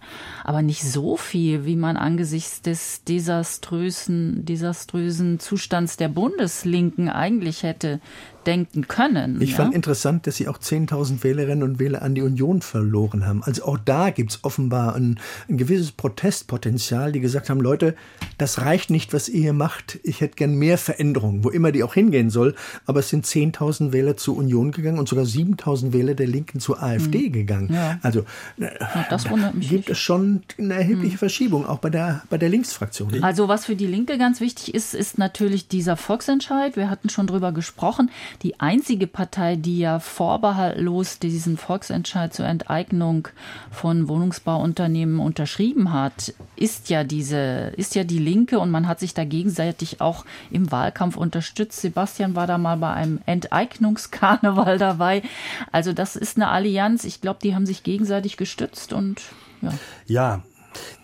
aber 0.45 0.62
nicht 0.62 0.83
so 0.83 1.16
viel, 1.16 1.66
wie 1.66 1.77
man 1.77 1.97
angesichts 1.97 2.62
des 2.62 3.03
desaströsen, 3.05 4.45
desaströsen 4.45 5.40
Zustands 5.40 5.97
der 5.97 6.09
Bundeslinken 6.09 7.09
eigentlich 7.09 7.64
hätte 7.64 8.01
denken 8.46 8.88
können. 8.88 9.40
Ich 9.40 9.52
ja? 9.52 9.57
fand 9.57 9.74
interessant, 9.74 10.26
dass 10.26 10.37
sie 10.37 10.48
auch 10.48 10.59
10.000 10.59 11.22
Wählerinnen 11.22 11.62
und 11.62 11.78
Wähler 11.78 12.02
an 12.02 12.14
die 12.14 12.22
Union 12.22 12.62
verloren 12.62 13.26
haben. 13.26 13.42
Also 13.42 13.64
auch 13.64 13.78
da 13.78 14.11
gibt 14.11 14.33
es 14.33 14.44
offenbar 14.44 14.94
ein, 14.94 15.18
ein, 15.48 15.57
gewisses 15.57 15.92
Protestpotenzial, 15.92 17.12
die 17.12 17.20
gesagt 17.20 17.50
haben, 17.50 17.61
Leute, 17.61 17.94
das 18.38 18.61
reicht 18.62 18.90
nicht, 18.90 19.12
was 19.12 19.28
ihr 19.28 19.40
hier 19.40 19.52
macht. 19.52 19.98
Ich 20.02 20.20
hätte 20.20 20.37
gern 20.37 20.55
mehr 20.55 20.78
Veränderungen, 20.78 21.44
wo 21.44 21.50
immer 21.50 21.72
die 21.72 21.83
auch 21.83 21.94
hingehen 21.94 22.31
soll. 22.31 22.55
Aber 22.87 23.00
es 23.00 23.09
sind 23.09 23.26
10.000 23.26 23.92
Wähler 23.92 24.16
zur 24.16 24.37
Union 24.37 24.72
gegangen 24.72 24.98
und 24.98 25.09
sogar 25.09 25.24
7.000 25.24 25.92
Wähler 25.92 26.14
der 26.14 26.26
Linken 26.26 26.61
zur 26.61 26.83
AfD 26.83 27.26
hm. 27.26 27.33
gegangen. 27.33 27.72
Ja. 27.72 27.98
Also 28.02 28.24
ja, 28.57 28.70
das 29.11 29.26
mich 29.55 29.68
gibt 29.68 29.90
es 29.90 29.98
schon 29.98 30.42
eine 30.59 30.74
erhebliche 30.74 31.12
hm. 31.12 31.18
Verschiebung, 31.18 31.66
auch 31.66 31.78
bei 31.78 31.90
der, 31.90 32.22
bei 32.31 32.38
der 32.38 32.48
Linksfraktion. 32.48 33.22
Also 33.22 33.48
was 33.48 33.66
für 33.66 33.76
die 33.76 33.87
Linke 33.87 34.18
ganz 34.18 34.40
wichtig 34.40 34.74
ist, 34.74 34.94
ist 34.94 35.18
natürlich 35.18 35.68
dieser 35.68 35.96
Volksentscheid. 35.96 36.76
Wir 36.76 36.90
hatten 36.90 37.09
schon 37.09 37.26
drüber 37.26 37.52
gesprochen 37.52 38.11
die 38.42 38.61
einzige 38.61 39.07
Partei, 39.07 39.57
die 39.57 39.79
ja 39.79 39.99
vorbehaltlos 39.99 41.18
diesen 41.18 41.57
Volksentscheid 41.57 42.33
zur 42.33 42.47
Enteignung 42.47 43.29
von 43.71 44.09
Wohnungsbauunternehmen 44.09 45.21
unterschrieben 45.21 45.92
hat, 45.92 46.35
ist 46.57 46.90
ja 46.90 47.05
diese, 47.05 47.73
ist 47.77 47.95
ja 47.95 48.05
die 48.05 48.18
Linke 48.18 48.59
und 48.59 48.71
man 48.71 48.88
hat 48.88 49.01
sich 49.01 49.14
da 49.14 49.25
gegenseitig 49.25 50.01
auch 50.01 50.25
im 50.51 50.71
Wahlkampf 50.73 51.16
unterstützt. 51.16 51.81
Sebastian 51.81 52.35
war 52.35 52.47
da 52.47 52.59
mal 52.59 52.77
bei 52.77 52.92
einem 52.92 53.21
Enteignungskarneval 53.27 54.79
dabei. 54.79 55.23
Also 55.71 55.92
das 55.92 56.16
ist 56.16 56.37
eine 56.37 56.49
Allianz. 56.49 57.05
Ich 57.05 57.21
glaube, 57.21 57.40
die 57.42 57.55
haben 57.55 57.66
sich 57.66 57.83
gegenseitig 57.83 58.37
gestützt 58.37 58.92
und 58.92 59.21
ja. 59.61 59.73
Ja, 60.07 60.42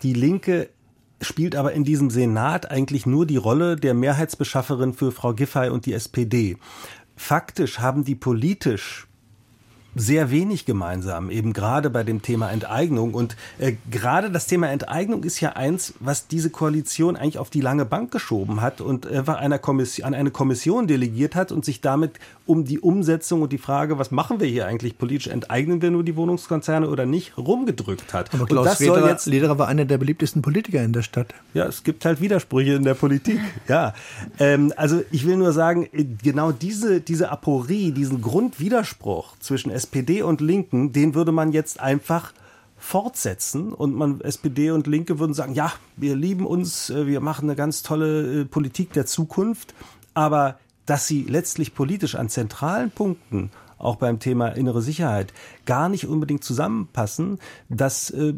die 0.03 0.13
Linke 0.13 0.69
spielt 1.21 1.55
aber 1.55 1.73
in 1.73 1.83
diesem 1.83 2.09
Senat 2.09 2.71
eigentlich 2.71 3.05
nur 3.05 3.25
die 3.25 3.37
Rolle 3.37 3.75
der 3.75 3.93
Mehrheitsbeschafferin 3.93 4.93
für 4.93 5.11
Frau 5.11 5.33
Giffey 5.33 5.69
und 5.69 5.85
die 5.85 5.93
SPD 5.93 6.57
faktisch 7.19 7.79
haben 7.79 8.05
die 8.05 8.15
politisch 8.15 9.08
sehr 9.95 10.31
wenig 10.31 10.65
gemeinsam, 10.65 11.29
eben 11.29 11.53
gerade 11.53 11.89
bei 11.89 12.03
dem 12.03 12.21
Thema 12.21 12.49
Enteignung. 12.51 13.13
Und 13.13 13.35
äh, 13.57 13.73
gerade 13.89 14.29
das 14.31 14.47
Thema 14.47 14.69
Enteignung 14.69 15.23
ist 15.23 15.39
ja 15.39 15.53
eins, 15.53 15.93
was 15.99 16.27
diese 16.27 16.49
Koalition 16.49 17.15
eigentlich 17.15 17.37
auf 17.37 17.49
die 17.49 17.61
lange 17.61 17.85
Bank 17.85 18.11
geschoben 18.11 18.61
hat 18.61 18.81
und 18.81 19.07
einfach 19.07 19.37
einer 19.37 19.59
Kommission, 19.59 20.05
an 20.07 20.13
eine 20.13 20.31
Kommission 20.31 20.87
delegiert 20.87 21.35
hat 21.35 21.51
und 21.51 21.65
sich 21.65 21.81
damit 21.81 22.19
um 22.45 22.65
die 22.65 22.79
Umsetzung 22.79 23.43
und 23.43 23.51
die 23.53 23.57
Frage, 23.57 23.99
was 23.99 24.09
machen 24.09 24.39
wir 24.39 24.47
hier 24.47 24.65
eigentlich 24.65 24.97
politisch, 24.97 25.27
enteignen 25.27 25.81
wir 25.81 25.91
nur 25.91 26.03
die 26.03 26.15
Wohnungskonzerne 26.15 26.89
oder 26.89 27.05
nicht, 27.05 27.37
rumgedrückt 27.37 28.13
hat. 28.13 28.33
Aber 28.33 28.45
Klaus 28.45 28.59
und 28.59 28.65
das 28.65 28.79
Lederer, 28.79 28.99
soll 29.01 29.09
jetzt, 29.09 29.25
Lederer 29.27 29.59
war 29.59 29.67
einer 29.67 29.85
der 29.85 29.99
beliebtesten 29.99 30.41
Politiker 30.41 30.83
in 30.83 30.91
der 30.91 31.03
Stadt. 31.03 31.33
Ja, 31.53 31.65
es 31.65 31.83
gibt 31.83 32.05
halt 32.05 32.21
Widersprüche 32.21 32.73
in 32.73 32.83
der 32.83 32.95
Politik. 32.95 33.39
ja, 33.67 33.93
ähm, 34.39 34.73
also 34.77 35.03
ich 35.11 35.27
will 35.27 35.37
nur 35.37 35.53
sagen, 35.53 35.89
genau 36.23 36.51
diese, 36.51 37.01
diese 37.01 37.29
Aporie, 37.29 37.91
diesen 37.91 38.21
Grundwiderspruch 38.21 39.37
zwischen 39.39 39.69
SPD 39.79 40.21
und 40.23 40.41
Linken, 40.41 40.91
den 40.91 41.15
würde 41.15 41.31
man 41.31 41.53
jetzt 41.53 41.79
einfach 41.79 42.33
fortsetzen. 42.77 43.71
Und 43.71 43.95
man 43.95 44.19
SPD 44.19 44.71
und 44.71 44.87
Linke 44.87 45.19
würden 45.19 45.33
sagen, 45.33 45.53
ja, 45.53 45.71
wir 45.95 46.17
lieben 46.17 46.45
uns, 46.45 46.89
äh, 46.89 47.07
wir 47.07 47.21
machen 47.21 47.45
eine 47.45 47.55
ganz 47.55 47.81
tolle 47.81 48.41
äh, 48.41 48.45
Politik 48.45 48.91
der 48.91 49.05
Zukunft, 49.05 49.73
aber 50.13 50.59
dass 50.85 51.07
sie 51.07 51.23
letztlich 51.23 51.75
politisch 51.75 52.15
an 52.15 52.27
zentralen 52.29 52.91
Punkten 52.91 53.51
auch 53.79 53.95
beim 53.95 54.19
Thema 54.19 54.49
innere 54.49 54.81
Sicherheit 54.81 55.33
gar 55.65 55.89
nicht 55.89 56.07
unbedingt 56.07 56.43
zusammenpassen, 56.43 57.39
das, 57.69 58.11
äh, 58.11 58.33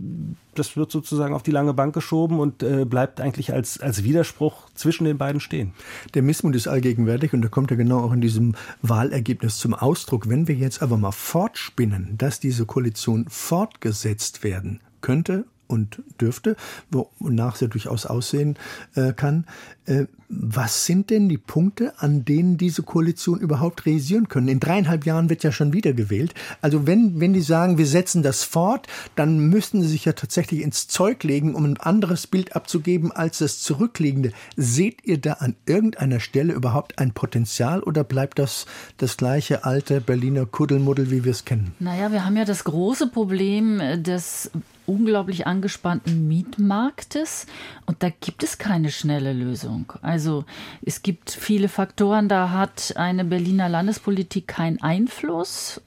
das 0.55 0.77
wird 0.77 0.91
sozusagen 0.91 1.33
auf 1.33 1.43
die 1.43 1.51
lange 1.51 1.73
Bank 1.73 1.93
geschoben 1.93 2.39
und 2.39 2.63
äh, 2.63 2.85
bleibt 2.85 3.19
eigentlich 3.19 3.51
als, 3.53 3.79
als 3.79 4.03
Widerspruch 4.03 4.69
zwischen 4.75 5.05
den 5.05 5.17
beiden 5.17 5.41
stehen. 5.41 5.73
Der 6.13 6.21
Missmut 6.21 6.55
ist 6.55 6.67
allgegenwärtig 6.67 7.33
und 7.33 7.41
da 7.41 7.49
kommt 7.49 7.71
er 7.71 7.77
genau 7.77 7.99
auch 7.99 8.13
in 8.13 8.21
diesem 8.21 8.55
Wahlergebnis 8.81 9.57
zum 9.57 9.73
Ausdruck. 9.73 10.29
Wenn 10.29 10.47
wir 10.47 10.55
jetzt 10.55 10.81
aber 10.81 10.97
mal 10.97 11.11
fortspinnen, 11.11 12.17
dass 12.17 12.39
diese 12.39 12.65
Koalition 12.65 13.25
fortgesetzt 13.27 14.43
werden 14.43 14.81
könnte 15.01 15.45
und 15.71 16.01
dürfte, 16.19 16.55
wonach 17.19 17.55
sie 17.55 17.69
durchaus 17.69 18.05
aussehen 18.05 18.57
äh, 18.95 19.13
kann. 19.13 19.45
Äh, 19.85 20.05
was 20.33 20.85
sind 20.85 21.09
denn 21.09 21.27
die 21.27 21.37
Punkte, 21.37 21.93
an 21.97 22.23
denen 22.23 22.57
diese 22.57 22.83
Koalition 22.83 23.39
überhaupt 23.39 23.85
realisieren 23.85 24.29
können? 24.29 24.47
In 24.47 24.61
dreieinhalb 24.61 25.05
Jahren 25.05 25.29
wird 25.29 25.43
ja 25.43 25.51
schon 25.51 25.73
wieder 25.73 25.91
gewählt. 25.91 26.33
Also 26.61 26.87
wenn, 26.87 27.19
wenn 27.19 27.33
die 27.33 27.41
sagen, 27.41 27.77
wir 27.77 27.85
setzen 27.85 28.23
das 28.23 28.43
fort, 28.43 28.87
dann 29.17 29.49
müssten 29.49 29.81
sie 29.81 29.89
sich 29.89 30.05
ja 30.05 30.13
tatsächlich 30.13 30.61
ins 30.61 30.87
Zeug 30.87 31.23
legen, 31.23 31.53
um 31.53 31.65
ein 31.65 31.77
anderes 31.77 32.27
Bild 32.27 32.55
abzugeben 32.55 33.11
als 33.11 33.39
das 33.39 33.59
zurückliegende. 33.59 34.31
Seht 34.55 35.05
ihr 35.05 35.17
da 35.19 35.33
an 35.33 35.55
irgendeiner 35.65 36.21
Stelle 36.21 36.53
überhaupt 36.53 36.97
ein 36.97 37.11
Potenzial 37.11 37.83
oder 37.83 38.05
bleibt 38.05 38.39
das 38.39 38.65
das 38.97 39.17
gleiche 39.17 39.65
alte 39.65 39.99
Berliner 39.99 40.45
Kuddelmuddel, 40.45 41.11
wie 41.11 41.25
wir 41.25 41.31
es 41.31 41.43
kennen? 41.43 41.73
Naja, 41.79 42.11
wir 42.13 42.25
haben 42.25 42.37
ja 42.37 42.45
das 42.45 42.63
große 42.63 43.07
Problem 43.07 43.81
des 44.01 44.49
unglaublich 44.91 45.47
angespannten 45.47 46.27
Mietmarktes 46.27 47.47
und 47.85 48.03
da 48.03 48.09
gibt 48.09 48.43
es 48.43 48.57
keine 48.57 48.91
schnelle 48.91 49.33
Lösung. 49.33 49.93
Also 50.01 50.45
es 50.85 51.01
gibt 51.01 51.31
viele 51.31 51.69
Faktoren, 51.69 52.27
da 52.27 52.49
hat 52.51 52.93
eine 52.97 53.23
Berliner 53.23 53.69
Landespolitik 53.69 54.47
keinen 54.47 54.81
Einfluss. 54.81 55.81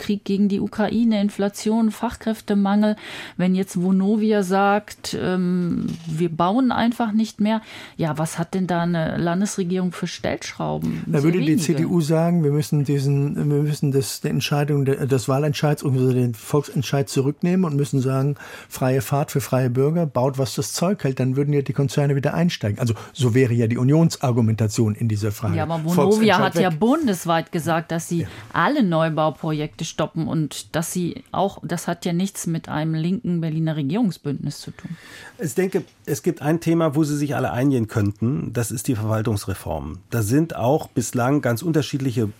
Krieg 0.00 0.24
gegen 0.24 0.48
die 0.48 0.58
Ukraine, 0.58 1.20
Inflation, 1.20 1.92
Fachkräftemangel. 1.92 2.96
Wenn 3.36 3.54
jetzt 3.54 3.80
Vonovia 3.80 4.42
sagt, 4.42 5.16
ähm, 5.20 5.86
wir 6.08 6.30
bauen 6.30 6.72
einfach 6.72 7.12
nicht 7.12 7.40
mehr, 7.40 7.60
ja, 7.96 8.18
was 8.18 8.38
hat 8.38 8.54
denn 8.54 8.66
da 8.66 8.82
eine 8.82 9.16
Landesregierung 9.18 9.92
für 9.92 10.08
Stellschrauben? 10.08 11.04
Da 11.06 11.22
würde 11.22 11.38
wenige. 11.38 11.56
die 11.56 11.62
CDU 11.62 12.00
sagen, 12.00 12.42
wir 12.42 12.50
müssen 12.50 12.84
diesen, 12.84 13.36
wir 13.36 13.62
müssen 13.62 13.92
das, 13.92 14.22
die 14.22 14.28
Entscheidung 14.28 14.84
des 14.84 15.28
Wahlentscheids, 15.28 15.84
also 15.84 16.12
den 16.12 16.34
Volksentscheid 16.34 17.08
zurücknehmen 17.08 17.64
und 17.64 17.76
müssen 17.76 18.00
sagen, 18.00 18.36
freie 18.68 19.02
Fahrt 19.02 19.30
für 19.30 19.40
freie 19.40 19.70
Bürger, 19.70 20.06
baut 20.06 20.38
was 20.38 20.54
das 20.54 20.72
Zeug 20.72 21.04
hält, 21.04 21.20
dann 21.20 21.36
würden 21.36 21.52
ja 21.52 21.62
die 21.62 21.74
Konzerne 21.74 22.16
wieder 22.16 22.32
einsteigen. 22.32 22.78
Also 22.78 22.94
so 23.12 23.34
wäre 23.34 23.52
ja 23.52 23.66
die 23.66 23.76
Unionsargumentation 23.76 24.94
in 24.94 25.08
dieser 25.08 25.30
Frage. 25.30 25.56
Ja, 25.56 25.64
aber 25.64 25.84
Vonovia 25.84 26.38
hat 26.38 26.54
weg. 26.54 26.62
ja 26.62 26.70
bundesweit 26.70 27.52
gesagt, 27.52 27.92
dass 27.92 28.08
sie 28.08 28.22
ja. 28.22 28.28
alle 28.52 28.82
Neubauprojekte 28.82 29.84
stoppen 29.90 30.28
und 30.28 30.74
dass 30.74 30.92
sie 30.92 31.22
auch, 31.32 31.58
das 31.62 31.86
hat 31.86 32.06
ja 32.06 32.12
nichts 32.12 32.46
mit 32.46 32.68
einem 32.68 32.94
linken 32.94 33.40
Berliner 33.40 33.76
Regierungsbündnis 33.76 34.60
zu 34.60 34.70
tun. 34.70 34.96
Ich 35.38 35.54
denke, 35.54 35.84
es 36.06 36.22
gibt 36.22 36.40
ein 36.42 36.60
Thema, 36.60 36.94
wo 36.94 37.04
sie 37.04 37.16
sich 37.16 37.34
alle 37.36 37.52
einigen 37.52 37.88
könnten, 37.88 38.52
das 38.52 38.70
ist 38.70 38.88
die 38.88 38.94
Verwaltungsreform. 38.94 39.98
Da 40.10 40.22
sind 40.22 40.56
auch 40.56 40.86
bislang 40.88 41.42
ganz 41.42 41.62
unterschiedliche 41.62 42.30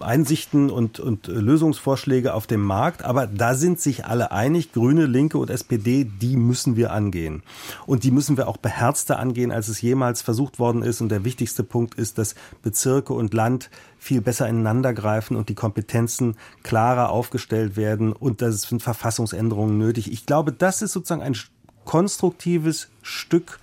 Einsichten 0.00 0.70
und, 0.70 1.00
und 1.00 1.26
Lösungsvorschläge 1.28 2.34
auf 2.34 2.46
dem 2.46 2.62
Markt, 2.62 3.04
aber 3.04 3.26
da 3.26 3.54
sind 3.54 3.80
sich 3.80 4.04
alle 4.04 4.32
einig, 4.32 4.72
Grüne, 4.72 5.06
Linke 5.06 5.38
und 5.38 5.50
SPD, 5.50 6.04
die 6.04 6.36
müssen 6.36 6.76
wir 6.76 6.92
angehen. 6.92 7.42
Und 7.86 8.04
die 8.04 8.10
müssen 8.10 8.36
wir 8.36 8.48
auch 8.48 8.56
beherzter 8.56 9.18
angehen, 9.18 9.52
als 9.52 9.68
es 9.68 9.80
jemals 9.80 10.22
versucht 10.22 10.58
worden 10.58 10.82
ist. 10.82 11.00
Und 11.00 11.10
der 11.10 11.24
wichtigste 11.24 11.62
Punkt 11.62 11.94
ist, 11.94 12.18
dass 12.18 12.34
Bezirke 12.62 13.12
und 13.12 13.34
Land 13.34 13.70
viel 14.02 14.20
besser 14.20 14.48
ineinandergreifen 14.48 15.36
und 15.36 15.48
die 15.48 15.54
Kompetenzen 15.54 16.36
klarer 16.64 17.10
aufgestellt 17.10 17.76
werden 17.76 18.12
und 18.12 18.42
das 18.42 18.62
sind 18.62 18.82
Verfassungsänderungen 18.82 19.78
nötig. 19.78 20.10
Ich 20.10 20.26
glaube, 20.26 20.50
das 20.50 20.82
ist 20.82 20.92
sozusagen 20.92 21.22
ein 21.22 21.36
konstruktives 21.84 22.88
Stück 23.02 23.60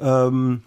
ähm, 0.00 0.62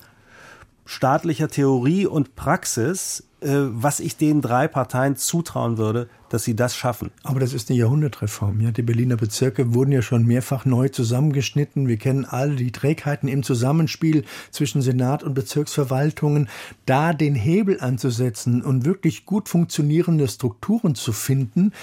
staatlicher 0.85 1.47
Theorie 1.47 2.05
und 2.05 2.35
Praxis, 2.35 3.26
was 3.41 3.99
ich 3.99 4.17
den 4.17 4.41
drei 4.41 4.67
Parteien 4.67 5.15
zutrauen 5.15 5.77
würde, 5.77 6.09
dass 6.29 6.43
sie 6.43 6.55
das 6.55 6.75
schaffen. 6.75 7.11
Aber 7.23 7.39
das 7.39 7.53
ist 7.53 7.69
eine 7.69 7.79
Jahrhundertreform. 7.79 8.61
Ja, 8.61 8.71
die 8.71 8.81
Berliner 8.81 9.15
Bezirke 9.15 9.73
wurden 9.73 9.91
ja 9.91 10.01
schon 10.01 10.25
mehrfach 10.25 10.65
neu 10.65 10.89
zusammengeschnitten. 10.89 11.87
Wir 11.87 11.97
kennen 11.97 12.25
alle 12.25 12.55
die 12.55 12.71
Trägheiten 12.71 13.29
im 13.29 13.43
Zusammenspiel 13.43 14.25
zwischen 14.51 14.81
Senat 14.81 15.23
und 15.23 15.35
Bezirksverwaltungen. 15.35 16.49
Da 16.85 17.13
den 17.13 17.35
Hebel 17.35 17.79
anzusetzen 17.79 18.63
und 18.63 18.85
wirklich 18.85 19.25
gut 19.25 19.49
funktionierende 19.49 20.27
Strukturen 20.27 20.95
zu 20.95 21.13
finden, 21.13 21.73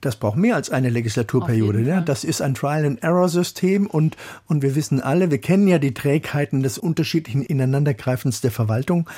das 0.00 0.16
braucht 0.16 0.36
mehr 0.36 0.54
als 0.56 0.70
eine 0.70 0.90
Legislaturperiode. 0.90 1.80
Ne? 1.80 2.02
Das 2.04 2.24
ist 2.24 2.42
ein 2.42 2.54
Trial-and-Error-System 2.54 3.86
und, 3.86 4.16
und 4.46 4.62
wir 4.62 4.74
wissen 4.74 5.00
alle, 5.00 5.30
wir 5.30 5.38
kennen 5.38 5.66
ja 5.68 5.78
die 5.78 5.94
Trägheiten 5.94 6.62
des 6.62 6.78
unterschiedlichen 6.78 7.42
Ineinandergreifens 7.42 8.40
der 8.40 8.50
Verwaltung. 8.50 9.08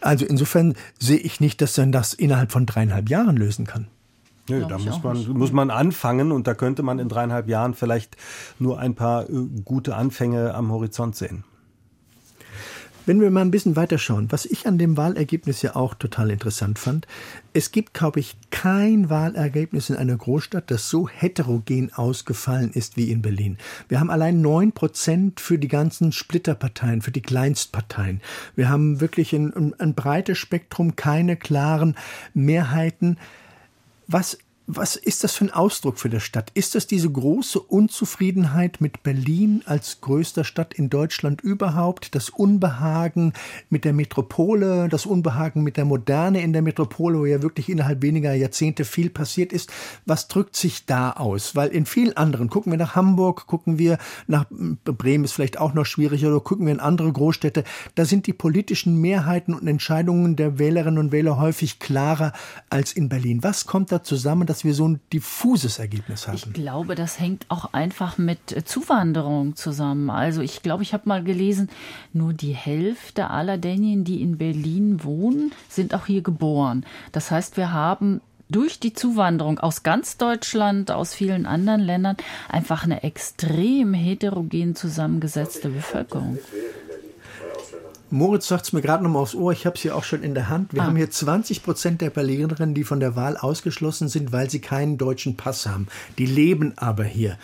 Also 0.00 0.24
insofern 0.24 0.74
sehe 0.98 1.18
ich 1.18 1.40
nicht, 1.40 1.60
dass 1.60 1.76
man 1.78 1.92
das 1.92 2.14
innerhalb 2.14 2.52
von 2.52 2.66
dreieinhalb 2.66 3.08
Jahren 3.08 3.36
lösen 3.36 3.66
kann. 3.66 3.88
Nö, 4.48 4.64
da 4.68 4.78
muss 4.78 5.02
man, 5.02 5.28
muss 5.30 5.52
man 5.52 5.70
anfangen 5.70 6.30
und 6.30 6.46
da 6.46 6.54
könnte 6.54 6.82
man 6.84 7.00
in 7.00 7.08
dreieinhalb 7.08 7.48
Jahren 7.48 7.74
vielleicht 7.74 8.16
nur 8.58 8.78
ein 8.78 8.94
paar 8.94 9.28
äh, 9.28 9.32
gute 9.64 9.96
Anfänge 9.96 10.54
am 10.54 10.70
Horizont 10.70 11.16
sehen. 11.16 11.44
Wenn 13.06 13.20
wir 13.20 13.30
mal 13.30 13.42
ein 13.42 13.52
bisschen 13.52 13.76
weiterschauen, 13.76 14.32
was 14.32 14.46
ich 14.46 14.66
an 14.66 14.78
dem 14.78 14.96
Wahlergebnis 14.96 15.62
ja 15.62 15.76
auch 15.76 15.94
total 15.94 16.30
interessant 16.30 16.78
fand, 16.78 17.06
es 17.56 17.72
gibt, 17.72 17.94
glaube 17.94 18.20
ich, 18.20 18.36
kein 18.50 19.08
Wahlergebnis 19.08 19.88
in 19.88 19.96
einer 19.96 20.18
Großstadt, 20.18 20.70
das 20.70 20.90
so 20.90 21.08
heterogen 21.08 21.90
ausgefallen 21.94 22.70
ist 22.70 22.98
wie 22.98 23.10
in 23.10 23.22
Berlin. 23.22 23.56
Wir 23.88 23.98
haben 23.98 24.10
allein 24.10 24.42
neun 24.42 24.72
Prozent 24.72 25.40
für 25.40 25.58
die 25.58 25.68
ganzen 25.68 26.12
Splitterparteien, 26.12 27.00
für 27.00 27.12
die 27.12 27.22
Kleinstparteien. 27.22 28.20
Wir 28.56 28.68
haben 28.68 29.00
wirklich 29.00 29.32
ein, 29.32 29.54
ein, 29.54 29.72
ein 29.80 29.94
breites 29.94 30.36
Spektrum, 30.36 30.96
keine 30.96 31.38
klaren 31.38 31.96
Mehrheiten. 32.34 33.16
Was 34.06 34.36
was 34.66 34.96
ist 34.96 35.22
das 35.22 35.34
für 35.34 35.44
ein 35.44 35.52
Ausdruck 35.52 35.98
für 35.98 36.08
die 36.08 36.18
Stadt? 36.18 36.50
Ist 36.54 36.74
das 36.74 36.88
diese 36.88 37.08
große 37.08 37.60
Unzufriedenheit 37.60 38.80
mit 38.80 39.04
Berlin 39.04 39.62
als 39.64 40.00
größter 40.00 40.42
Stadt 40.42 40.74
in 40.74 40.90
Deutschland 40.90 41.40
überhaupt? 41.40 42.16
Das 42.16 42.30
Unbehagen 42.30 43.32
mit 43.70 43.84
der 43.84 43.92
Metropole, 43.92 44.88
das 44.88 45.06
Unbehagen 45.06 45.62
mit 45.62 45.76
der 45.76 45.84
Moderne 45.84 46.42
in 46.42 46.52
der 46.52 46.62
Metropole, 46.62 47.18
wo 47.18 47.26
ja 47.26 47.42
wirklich 47.42 47.68
innerhalb 47.68 48.02
weniger 48.02 48.34
Jahrzehnte 48.34 48.84
viel 48.84 49.08
passiert 49.08 49.52
ist. 49.52 49.72
Was 50.04 50.26
drückt 50.26 50.56
sich 50.56 50.84
da 50.84 51.12
aus? 51.12 51.54
Weil 51.54 51.68
in 51.68 51.86
vielen 51.86 52.16
anderen, 52.16 52.50
gucken 52.50 52.72
wir 52.72 52.78
nach 52.78 52.96
Hamburg, 52.96 53.46
gucken 53.46 53.78
wir 53.78 53.98
nach 54.26 54.46
Bremen 54.84 55.24
ist 55.24 55.32
vielleicht 55.32 55.58
auch 55.58 55.74
noch 55.74 55.86
schwieriger, 55.86 56.28
oder 56.28 56.40
gucken 56.40 56.66
wir 56.66 56.72
in 56.72 56.80
andere 56.80 57.12
Großstädte, 57.12 57.62
da 57.94 58.04
sind 58.04 58.26
die 58.26 58.32
politischen 58.32 59.00
Mehrheiten 59.00 59.54
und 59.54 59.68
Entscheidungen 59.68 60.34
der 60.34 60.58
Wählerinnen 60.58 60.98
und 60.98 61.12
Wähler 61.12 61.38
häufig 61.38 61.78
klarer 61.78 62.32
als 62.68 62.92
in 62.92 63.08
Berlin. 63.08 63.44
Was 63.44 63.66
kommt 63.66 63.92
da 63.92 64.02
zusammen, 64.02 64.46
dass 64.56 64.64
wir 64.64 64.72
so 64.72 64.88
ein 64.88 65.00
diffuses 65.12 65.78
Ergebnis 65.78 66.26
haben? 66.26 66.36
Ich 66.36 66.50
glaube, 66.54 66.94
das 66.94 67.20
hängt 67.20 67.44
auch 67.50 67.74
einfach 67.74 68.16
mit 68.16 68.66
Zuwanderung 68.66 69.54
zusammen. 69.54 70.08
Also 70.08 70.40
ich 70.40 70.62
glaube, 70.62 70.82
ich 70.82 70.94
habe 70.94 71.06
mal 71.06 71.22
gelesen, 71.22 71.68
nur 72.14 72.32
die 72.32 72.54
Hälfte 72.54 73.28
aller 73.28 73.58
derjenigen, 73.58 74.04
die 74.04 74.22
in 74.22 74.38
Berlin 74.38 75.04
wohnen, 75.04 75.52
sind 75.68 75.92
auch 75.92 76.06
hier 76.06 76.22
geboren. 76.22 76.86
Das 77.12 77.30
heißt, 77.30 77.58
wir 77.58 77.74
haben 77.74 78.22
durch 78.48 78.80
die 78.80 78.94
Zuwanderung 78.94 79.58
aus 79.58 79.82
ganz 79.82 80.16
Deutschland, 80.16 80.90
aus 80.90 81.12
vielen 81.12 81.44
anderen 81.44 81.82
Ländern 81.82 82.16
einfach 82.48 82.84
eine 82.84 83.02
extrem 83.02 83.92
heterogen 83.92 84.74
zusammengesetzte 84.74 85.68
Bevölkerung. 85.68 86.38
Moritz 88.10 88.46
sagt 88.46 88.66
es 88.66 88.72
mir 88.72 88.82
gerade 88.82 89.02
noch 89.02 89.10
mal 89.10 89.18
aufs 89.20 89.34
Ohr, 89.34 89.52
ich 89.52 89.66
habe 89.66 89.76
es 89.76 89.82
hier 89.82 89.96
auch 89.96 90.04
schon 90.04 90.22
in 90.22 90.34
der 90.34 90.48
Hand. 90.48 90.72
Wir 90.72 90.82
ah. 90.82 90.86
haben 90.86 90.96
hier 90.96 91.10
20 91.10 91.62
Prozent 91.62 92.00
der 92.00 92.10
Berlinerinnen, 92.10 92.74
die 92.74 92.84
von 92.84 93.00
der 93.00 93.16
Wahl 93.16 93.36
ausgeschlossen 93.36 94.08
sind, 94.08 94.32
weil 94.32 94.48
sie 94.50 94.60
keinen 94.60 94.98
deutschen 94.98 95.36
Pass 95.36 95.66
haben. 95.66 95.88
Die 96.18 96.26
leben 96.26 96.74
aber 96.76 97.04
hier. 97.04 97.38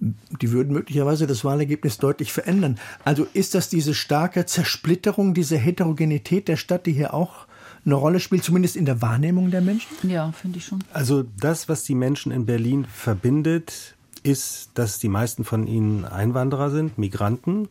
Die 0.00 0.52
würden 0.52 0.72
möglicherweise 0.72 1.26
das 1.26 1.44
Wahlergebnis 1.44 1.98
deutlich 1.98 2.32
verändern. 2.32 2.78
Also 3.04 3.26
ist 3.32 3.54
das 3.54 3.68
diese 3.68 3.94
starke 3.94 4.46
Zersplitterung, 4.46 5.34
diese 5.34 5.56
Heterogenität 5.56 6.46
der 6.46 6.56
Stadt, 6.56 6.86
die 6.86 6.92
hier 6.92 7.14
auch 7.14 7.46
eine 7.84 7.94
Rolle 7.94 8.20
spielt, 8.20 8.44
zumindest 8.44 8.76
in 8.76 8.84
der 8.84 9.02
Wahrnehmung 9.02 9.50
der 9.50 9.60
Menschen? 9.60 9.88
Ja, 10.02 10.30
finde 10.32 10.58
ich 10.58 10.66
schon. 10.66 10.84
Also 10.92 11.24
das, 11.40 11.68
was 11.68 11.82
die 11.82 11.94
Menschen 11.94 12.30
in 12.30 12.46
Berlin 12.46 12.84
verbindet, 12.84 13.96
ist, 14.22 14.70
dass 14.74 14.98
die 14.98 15.08
meisten 15.08 15.44
von 15.44 15.66
ihnen 15.66 16.04
Einwanderer 16.04 16.70
sind, 16.70 16.98
Migranten 16.98 17.68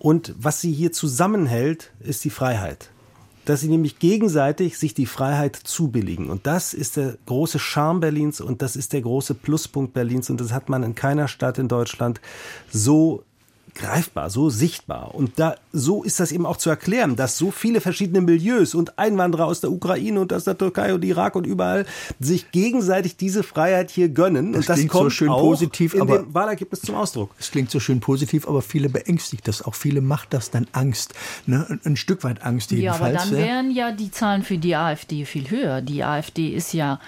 und 0.00 0.34
was 0.38 0.62
sie 0.62 0.72
hier 0.72 0.92
zusammenhält, 0.92 1.92
ist 2.00 2.24
die 2.24 2.30
Freiheit. 2.30 2.90
Dass 3.44 3.60
sie 3.60 3.68
nämlich 3.68 3.98
gegenseitig 3.98 4.78
sich 4.78 4.94
die 4.94 5.04
Freiheit 5.04 5.56
zubilligen. 5.56 6.30
Und 6.30 6.46
das 6.46 6.72
ist 6.72 6.96
der 6.96 7.18
große 7.26 7.58
Charme 7.58 8.00
Berlins 8.00 8.40
und 8.40 8.62
das 8.62 8.76
ist 8.76 8.94
der 8.94 9.02
große 9.02 9.34
Pluspunkt 9.34 9.92
Berlins. 9.92 10.30
Und 10.30 10.40
das 10.40 10.52
hat 10.52 10.70
man 10.70 10.84
in 10.84 10.94
keiner 10.94 11.28
Stadt 11.28 11.58
in 11.58 11.68
Deutschland 11.68 12.22
so 12.70 13.24
greifbar, 13.74 14.30
so 14.30 14.50
sichtbar. 14.50 15.14
Und 15.14 15.38
da, 15.38 15.56
so 15.72 16.02
ist 16.02 16.20
das 16.20 16.32
eben 16.32 16.46
auch 16.46 16.56
zu 16.56 16.70
erklären, 16.70 17.16
dass 17.16 17.38
so 17.38 17.50
viele 17.50 17.80
verschiedene 17.80 18.20
Milieus 18.20 18.74
und 18.74 18.98
Einwanderer 18.98 19.46
aus 19.46 19.60
der 19.60 19.70
Ukraine 19.70 20.20
und 20.20 20.32
aus 20.32 20.44
der 20.44 20.56
Türkei 20.56 20.94
und 20.94 21.04
Irak 21.04 21.36
und 21.36 21.46
überall 21.46 21.86
sich 22.18 22.50
gegenseitig 22.52 23.16
diese 23.16 23.42
Freiheit 23.42 23.90
hier 23.90 24.08
gönnen. 24.08 24.52
Das 24.52 24.68
und 24.68 24.68
das 24.68 24.88
kommt 24.88 25.04
so 25.04 25.10
schön 25.10 25.28
auch 25.28 25.40
positiv, 25.40 25.94
in 25.94 26.06
dem 26.06 26.34
Wahlergebnis 26.34 26.82
zum 26.82 26.94
Ausdruck. 26.94 27.30
Es 27.38 27.50
klingt 27.50 27.70
so 27.70 27.80
schön 27.80 28.00
positiv, 28.00 28.46
aber 28.46 28.62
viele 28.62 28.88
beängstigt 28.88 29.46
das 29.48 29.62
auch. 29.62 29.74
Viele 29.74 30.00
macht 30.00 30.32
das 30.34 30.50
dann 30.50 30.66
Angst. 30.72 31.14
Ne? 31.46 31.66
Ein, 31.68 31.80
ein 31.84 31.96
Stück 31.96 32.24
weit 32.24 32.42
Angst 32.42 32.70
jedenfalls. 32.70 33.14
Ja, 33.14 33.20
aber 33.20 33.30
dann 33.30 33.38
wären 33.38 33.70
ja 33.70 33.92
die 33.92 34.10
Zahlen 34.10 34.42
für 34.42 34.58
die 34.58 34.76
AfD 34.76 35.24
viel 35.24 35.50
höher. 35.50 35.80
Die 35.80 36.04
AfD 36.04 36.48
ist 36.48 36.72
ja 36.72 37.00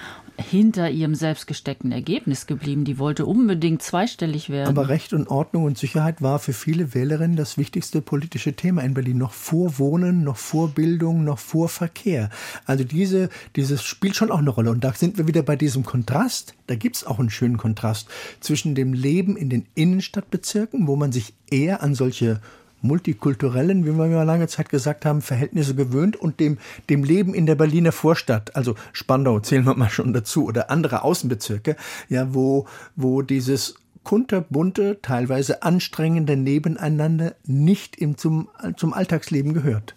hinter 0.43 0.91
ihrem 0.91 1.15
selbstgesteckten 1.15 1.93
Ergebnis 1.93 2.47
geblieben. 2.47 2.85
Die 2.85 2.99
wollte 2.99 3.25
unbedingt 3.25 3.83
zweistellig 3.83 4.51
werden. 4.51 4.69
Aber 4.69 4.89
Recht 4.89 5.13
und 5.13 5.29
Ordnung 5.29 5.65
und 5.65 5.79
Sicherheit 5.79 6.21
war 6.21 6.39
für 6.39 6.53
viele 6.53 6.95
Wählerinnen 6.95 7.37
das 7.37 7.57
wichtigste 7.57 8.03
politische 8.03 8.55
Thema 8.55 8.83
in 8.83 8.95
Berlin. 8.95 9.19
Noch 9.19 9.33
vor 9.33 9.79
Wohnen, 9.79 10.25
noch 10.25 10.37
vor 10.37 10.69
Bildung, 10.69 11.25
noch 11.25 11.39
vor 11.39 11.69
Verkehr. 11.69 12.31
Also 12.67 12.85
diese, 12.85 13.29
dieses 13.57 13.83
spielt 13.83 14.17
schon 14.17 14.31
auch 14.31 14.39
eine 14.39 14.51
Rolle. 14.51 14.71
Und 14.71 14.85
da 14.85 14.93
sind 14.93 15.19
wir 15.19 15.27
wieder 15.27 15.43
bei 15.43 15.57
diesem 15.57 15.85
Kontrast. 15.85 16.55
Da 16.67 16.75
gibt 16.75 16.97
es 16.97 17.07
auch 17.07 17.19
einen 17.19 17.31
schönen 17.31 17.57
Kontrast 17.57 18.09
zwischen 18.41 18.75
dem 18.75 18.93
Leben 18.93 19.37
in 19.37 19.49
den 19.49 19.67
Innenstadtbezirken, 19.75 20.87
wo 20.87 20.97
man 20.97 21.13
sich 21.13 21.35
eher 21.51 21.83
an 21.83 21.95
solche 21.95 22.41
multikulturellen, 22.83 23.87
wie 23.87 23.97
wir 23.97 24.07
ja 24.09 24.23
lange 24.23 24.49
Zeit 24.49 24.69
gesagt 24.69 25.05
haben, 25.05 25.23
Verhältnisse 25.23 25.75
gewöhnt 25.75 26.17
und 26.17 26.41
dem, 26.41 26.59
dem 26.91 27.05
Leben 27.05 27.35
in 27.35 27.47
der 27.47 27.55
Berliner 27.55 27.93
Vorstadt, 27.93 28.55
also 28.55 28.75
Spandau 28.93 29.41
zählen 29.41 29.65
wir 29.65 29.75
mal 29.75 29.91
schon 29.91 30.13
dazu, 30.13 30.45
oder 30.45 30.71
andere 30.71 31.03
Außenbezirke, 31.03 31.77
ja, 32.09 32.35
wo, 32.35 32.67
wo 32.97 33.23
dieses 33.23 33.77
kunterbunte, 34.05 34.99
teilweise 35.01 35.63
anstrengende 35.63 36.37
Nebeneinander 36.37 37.35
nicht 37.45 37.97
im, 37.97 38.19
zum, 38.19 38.49
zum 38.77 38.93
Alltagsleben 38.93 39.55
gehört. 39.55 39.95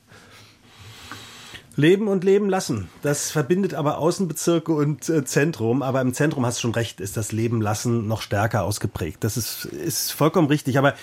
Leben 1.77 2.07
und 2.07 2.23
leben 2.23 2.47
lassen. 2.47 2.88
Das 3.01 3.31
verbindet 3.31 3.73
aber 3.73 3.97
Außenbezirke 3.97 4.71
und 4.71 5.09
äh, 5.09 5.25
Zentrum. 5.25 5.81
Aber 5.81 5.99
im 5.99 6.13
Zentrum 6.13 6.45
hast 6.45 6.57
du 6.57 6.61
schon 6.61 6.71
recht, 6.71 7.01
ist 7.01 7.17
das 7.17 7.33
Leben 7.33 7.61
lassen 7.61 8.07
noch 8.07 8.21
stärker 8.21 8.63
ausgeprägt. 8.63 9.23
Das 9.25 9.36
ist, 9.36 9.65
ist 9.65 10.11
vollkommen 10.11 10.47
richtig. 10.47 10.77
Aber 10.77 10.93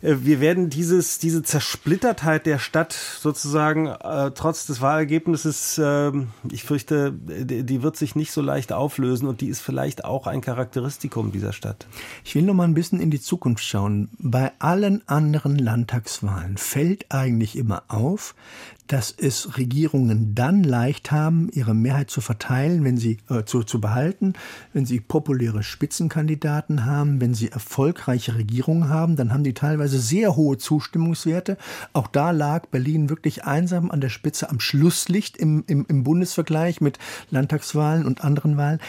wir 0.00 0.40
werden 0.40 0.70
dieses, 0.70 1.18
diese 1.18 1.42
Zersplittertheit 1.42 2.46
der 2.46 2.58
Stadt 2.58 2.92
sozusagen 2.92 3.86
äh, 3.86 4.30
trotz 4.32 4.66
des 4.66 4.80
Wahlergebnisses, 4.80 5.78
äh, 5.78 6.12
ich 6.50 6.64
fürchte, 6.64 7.12
die, 7.12 7.64
die, 7.64 7.82
wird 7.82 7.96
sich 7.96 8.14
nicht 8.14 8.32
so 8.32 8.40
leicht 8.40 8.72
auflösen 8.72 9.26
und 9.26 9.40
die 9.40 9.48
ist 9.48 9.60
vielleicht 9.60 10.04
auch 10.04 10.26
ein 10.26 10.40
Charakteristikum 10.40 11.32
dieser 11.32 11.52
Stadt. 11.52 11.86
Ich 12.24 12.34
will 12.34 12.42
noch 12.42 12.54
mal 12.54 12.64
ein 12.64 12.74
bisschen 12.74 13.00
in 13.00 13.10
die 13.10 13.20
Zukunft 13.20 13.64
schauen. 13.64 14.08
Bei 14.18 14.52
allen 14.58 15.06
anderen 15.08 15.58
Landtagswahlen 15.58 16.58
fällt 16.58 17.06
eigentlich 17.10 17.56
immer 17.56 17.82
auf, 17.88 18.34
dass 18.88 19.14
es 19.16 19.58
Regierungen 19.58 20.34
dann 20.34 20.64
leicht 20.64 21.12
haben, 21.12 21.48
ihre 21.52 21.74
Mehrheit 21.74 22.10
zu 22.10 22.20
verteilen, 22.20 22.84
wenn 22.84 22.96
sie 22.96 23.18
äh, 23.28 23.44
zu, 23.44 23.62
zu 23.62 23.80
behalten, 23.80 24.32
wenn 24.72 24.86
sie 24.86 25.00
populäre 25.00 25.62
Spitzenkandidaten 25.62 26.84
haben, 26.84 27.20
wenn 27.20 27.34
sie 27.34 27.50
erfolgreiche 27.50 28.34
Regierungen 28.36 28.88
haben, 28.88 29.16
dann 29.16 29.32
haben 29.32 29.44
die 29.44 29.54
teilweise 29.54 29.98
sehr 29.98 30.36
hohe 30.36 30.58
Zustimmungswerte. 30.58 31.58
Auch 31.92 32.08
da 32.08 32.30
lag 32.30 32.66
Berlin 32.66 33.10
wirklich 33.10 33.44
einsam 33.44 33.90
an 33.90 34.00
der 34.00 34.08
Spitze 34.08 34.48
am 34.50 34.58
Schlusslicht 34.58 35.36
im, 35.36 35.64
im, 35.66 35.84
im 35.88 36.02
Bundesvergleich 36.02 36.80
mit 36.80 36.98
Landtagswahlen 37.30 38.06
und 38.06 38.24
anderen 38.24 38.56
Wahlen. 38.56 38.80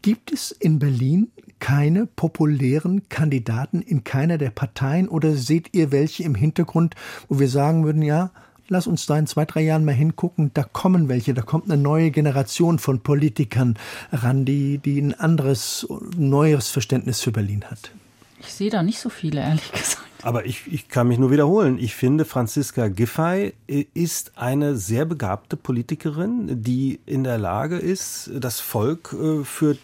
Gibt 0.00 0.32
es 0.32 0.50
in 0.50 0.80
Berlin 0.80 1.30
keine 1.60 2.06
populären 2.06 3.08
Kandidaten 3.08 3.82
in 3.82 4.02
keiner 4.02 4.36
der 4.36 4.50
Parteien 4.50 5.08
oder 5.08 5.36
seht 5.36 5.76
ihr 5.76 5.92
welche 5.92 6.24
im 6.24 6.34
Hintergrund, 6.34 6.96
wo 7.28 7.38
wir 7.38 7.48
sagen 7.48 7.84
würden, 7.84 8.02
ja, 8.02 8.32
lass 8.72 8.86
uns 8.86 9.06
da 9.06 9.16
in 9.18 9.26
zwei, 9.26 9.44
drei 9.44 9.60
Jahren 9.60 9.84
mal 9.84 9.92
hingucken, 9.92 10.50
da 10.54 10.64
kommen 10.64 11.08
welche, 11.08 11.34
da 11.34 11.42
kommt 11.42 11.70
eine 11.70 11.80
neue 11.80 12.10
Generation 12.10 12.78
von 12.78 13.00
Politikern 13.00 13.76
ran, 14.10 14.44
die, 14.44 14.78
die 14.78 15.00
ein 15.00 15.14
anderes, 15.14 15.86
neues 16.16 16.68
Verständnis 16.70 17.20
für 17.20 17.30
Berlin 17.30 17.64
hat. 17.70 17.92
Ich 18.40 18.52
sehe 18.52 18.70
da 18.70 18.82
nicht 18.82 18.98
so 18.98 19.08
viele, 19.08 19.40
ehrlich 19.40 19.70
gesagt. 19.70 20.02
Aber 20.22 20.46
ich, 20.46 20.72
ich 20.72 20.88
kann 20.88 21.08
mich 21.08 21.18
nur 21.18 21.32
wiederholen. 21.32 21.78
Ich 21.78 21.94
finde, 21.94 22.24
Franziska 22.24 22.88
Giffey 22.88 23.54
ist 23.66 24.32
eine 24.36 24.76
sehr 24.76 25.04
begabte 25.04 25.56
Politikerin, 25.56 26.62
die 26.62 27.00
in 27.06 27.24
der 27.24 27.38
Lage 27.38 27.76
ist, 27.76 28.30
das 28.32 28.60
Volk 28.60 29.12
äh, 29.12 29.44
für 29.44 29.76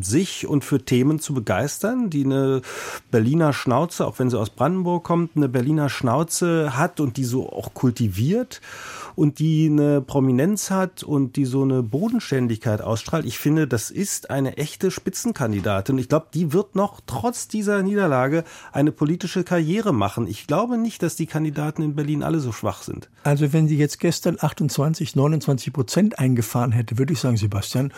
sich 0.00 0.46
und 0.46 0.64
für 0.64 0.84
Themen 0.84 1.20
zu 1.20 1.34
begeistern, 1.34 2.10
die 2.10 2.24
eine 2.24 2.62
Berliner 3.10 3.52
Schnauze, 3.52 4.06
auch 4.06 4.18
wenn 4.18 4.30
sie 4.30 4.38
aus 4.38 4.50
Brandenburg 4.50 5.04
kommt, 5.04 5.36
eine 5.36 5.48
Berliner 5.48 5.88
Schnauze 5.88 6.76
hat 6.76 7.00
und 7.00 7.16
die 7.16 7.24
so 7.24 7.50
auch 7.50 7.74
kultiviert 7.74 8.60
und 9.14 9.38
die 9.38 9.68
eine 9.70 10.00
Prominenz 10.00 10.70
hat 10.70 11.02
und 11.02 11.36
die 11.36 11.44
so 11.44 11.62
eine 11.62 11.82
Bodenständigkeit 11.82 12.80
ausstrahlt. 12.80 13.26
Ich 13.26 13.38
finde, 13.38 13.66
das 13.66 13.90
ist 13.90 14.30
eine 14.30 14.56
echte 14.56 14.90
Spitzenkandidatin. 14.90 15.98
Ich 15.98 16.08
glaube, 16.08 16.28
die 16.32 16.52
wird 16.52 16.74
noch 16.74 17.00
trotz 17.06 17.48
dieser 17.48 17.82
Niederlage 17.82 18.44
eine 18.72 18.92
politische 18.92 19.44
Karriere 19.44 19.92
machen. 19.92 20.26
Ich 20.26 20.46
glaube 20.46 20.78
nicht, 20.78 21.02
dass 21.02 21.16
die 21.16 21.26
Kandidaten 21.26 21.82
in 21.82 21.94
Berlin 21.94 22.22
alle 22.22 22.40
so 22.40 22.52
schwach 22.52 22.82
sind. 22.82 23.08
Also 23.24 23.52
wenn 23.52 23.68
sie 23.68 23.76
jetzt 23.76 24.00
gestern 24.00 24.36
28, 24.40 25.16
29 25.16 25.72
Prozent 25.72 26.18
eingefahren 26.18 26.72
hätte, 26.72 26.98
würde 26.98 27.12
ich 27.12 27.20
sagen, 27.20 27.36
Sebastian, 27.36 27.92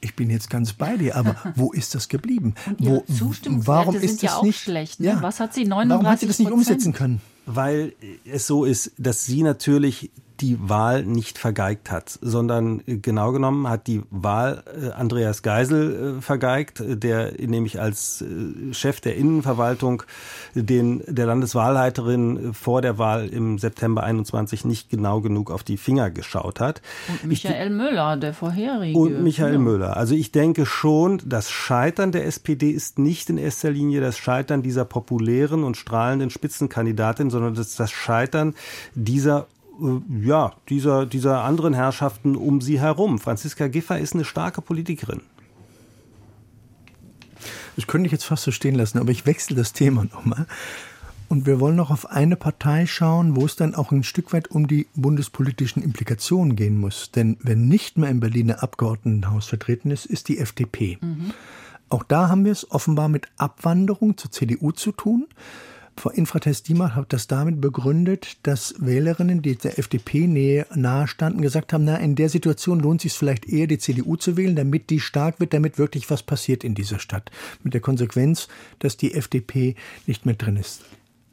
ich 0.00 0.14
bin 0.14 0.30
jetzt 0.30 0.50
ganz 0.50 0.72
bei 0.72 0.96
dir, 0.96 1.16
aber 1.16 1.36
wo 1.56 1.72
ist 1.72 1.94
das 1.94 2.08
geblieben? 2.08 2.54
Wo, 2.78 3.04
warum 3.08 3.96
ist 3.96 4.22
das 4.22 4.32
ja 4.32 4.42
nicht 4.42 4.60
schlecht? 4.60 5.00
Ne? 5.00 5.06
Ja. 5.06 5.22
Was 5.22 5.40
hat 5.40 5.54
sie 5.54 5.64
39 5.64 5.90
Warum 5.90 6.06
hat 6.06 6.20
sie 6.20 6.26
das 6.26 6.38
nicht 6.38 6.50
umsetzen 6.50 6.92
können? 6.92 7.20
Weil 7.46 7.92
es 8.24 8.46
so 8.46 8.64
ist, 8.64 8.92
dass 8.98 9.24
sie 9.24 9.42
natürlich 9.42 10.10
die 10.40 10.58
Wahl 10.68 11.04
nicht 11.04 11.38
vergeigt 11.38 11.90
hat, 11.90 12.18
sondern 12.20 12.82
äh, 12.86 12.96
genau 12.96 13.32
genommen 13.32 13.68
hat 13.68 13.86
die 13.86 14.02
Wahl 14.10 14.62
äh, 14.80 14.90
Andreas 14.90 15.42
Geisel 15.42 16.18
äh, 16.18 16.22
vergeigt, 16.22 16.82
der 16.86 17.32
nämlich 17.38 17.80
als 17.80 18.24
Chef 18.72 19.00
der 19.00 19.16
Innenverwaltung 19.16 20.02
den 20.54 21.02
der 21.06 21.26
Landeswahlleiterin 21.26 22.54
vor 22.54 22.82
der 22.82 22.98
Wahl 22.98 23.28
im 23.28 23.58
September 23.58 24.02
21 24.02 24.64
nicht 24.64 24.90
genau 24.90 25.20
genug 25.20 25.50
auf 25.50 25.62
die 25.62 25.76
Finger 25.76 26.10
geschaut 26.10 26.60
hat. 26.60 26.82
Und 27.08 27.28
Michael 27.28 27.70
ich, 27.70 27.76
Müller, 27.76 28.16
der 28.16 28.34
vorherige. 28.34 28.98
Und 28.98 29.22
Michael 29.22 29.54
ja. 29.54 29.58
Müller. 29.58 29.96
Also 29.96 30.14
ich 30.14 30.32
denke 30.32 30.66
schon, 30.66 31.22
das 31.24 31.50
Scheitern 31.50 32.12
der 32.12 32.26
SPD 32.26 32.70
ist 32.70 32.98
nicht 32.98 33.30
in 33.30 33.38
erster 33.38 33.70
Linie 33.70 34.00
das 34.00 34.18
Scheitern 34.18 34.62
dieser 34.62 34.84
populären 34.84 35.64
und 35.64 35.76
strahlenden 35.76 36.30
Spitzenkandidatin, 36.30 37.30
sondern 37.30 37.54
das, 37.54 37.76
das 37.76 37.90
Scheitern 37.90 38.54
dieser 38.94 39.46
ja, 40.22 40.52
dieser, 40.68 41.06
dieser 41.06 41.42
anderen 41.42 41.74
Herrschaften 41.74 42.36
um 42.36 42.60
sie 42.60 42.80
herum. 42.80 43.18
Franziska 43.18 43.68
Giffey 43.68 44.00
ist 44.00 44.14
eine 44.14 44.24
starke 44.24 44.62
Politikerin. 44.62 45.20
Das 47.76 47.86
könnte 47.86 48.06
ich 48.06 48.12
jetzt 48.12 48.24
fast 48.24 48.44
so 48.44 48.50
stehen 48.50 48.74
lassen, 48.74 48.98
aber 48.98 49.10
ich 49.10 49.26
wechsle 49.26 49.54
das 49.54 49.72
Thema 49.72 50.04
nochmal. 50.12 50.46
Und 51.28 51.44
wir 51.44 51.58
wollen 51.58 51.76
noch 51.76 51.90
auf 51.90 52.08
eine 52.08 52.36
Partei 52.36 52.86
schauen, 52.86 53.34
wo 53.34 53.44
es 53.44 53.56
dann 53.56 53.74
auch 53.74 53.90
ein 53.90 54.04
Stück 54.04 54.32
weit 54.32 54.48
um 54.50 54.68
die 54.68 54.86
bundespolitischen 54.94 55.82
Implikationen 55.82 56.54
gehen 56.54 56.78
muss. 56.78 57.10
Denn 57.10 57.36
wer 57.40 57.56
nicht 57.56 57.98
mehr 57.98 58.10
im 58.10 58.20
Berliner 58.20 58.62
Abgeordnetenhaus 58.62 59.46
vertreten 59.46 59.90
ist, 59.90 60.06
ist 60.06 60.28
die 60.28 60.38
FDP. 60.38 60.98
Mhm. 61.00 61.32
Auch 61.88 62.04
da 62.04 62.28
haben 62.28 62.44
wir 62.44 62.52
es 62.52 62.70
offenbar 62.70 63.08
mit 63.08 63.28
Abwanderung 63.36 64.16
zur 64.16 64.30
CDU 64.30 64.70
zu 64.70 64.92
tun. 64.92 65.26
Frau 65.98 66.10
Infratest 66.10 66.68
Diemer 66.68 66.94
hat 66.94 67.12
das 67.12 67.26
damit 67.26 67.60
begründet, 67.60 68.36
dass 68.42 68.74
Wählerinnen, 68.78 69.40
die 69.40 69.56
der 69.56 69.78
FDP 69.78 70.26
nähe, 70.26 70.66
nahestanden, 70.74 71.40
gesagt 71.40 71.72
haben, 71.72 71.84
na, 71.84 71.96
in 71.96 72.14
der 72.14 72.28
Situation 72.28 72.80
lohnt 72.80 73.00
es 73.00 73.12
sich 73.12 73.18
vielleicht 73.18 73.48
eher, 73.48 73.66
die 73.66 73.78
CDU 73.78 74.16
zu 74.16 74.36
wählen, 74.36 74.56
damit 74.56 74.90
die 74.90 75.00
stark 75.00 75.40
wird, 75.40 75.54
damit 75.54 75.78
wirklich 75.78 76.10
was 76.10 76.22
passiert 76.22 76.64
in 76.64 76.74
dieser 76.74 76.98
Stadt. 76.98 77.30
Mit 77.62 77.72
der 77.72 77.80
Konsequenz, 77.80 78.48
dass 78.78 78.96
die 78.96 79.14
FDP 79.14 79.74
nicht 80.06 80.26
mehr 80.26 80.34
drin 80.34 80.56
ist 80.56 80.82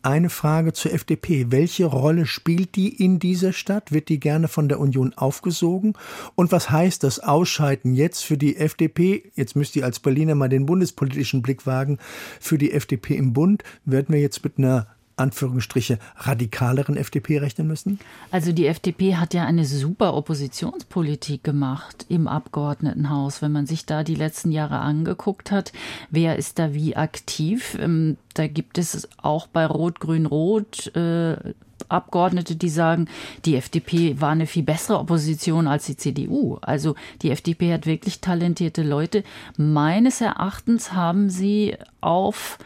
eine 0.03 0.29
Frage 0.29 0.73
zur 0.73 0.93
FDP. 0.93 1.47
Welche 1.49 1.85
Rolle 1.85 2.25
spielt 2.25 2.75
die 2.75 2.89
in 3.03 3.19
dieser 3.19 3.53
Stadt? 3.53 3.91
Wird 3.91 4.09
die 4.09 4.19
gerne 4.19 4.47
von 4.47 4.69
der 4.69 4.79
Union 4.79 5.13
aufgesogen? 5.13 5.93
Und 6.35 6.51
was 6.51 6.69
heißt 6.69 7.03
das 7.03 7.19
Ausscheiden 7.19 7.93
jetzt 7.93 8.23
für 8.23 8.37
die 8.37 8.57
FDP? 8.57 9.31
Jetzt 9.35 9.55
müsst 9.55 9.75
ihr 9.75 9.85
als 9.85 9.99
Berliner 9.99 10.35
mal 10.35 10.49
den 10.49 10.65
bundespolitischen 10.65 11.41
Blick 11.41 11.65
wagen. 11.65 11.99
Für 12.39 12.57
die 12.57 12.73
FDP 12.73 13.15
im 13.15 13.33
Bund 13.33 13.63
werden 13.85 14.13
wir 14.13 14.21
jetzt 14.21 14.43
mit 14.43 14.57
einer 14.57 14.87
Anführungsstriche 15.15 15.99
radikaleren 16.17 16.97
FDP 16.97 17.39
rechnen 17.39 17.67
müssen? 17.67 17.99
Also 18.31 18.51
die 18.51 18.67
FDP 18.67 19.15
hat 19.15 19.33
ja 19.33 19.45
eine 19.45 19.65
super 19.65 20.13
Oppositionspolitik 20.15 21.43
gemacht 21.43 22.05
im 22.09 22.27
Abgeordnetenhaus. 22.27 23.41
Wenn 23.41 23.51
man 23.51 23.65
sich 23.65 23.85
da 23.85 24.03
die 24.03 24.15
letzten 24.15 24.51
Jahre 24.51 24.79
angeguckt 24.79 25.51
hat, 25.51 25.71
wer 26.09 26.37
ist 26.37 26.59
da 26.59 26.73
wie 26.73 26.95
aktiv? 26.95 27.77
Ähm, 27.79 28.17
da 28.33 28.47
gibt 28.47 28.77
es 28.77 29.07
auch 29.17 29.47
bei 29.47 29.65
Rot-Grün-Rot 29.65 30.95
äh, 30.95 31.53
Abgeordnete, 31.89 32.55
die 32.55 32.69
sagen, 32.69 33.07
die 33.45 33.55
FDP 33.55 34.19
war 34.19 34.31
eine 34.31 34.47
viel 34.47 34.63
bessere 34.63 34.99
Opposition 34.99 35.67
als 35.67 35.85
die 35.85 35.97
CDU. 35.97 36.57
Also 36.61 36.95
die 37.21 37.31
FDP 37.31 37.73
hat 37.73 37.85
wirklich 37.85 38.19
talentierte 38.21 38.83
Leute. 38.83 39.23
Meines 39.57 40.21
Erachtens 40.21 40.93
haben 40.93 41.29
sie 41.29 41.75
auf 42.01 42.57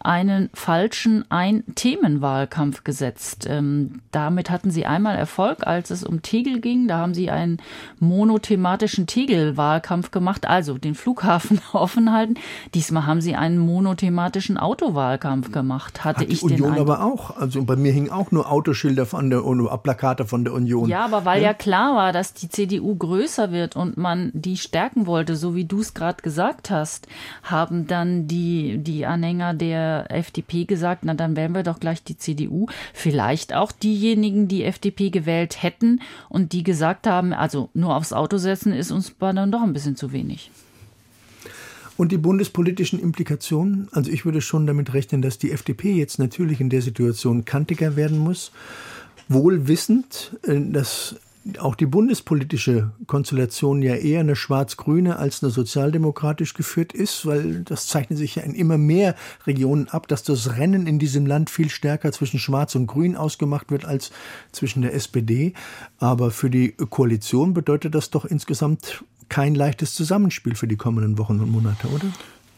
einen 0.00 0.50
falschen 0.54 1.24
Ein-Themen-Wahlkampf 1.30 2.84
gesetzt. 2.84 3.46
Ähm, 3.48 4.00
damit 4.12 4.50
hatten 4.50 4.70
sie 4.70 4.86
einmal 4.86 5.16
Erfolg, 5.16 5.66
als 5.66 5.90
es 5.90 6.04
um 6.04 6.22
Tegel 6.22 6.60
ging. 6.60 6.88
Da 6.88 6.98
haben 6.98 7.14
sie 7.14 7.30
einen 7.30 7.58
monothematischen 7.98 9.06
Tegel-Wahlkampf 9.06 10.10
gemacht, 10.10 10.46
also 10.46 10.78
den 10.78 10.94
Flughafen 10.94 11.60
offen 11.72 12.12
halten. 12.12 12.34
Diesmal 12.74 13.06
haben 13.06 13.20
sie 13.20 13.34
einen 13.34 13.58
monothematischen 13.58 14.58
Autowahlkampf 14.58 15.52
gemacht, 15.52 16.04
hatte 16.04 16.20
Hat 16.20 16.28
die 16.28 16.32
ich 16.32 16.42
Union 16.42 16.58
den 16.58 16.78
Eindruck. 16.78 16.96
aber 16.96 17.04
auch. 17.04 17.36
Also 17.36 17.64
bei 17.64 17.76
mir 17.76 17.92
hingen 17.92 18.10
auch 18.10 18.30
nur 18.30 18.50
Autoschilder 18.50 19.06
von 19.06 19.30
der 19.30 19.44
und 19.44 19.66
Plakate 19.82 20.26
von 20.26 20.44
der 20.44 20.52
Union. 20.52 20.88
Ja, 20.88 21.04
aber 21.04 21.24
weil 21.24 21.42
ja 21.42 21.54
klar 21.54 21.94
war, 21.94 22.12
dass 22.12 22.34
die 22.34 22.48
CDU 22.48 22.94
größer 22.94 23.52
wird 23.52 23.76
und 23.76 23.96
man 23.96 24.30
die 24.34 24.56
stärken 24.56 25.06
wollte, 25.06 25.36
so 25.36 25.54
wie 25.54 25.64
du 25.64 25.80
es 25.80 25.94
gerade 25.94 26.22
gesagt 26.22 26.70
hast, 26.70 27.06
haben 27.42 27.86
dann 27.86 28.26
die, 28.26 28.78
die 28.78 29.06
Anhänger 29.06 29.54
der 29.54 29.95
FDP 30.04 30.64
gesagt, 30.64 31.04
na 31.04 31.14
dann 31.14 31.36
wären 31.36 31.54
wir 31.54 31.62
doch 31.62 31.80
gleich 31.80 32.02
die 32.02 32.16
CDU. 32.16 32.66
Vielleicht 32.92 33.54
auch 33.54 33.72
diejenigen, 33.72 34.48
die 34.48 34.64
FDP 34.64 35.10
gewählt 35.10 35.62
hätten 35.62 36.00
und 36.28 36.52
die 36.52 36.62
gesagt 36.62 37.06
haben, 37.06 37.32
also 37.32 37.70
nur 37.74 37.96
aufs 37.96 38.12
Auto 38.12 38.38
setzen 38.38 38.72
ist 38.72 38.90
uns 38.90 39.14
dann 39.18 39.52
doch 39.52 39.62
ein 39.62 39.72
bisschen 39.72 39.96
zu 39.96 40.12
wenig. 40.12 40.50
Und 41.96 42.12
die 42.12 42.18
bundespolitischen 42.18 43.00
Implikationen? 43.00 43.88
Also 43.92 44.10
ich 44.10 44.24
würde 44.24 44.40
schon 44.40 44.66
damit 44.66 44.92
rechnen, 44.92 45.22
dass 45.22 45.38
die 45.38 45.50
FDP 45.50 45.94
jetzt 45.94 46.18
natürlich 46.18 46.60
in 46.60 46.68
der 46.68 46.82
Situation 46.82 47.44
kantiger 47.44 47.96
werden 47.96 48.18
muss, 48.18 48.52
wohl 49.28 49.66
wissend, 49.66 50.36
äh, 50.42 50.60
dass 50.60 51.16
auch 51.58 51.74
die 51.74 51.86
bundespolitische 51.86 52.92
Konstellation 53.06 53.82
ja 53.82 53.94
eher 53.94 54.20
eine 54.20 54.36
schwarz-grüne 54.36 55.16
als 55.16 55.42
eine 55.42 55.52
sozialdemokratisch 55.52 56.54
geführt 56.54 56.92
ist, 56.92 57.26
weil 57.26 57.62
das 57.62 57.86
zeichnet 57.86 58.18
sich 58.18 58.36
ja 58.36 58.42
in 58.42 58.54
immer 58.54 58.78
mehr 58.78 59.14
Regionen 59.46 59.88
ab, 59.88 60.08
dass 60.08 60.22
das 60.22 60.56
Rennen 60.56 60.86
in 60.86 60.98
diesem 60.98 61.26
Land 61.26 61.50
viel 61.50 61.70
stärker 61.70 62.12
zwischen 62.12 62.38
Schwarz 62.38 62.74
und 62.74 62.86
Grün 62.86 63.16
ausgemacht 63.16 63.70
wird 63.70 63.84
als 63.84 64.10
zwischen 64.52 64.82
der 64.82 64.94
SPD. 64.94 65.52
Aber 65.98 66.30
für 66.30 66.50
die 66.50 66.72
Koalition 66.72 67.54
bedeutet 67.54 67.94
das 67.94 68.10
doch 68.10 68.24
insgesamt 68.24 69.04
kein 69.28 69.54
leichtes 69.54 69.94
Zusammenspiel 69.94 70.54
für 70.54 70.68
die 70.68 70.76
kommenden 70.76 71.18
Wochen 71.18 71.40
und 71.40 71.50
Monate, 71.50 71.88
oder? 71.88 72.06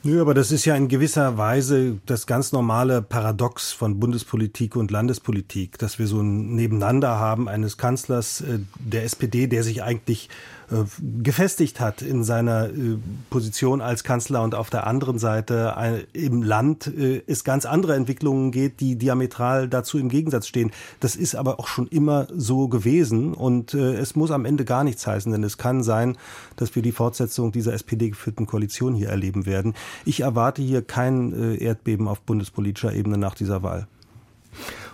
Nö, 0.04 0.20
aber 0.20 0.32
das 0.32 0.52
ist 0.52 0.64
ja 0.64 0.76
in 0.76 0.86
gewisser 0.86 1.38
Weise 1.38 1.98
das 2.06 2.28
ganz 2.28 2.52
normale 2.52 3.02
Paradox 3.02 3.72
von 3.72 3.98
Bundespolitik 3.98 4.76
und 4.76 4.92
Landespolitik, 4.92 5.76
dass 5.78 5.98
wir 5.98 6.06
so 6.06 6.20
ein 6.20 6.54
Nebeneinander 6.54 7.18
haben 7.18 7.48
eines 7.48 7.78
Kanzlers 7.78 8.40
äh, 8.42 8.60
der 8.78 9.02
SPD, 9.02 9.48
der 9.48 9.64
sich 9.64 9.82
eigentlich 9.82 10.28
gefestigt 11.22 11.80
hat 11.80 12.02
in 12.02 12.24
seiner 12.24 12.68
äh, 12.68 12.98
Position 13.30 13.80
als 13.80 14.04
Kanzler 14.04 14.42
und 14.42 14.54
auf 14.54 14.68
der 14.68 14.86
anderen 14.86 15.18
Seite 15.18 15.76
ein, 15.76 16.02
im 16.12 16.42
Land 16.42 16.86
äh, 16.86 17.22
es 17.26 17.42
ganz 17.42 17.64
andere 17.64 17.94
Entwicklungen 17.94 18.50
geht, 18.50 18.80
die 18.80 18.96
diametral 18.96 19.68
dazu 19.68 19.98
im 19.98 20.10
Gegensatz 20.10 20.46
stehen. 20.46 20.70
Das 21.00 21.16
ist 21.16 21.34
aber 21.34 21.58
auch 21.58 21.68
schon 21.68 21.88
immer 21.88 22.26
so 22.34 22.68
gewesen 22.68 23.32
und 23.32 23.72
äh, 23.72 23.94
es 23.94 24.14
muss 24.14 24.30
am 24.30 24.44
Ende 24.44 24.66
gar 24.66 24.84
nichts 24.84 25.06
heißen, 25.06 25.32
denn 25.32 25.42
es 25.42 25.56
kann 25.56 25.82
sein, 25.82 26.18
dass 26.56 26.74
wir 26.74 26.82
die 26.82 26.92
Fortsetzung 26.92 27.50
dieser 27.50 27.72
SPD-geführten 27.72 28.46
Koalition 28.46 28.94
hier 28.94 29.08
erleben 29.08 29.46
werden. 29.46 29.72
Ich 30.04 30.20
erwarte 30.20 30.60
hier 30.60 30.82
kein 30.82 31.32
äh, 31.32 31.56
Erdbeben 31.56 32.08
auf 32.08 32.20
bundespolitischer 32.20 32.92
Ebene 32.92 33.16
nach 33.16 33.34
dieser 33.34 33.62
Wahl. 33.62 33.86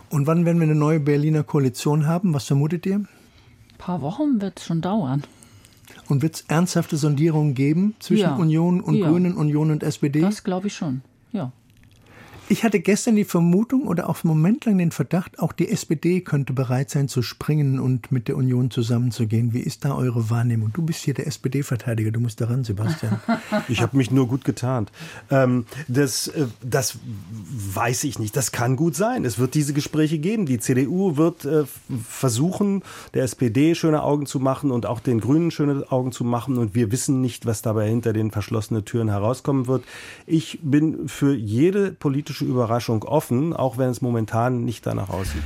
Und 0.09 0.29
wann 0.29 0.45
werden 0.45 0.61
wir 0.61 0.69
eine 0.69 0.77
neue 0.77 1.01
Berliner 1.01 1.43
Koalition 1.43 2.07
haben? 2.07 2.33
Was 2.33 2.45
vermutet 2.45 2.87
ihr? 2.87 2.97
Ein 2.97 3.09
paar 3.79 4.03
Wochen 4.03 4.41
wird 4.41 4.61
es 4.61 4.67
schon 4.67 4.81
dauern. 4.81 5.25
Und 6.09 6.23
wird 6.23 6.35
es 6.37 6.41
ernsthafte 6.49 6.97
Sondierungen 6.97 7.55
geben 7.55 7.95
zwischen 7.99 8.23
Ja. 8.23 8.37
Union 8.37 8.81
und 8.81 8.95
Ja. 8.97 9.09
Grünen, 9.09 9.37
Union 9.37 9.71
und 9.71 9.83
SPD? 9.83 10.21
Das 10.21 10.45
glaube 10.45 10.67
ich 10.67 10.75
schon. 10.75 11.03
Ja. 11.33 11.53
Ich 12.49 12.63
hatte 12.63 12.81
gestern 12.81 13.17
die 13.17 13.25
Vermutung 13.25 13.87
oder 13.87 14.09
auf 14.09 14.23
einen 14.23 14.29
Moment 14.29 14.67
lang 14.67 14.77
den 14.77 14.91
Verdacht, 14.91 15.39
auch 15.39 15.53
die 15.53 15.71
SPD 15.71 16.21
könnte 16.21 16.53
bereit 16.53 16.91
sein 16.91 17.09
zu 17.09 17.23
springen 17.23 17.81
und 17.81 18.13
mit 18.13 18.29
der 18.29 18.37
Union 18.37 18.71
zusammenzugehen. 18.71 19.55
Wie 19.55 19.61
ist 19.61 19.85
da 19.87 19.95
eure 19.95 20.29
Wahrnehmung? 20.29 20.71
Du 20.73 20.83
bist 20.83 21.01
hier 21.01 21.15
der 21.15 21.27
SPD-Verteidiger, 21.27 22.11
du 22.11 22.21
musst 22.21 22.41
daran, 22.41 22.65
Sebastian. 22.65 23.21
Ich 23.69 23.81
habe 23.81 23.97
mich 23.97 24.11
nur 24.11 24.29
gut 24.29 24.45
getarnt. 24.45 24.91
Ähm, 25.31 25.65
das, 25.89 26.29
äh, 26.29 26.47
das 26.63 26.99
weiß 27.75 28.05
ich 28.05 28.19
nicht. 28.19 28.37
Das 28.37 28.53
kann 28.53 28.77
gut 28.77 28.95
sein. 28.95 29.25
Es 29.25 29.39
wird 29.39 29.55
diese 29.55 29.73
Gespräche 29.73 30.19
geben. 30.19 30.45
Die 30.45 30.59
CDU 30.59 31.17
wird 31.17 31.45
äh, 31.45 31.65
versuchen, 32.07 32.83
der 33.15 33.25
SPD 33.25 33.75
schöne 33.75 34.03
Augen 34.03 34.27
zu 34.27 34.39
machen 34.39 34.71
und 34.71 34.87
auch 34.87 35.01
den 35.01 35.21
Grünen 35.21 35.51
schöne 35.51 35.91
Augen 35.91 36.13
zu 36.13 36.25
machen. 36.25 36.59
Und 36.59 36.75
wir 36.75 36.93
wissen 36.93 37.21
nicht, 37.21 37.47
was 37.47 37.63
dabei 37.63 37.89
hinter 37.89 38.13
den 38.13 38.31
verschlossenen 38.31 38.85
Türen 38.85 39.09
herauskommen 39.09 39.67
wird. 39.67 39.85
Ich 40.27 40.59
bin 40.63 41.09
für 41.09 41.35
jede 41.35 41.93
politische 41.93 42.44
Überraschung 42.45 43.03
offen, 43.05 43.53
auch 43.53 43.79
wenn 43.79 43.91
es 43.91 44.01
momentan 44.01 44.65
nicht 44.65 44.87
danach 44.87 45.11
aussieht. 45.11 45.43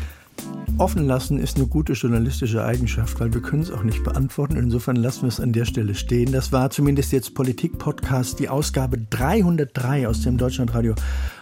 Offen 0.78 1.06
lassen 1.06 1.38
ist 1.38 1.56
eine 1.56 1.66
gute 1.66 1.94
journalistische 1.94 2.64
Eigenschaft, 2.64 3.18
weil 3.18 3.34
wir 3.34 3.42
können 3.42 3.62
es 3.62 3.72
auch 3.72 3.82
nicht 3.82 4.04
beantworten. 4.04 4.56
Insofern 4.56 4.94
lassen 4.94 5.22
wir 5.22 5.28
es 5.28 5.40
an 5.40 5.52
der 5.52 5.64
Stelle 5.64 5.96
stehen. 5.96 6.30
Das 6.30 6.52
war 6.52 6.70
zumindest 6.70 7.10
jetzt 7.10 7.34
Politik-Podcast, 7.34 8.38
die 8.38 8.48
Ausgabe 8.48 8.98
303 8.98 10.06
aus 10.06 10.22
dem 10.22 10.38
Deutschlandradio 10.38 10.94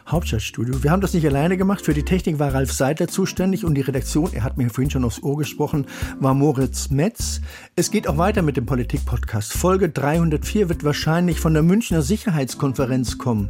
Hauptstadtstudio. 0.08 0.84
Wir 0.84 0.92
haben 0.92 1.00
das 1.00 1.14
nicht 1.14 1.26
alleine 1.26 1.56
gemacht. 1.56 1.84
Für 1.84 1.92
die 1.92 2.04
Technik 2.04 2.38
war 2.38 2.54
Ralf 2.54 2.72
Seidler 2.72 3.08
zuständig 3.08 3.64
und 3.64 3.74
die 3.74 3.80
Redaktion, 3.80 4.32
er 4.32 4.44
hat 4.44 4.56
mir 4.56 4.70
vorhin 4.70 4.90
schon 4.90 5.04
aufs 5.04 5.20
Ohr 5.22 5.36
gesprochen, 5.36 5.86
war 6.20 6.32
Moritz 6.32 6.90
Metz. 6.90 7.40
Es 7.74 7.90
geht 7.90 8.06
auch 8.06 8.16
weiter 8.16 8.42
mit 8.42 8.56
dem 8.56 8.66
Politik-Podcast. 8.66 9.52
Folge 9.52 9.88
304 9.88 10.68
wird 10.68 10.84
wahrscheinlich 10.84 11.40
von 11.40 11.54
der 11.54 11.64
Münchner 11.64 12.02
Sicherheitskonferenz 12.02 13.18
kommen. 13.18 13.48